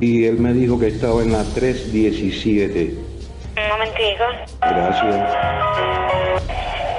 [0.00, 2.94] Y él me dijo que estaba en la 317.
[3.56, 4.24] Un momentico.
[4.60, 5.36] Gracias.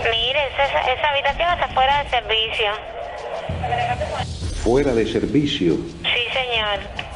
[0.09, 2.71] Mire, esa, esa habitación está fuera de servicio.
[4.63, 5.75] Fuera de servicio.
[6.01, 7.06] Sí, señor.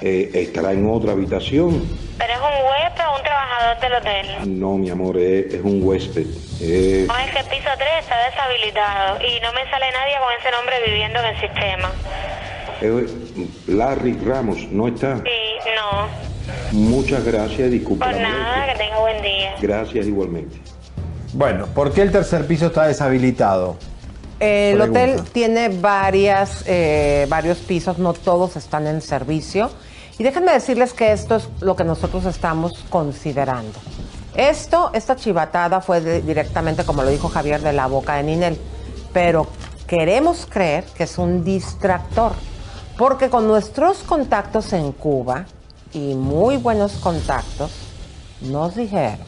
[0.00, 1.82] Eh, ¿Estará en otra habitación?
[2.18, 4.58] ¿Pero es un huésped o un trabajador del hotel?
[4.60, 6.26] No, mi amor, es, es un huésped.
[6.60, 10.32] Eh, No, es que el piso 3 está deshabilitado y no me sale nadie con
[10.40, 11.92] ese nombre viviendo en el sistema.
[12.80, 13.06] eh,
[13.66, 15.16] Larry Ramos, ¿no está?
[15.18, 16.28] Sí, no.
[16.72, 18.04] Muchas gracias, disculpe.
[18.04, 19.54] Por nada, que tenga buen día.
[19.60, 20.56] Gracias igualmente.
[21.34, 23.76] Bueno, ¿por qué el tercer piso está deshabilitado?
[24.40, 25.00] El Pregunta.
[25.02, 29.70] hotel tiene varias, eh, varios pisos, no todos están en servicio.
[30.18, 33.78] Y déjenme decirles que esto es lo que nosotros estamos considerando.
[34.34, 38.58] Esto, esta chivatada fue directamente, como lo dijo Javier, de la boca de Ninel.
[39.12, 39.46] Pero
[39.86, 42.32] queremos creer que es un distractor.
[42.96, 45.46] Porque con nuestros contactos en Cuba,
[45.92, 47.70] y muy buenos contactos,
[48.40, 49.24] nos dijeron,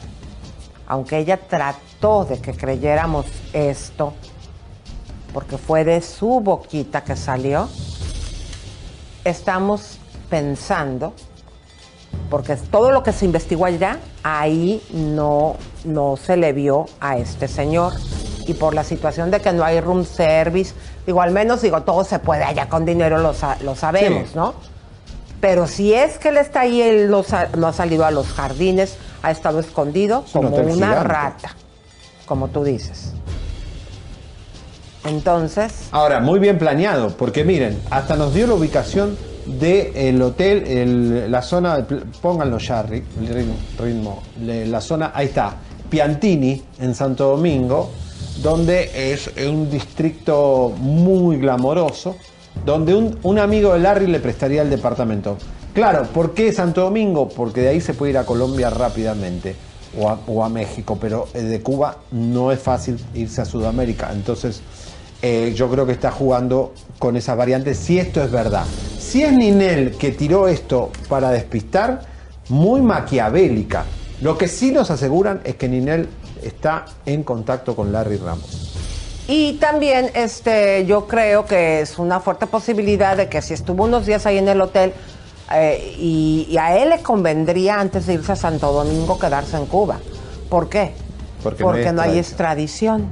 [0.87, 4.13] aunque ella trató de que creyéramos esto,
[5.33, 7.69] porque fue de su boquita que salió,
[9.23, 10.00] estamos
[10.31, 11.13] pensando,
[12.31, 17.47] porque todo lo que se investigó allá, ahí no, no se le vio a este
[17.47, 17.93] señor.
[18.47, 20.73] Y por la situación de que no hay room service,
[21.05, 24.35] digo, al menos digo, todo se puede allá con dinero, lo, lo sabemos, Sí.
[24.35, 24.55] ¿no?
[25.41, 27.23] Pero si es que él está ahí, él no,
[27.57, 31.03] no ha salido a los jardines, ha estado escondido como una gigante.
[31.03, 31.55] rata,
[32.25, 33.13] como tú dices.
[35.03, 41.31] Entonces, Ahora, muy bien planeado, porque miren, hasta nos dio la ubicación del hotel, el-
[41.31, 41.85] la zona,
[42.21, 43.03] pónganlo ya, ri-
[43.79, 45.55] ritmo, la zona, ahí está,
[45.89, 47.89] Piantini, en Santo Domingo,
[48.41, 52.15] donde es un distrito muy glamoroso,
[52.65, 55.37] donde un, un amigo de Larry le prestaría el departamento.
[55.73, 57.29] Claro, ¿por qué Santo Domingo?
[57.29, 59.55] Porque de ahí se puede ir a Colombia rápidamente
[59.99, 64.09] o a, o a México, pero eh, de Cuba no es fácil irse a Sudamérica.
[64.13, 64.61] Entonces,
[65.21, 68.63] eh, yo creo que está jugando con esas variantes, si esto es verdad.
[68.99, 72.01] Si es Ninel que tiró esto para despistar,
[72.47, 73.85] muy maquiavélica.
[74.21, 76.07] Lo que sí nos aseguran es que Ninel
[76.43, 78.75] está en contacto con Larry Ramos.
[79.27, 84.05] Y también este, yo creo que es una fuerte posibilidad de que si estuvo unos
[84.05, 84.93] días ahí en el hotel
[85.51, 89.65] eh, y, y a él le convendría antes de irse a Santo Domingo quedarse en
[89.65, 89.99] Cuba.
[90.49, 90.93] ¿Por qué?
[91.41, 93.01] Porque no hay no hay extradición.
[93.01, 93.07] extradición.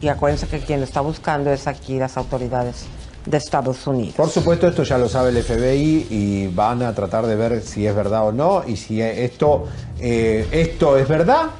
[0.00, 2.86] Y acuérdense que quien lo está buscando es aquí las autoridades
[3.28, 4.14] de Estados Unidos.
[4.16, 7.86] Por supuesto, esto ya lo sabe el FBI y van a tratar de ver si
[7.86, 8.62] es verdad o no.
[8.66, 9.64] Y si esto,
[10.00, 11.50] eh, esto es verdad,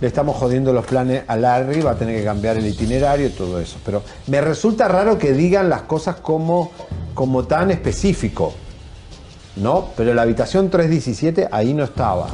[0.00, 3.30] le estamos jodiendo los planes a Larry, va a tener que cambiar el itinerario y
[3.30, 3.78] todo eso.
[3.84, 6.70] Pero me resulta raro que digan las cosas como,
[7.14, 8.52] como tan específico.
[9.56, 9.90] ¿No?
[9.96, 12.26] Pero la habitación 317 ahí no estaba.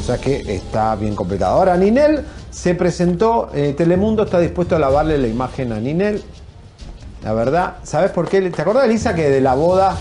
[0.00, 1.56] O sea que está bien complicado.
[1.56, 6.22] Ahora, Ninel se presentó, eh, Telemundo está dispuesto a lavarle la imagen a Ninel.
[7.26, 8.40] La verdad, ¿sabes por qué?
[8.52, 9.96] ¿Te acuerdas, Elisa, que de la boda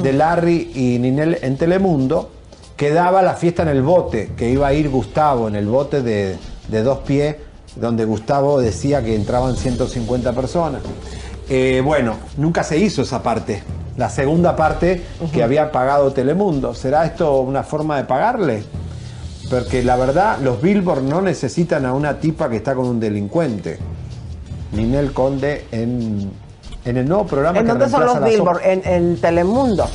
[0.00, 2.30] de Larry y Ninel en Telemundo
[2.76, 6.36] quedaba la fiesta en el bote, que iba a ir Gustavo en el bote de,
[6.68, 7.34] de dos pies,
[7.74, 10.82] donde Gustavo decía que entraban 150 personas?
[11.48, 13.60] Eh, bueno, nunca se hizo esa parte.
[13.96, 15.02] La segunda parte
[15.32, 16.76] que había pagado Telemundo.
[16.76, 18.62] ¿Será esto una forma de pagarle?
[19.50, 23.80] Porque la verdad, los Billboard no necesitan a una tipa que está con un delincuente.
[24.70, 26.30] Ninel Conde en,
[26.88, 28.24] en el nuevo programa ¿En que dónde son los.
[28.24, 28.60] Billboard?
[28.64, 29.88] En, Telemundo.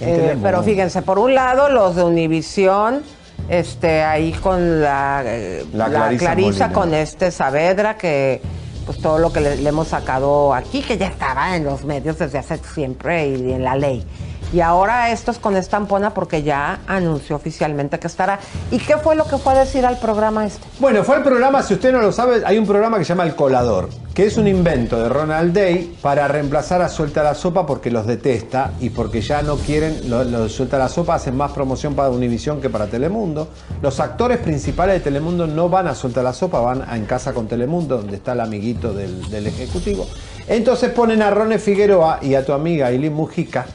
[0.00, 0.42] En Eh, Telemundo.
[0.42, 3.02] Pero fíjense, por un lado los de Univisión,
[3.48, 8.40] este, ahí con la, eh, La la Clarisa Clarisa, con este Saavedra, que
[8.84, 12.18] pues todo lo que le, le hemos sacado aquí, que ya estaba en los medios
[12.18, 14.04] desde hace siempre y en la ley.
[14.52, 18.38] Y ahora esto es con estampona porque ya anunció oficialmente que estará.
[18.70, 20.66] ¿Y qué fue lo que fue a decir al programa este?
[20.78, 23.24] Bueno, fue el programa, si usted no lo sabe, hay un programa que se llama
[23.24, 27.66] El Colador, que es un invento de Ronald Day para reemplazar a Suelta la Sopa
[27.66, 31.94] porque los detesta y porque ya no quieren, los Suelta la Sopa hacen más promoción
[31.94, 33.48] para Univisión que para Telemundo.
[33.82, 37.48] Los actores principales de Telemundo no van a Suelta la Sopa, van En Casa con
[37.48, 40.06] Telemundo, donde está el amiguito del, del Ejecutivo.
[40.48, 43.66] Entonces ponen a Rone Figueroa y a tu amiga Eileen Mujica,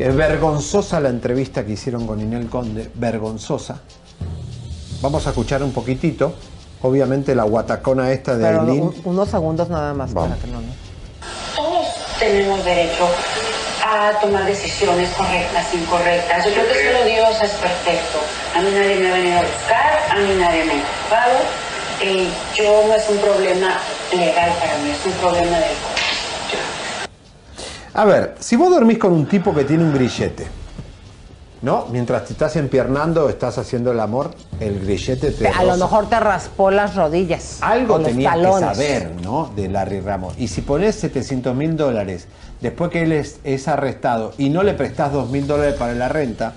[0.00, 3.80] que es vergonzosa la entrevista que hicieron con Inel Conde, vergonzosa.
[5.02, 6.32] Vamos a escuchar un poquitito.
[6.80, 8.82] Obviamente la guatacona esta de Pero Aileen.
[8.82, 10.30] un- unos segundos nada más Vamos.
[10.30, 10.62] para que no...
[10.62, 10.72] no.
[11.54, 11.86] Todos
[12.18, 13.06] tenemos derecho
[13.84, 16.46] a tomar decisiones correctas, incorrectas.
[16.46, 18.18] Yo creo que solo Dios es perfecto.
[18.56, 21.36] A mí nadie me ha venido a buscar, a mí nadie me ha empujado.
[22.00, 23.76] Eh, yo no es un problema
[24.16, 25.89] legal para mí, es un problema del corazón.
[27.94, 30.46] A ver, si vos dormís con un tipo que tiene un grillete,
[31.62, 31.86] ¿no?
[31.90, 34.30] Mientras te estás empiernando, estás haciendo el amor,
[34.60, 35.48] el grillete te.
[35.48, 37.58] A lo mejor te raspó las rodillas.
[37.60, 39.52] Algo tenías que saber, ¿no?
[39.56, 40.34] De Larry Ramos.
[40.38, 42.28] Y si pones 700 mil dólares
[42.60, 46.08] después que él es, es arrestado y no le prestás 2 mil dólares para la
[46.08, 46.54] renta,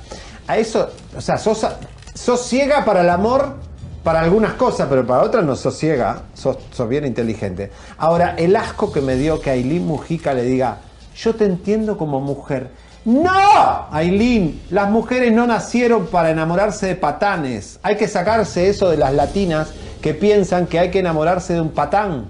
[0.48, 1.66] a eso, o sea, sos,
[2.14, 3.56] sos ciega para el amor,
[4.04, 7.72] para algunas cosas, pero para otras no sos ciega, sos, sos bien inteligente.
[7.98, 10.80] Ahora, el asco que me dio que Aileen Mujica le diga,
[11.16, 12.70] yo te entiendo como mujer.
[13.06, 13.88] ¡No!
[13.92, 17.80] Aileen, las mujeres no nacieron para enamorarse de patanes.
[17.84, 19.72] Hay que sacarse eso de las latinas
[20.02, 22.28] que piensan que hay que enamorarse de un patán.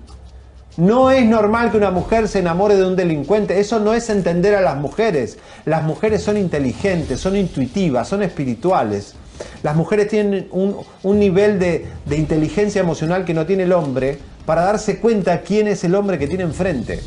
[0.76, 3.60] No es normal que una mujer se enamore de un delincuente.
[3.60, 5.38] Eso no es entender a las mujeres.
[5.66, 9.14] Las mujeres son inteligentes, son intuitivas, son espirituales.
[9.62, 15.00] Las mujeres tienen un, nivel de inteligencia emocional que no tiene el hombre para darse
[15.00, 17.00] cuenta quién es el hombre que tiene enfrente.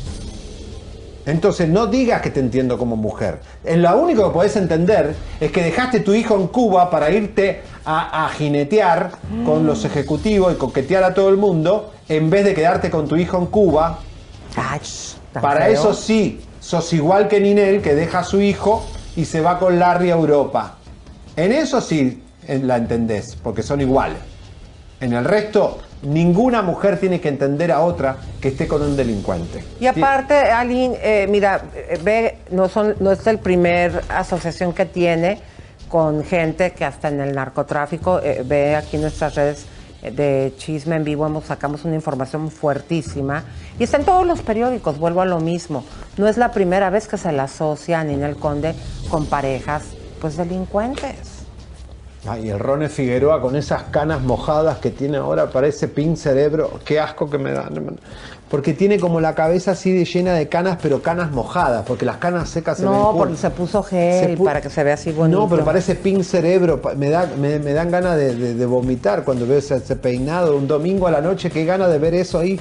[1.27, 3.39] Entonces no digas que te entiendo como mujer.
[3.63, 7.61] En lo único que podés entender es que dejaste tu hijo en Cuba para irte
[7.85, 9.11] a, a jinetear
[9.45, 13.17] con los ejecutivos y coquetear a todo el mundo en vez de quedarte con tu
[13.17, 13.99] hijo en Cuba.
[15.33, 15.73] para feo.
[15.73, 18.85] eso sí, sos igual que Ninel que deja a su hijo
[19.15, 20.77] y se va con Larry a Europa.
[21.35, 24.17] En eso sí la entendés, porque son iguales.
[24.99, 29.63] En el resto, ninguna mujer tiene que entender a otra que esté con un delincuente.
[29.79, 31.61] Y aparte, Aline, eh, mira,
[32.03, 35.39] ve, no, son, no es el primer asociación que tiene
[35.87, 39.65] con gente que hasta en el narcotráfico, eh, ve aquí nuestras redes
[40.01, 43.43] eh, de chisme en vivo, hemos, sacamos una información fuertísima
[43.79, 45.85] y está en todos los periódicos, vuelvo a lo mismo.
[46.17, 48.73] No es la primera vez que se le asocia a Ninel Conde
[49.09, 49.83] con parejas,
[50.19, 51.36] pues delincuentes.
[52.27, 56.79] Ay, el Rone Figueroa con esas canas mojadas que tiene ahora, parece pin cerebro.
[56.83, 57.69] Qué asco que me da.
[58.49, 62.17] Porque tiene como la cabeza así de llena de canas, pero canas mojadas, porque las
[62.17, 65.11] canas secas se No, porque se puso gel Se pu- para que se vea así
[65.11, 65.39] bonito.
[65.39, 66.79] No, pero parece pin cerebro.
[66.95, 70.55] Me, da, me, me dan ganas de, de- de vomitar cuando veo ese, ese peinado.
[70.55, 72.59] Un domingo a la noche, qué ganas de ver eso ahí.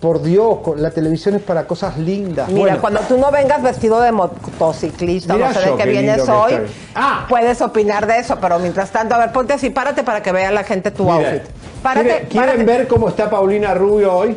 [0.00, 2.48] Por Dios, la televisión es para cosas lindas.
[2.48, 6.22] Mira, Bueno, cuando tú no vengas vestido de motociclista, Mira no sé de qué vienes
[6.22, 6.68] que hoy, estoy.
[7.30, 10.50] puedes opinar de eso, pero mientras tanto, a ver, ponte así, párate para que vea
[10.50, 11.42] la gente tu Mira, outfit.
[11.82, 12.64] Párate, ¿quieren, quieren párate.
[12.64, 14.36] ver cómo está Paulina Rubio hoy?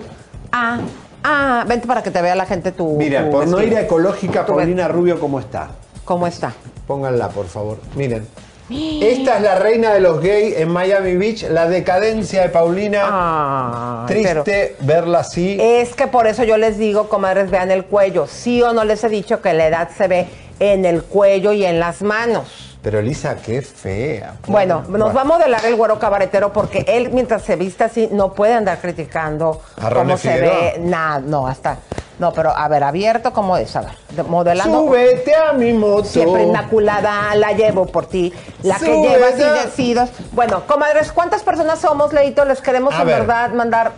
[0.53, 0.80] Ah,
[1.26, 3.81] ah, vente para que te vea la gente tu Mira, tu por no ir a
[3.81, 5.68] ecológica, Paulina Rubio, ¿cómo está?
[6.06, 6.53] ¿Cómo está?
[6.88, 7.77] Pónganla, por favor.
[7.95, 8.26] Miren.
[8.69, 14.05] Esta es la reina de los gays en Miami Beach, la decadencia de Paulina.
[14.07, 15.57] Triste verla así.
[15.59, 18.27] Es que por eso yo les digo, comadres, vean el cuello.
[18.27, 20.27] Sí o no les he dicho que la edad se ve
[20.59, 22.68] en el cuello y en las manos.
[22.81, 24.35] Pero Lisa, qué fea.
[24.41, 24.51] pobre.
[24.51, 28.34] Bueno, nos va a modelar el güero cabaretero porque él, mientras se viste así, no
[28.34, 30.76] puede andar criticando ¿A Ronnie cómo se ve.
[30.80, 31.77] Nada, no, hasta.
[32.19, 33.76] No, pero a ver, abierto, ¿cómo es?
[33.76, 34.80] A ver, de- modelando.
[34.85, 36.06] Súbete a mi moto.
[36.06, 38.34] Siempre inmaculada, la llevo por ti.
[38.64, 40.10] La que llevas y decidos.
[40.31, 42.45] Bueno, comadres, ¿cuántas personas somos, Leito?
[42.45, 43.19] Les queremos A en ver.
[43.19, 43.91] verdad mandar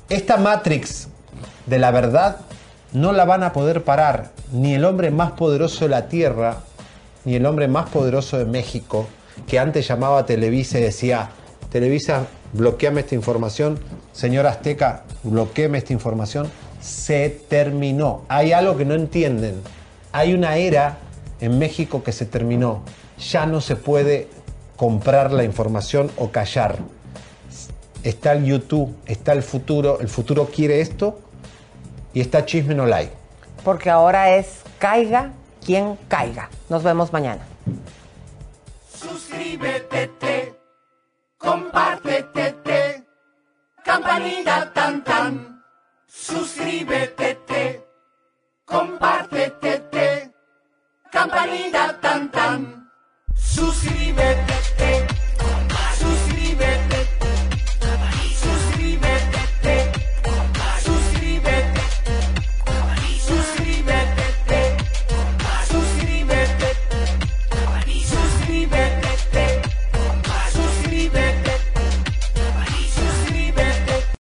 [0.10, 1.08] Esta Matrix
[1.68, 2.38] de la verdad
[2.94, 6.58] no la van a poder parar ni el hombre más poderoso de la Tierra,
[7.24, 9.08] ni el hombre más poderoso de México,
[9.48, 11.30] que antes llamaba Televisa y decía,
[11.72, 13.80] Televisa, bloqueame esta información.
[14.12, 16.52] Señor Azteca, bloqueame esta información.
[16.82, 18.24] Se terminó.
[18.28, 19.62] Hay algo que no entienden.
[20.12, 20.98] Hay una era
[21.40, 22.82] en México que se terminó.
[23.32, 24.28] Ya no se puede
[24.76, 26.78] comprar la información o callar.
[28.04, 30.00] Está el YouTube, está el futuro.
[30.02, 31.20] El futuro quiere esto
[32.14, 33.14] y está Chisme No Like.
[33.64, 35.32] Porque ahora es caiga
[35.64, 36.50] quien caiga.
[36.70, 37.42] Nos vemos mañana.
[38.94, 40.56] Suscríbete, te,
[41.38, 43.04] compártete, te,
[43.84, 45.64] campanita tan tan.
[46.08, 47.86] Suscríbete, te,
[48.66, 50.32] compártete, te,
[51.12, 52.92] campanita tan tan.
[53.36, 55.11] Suscríbete, te,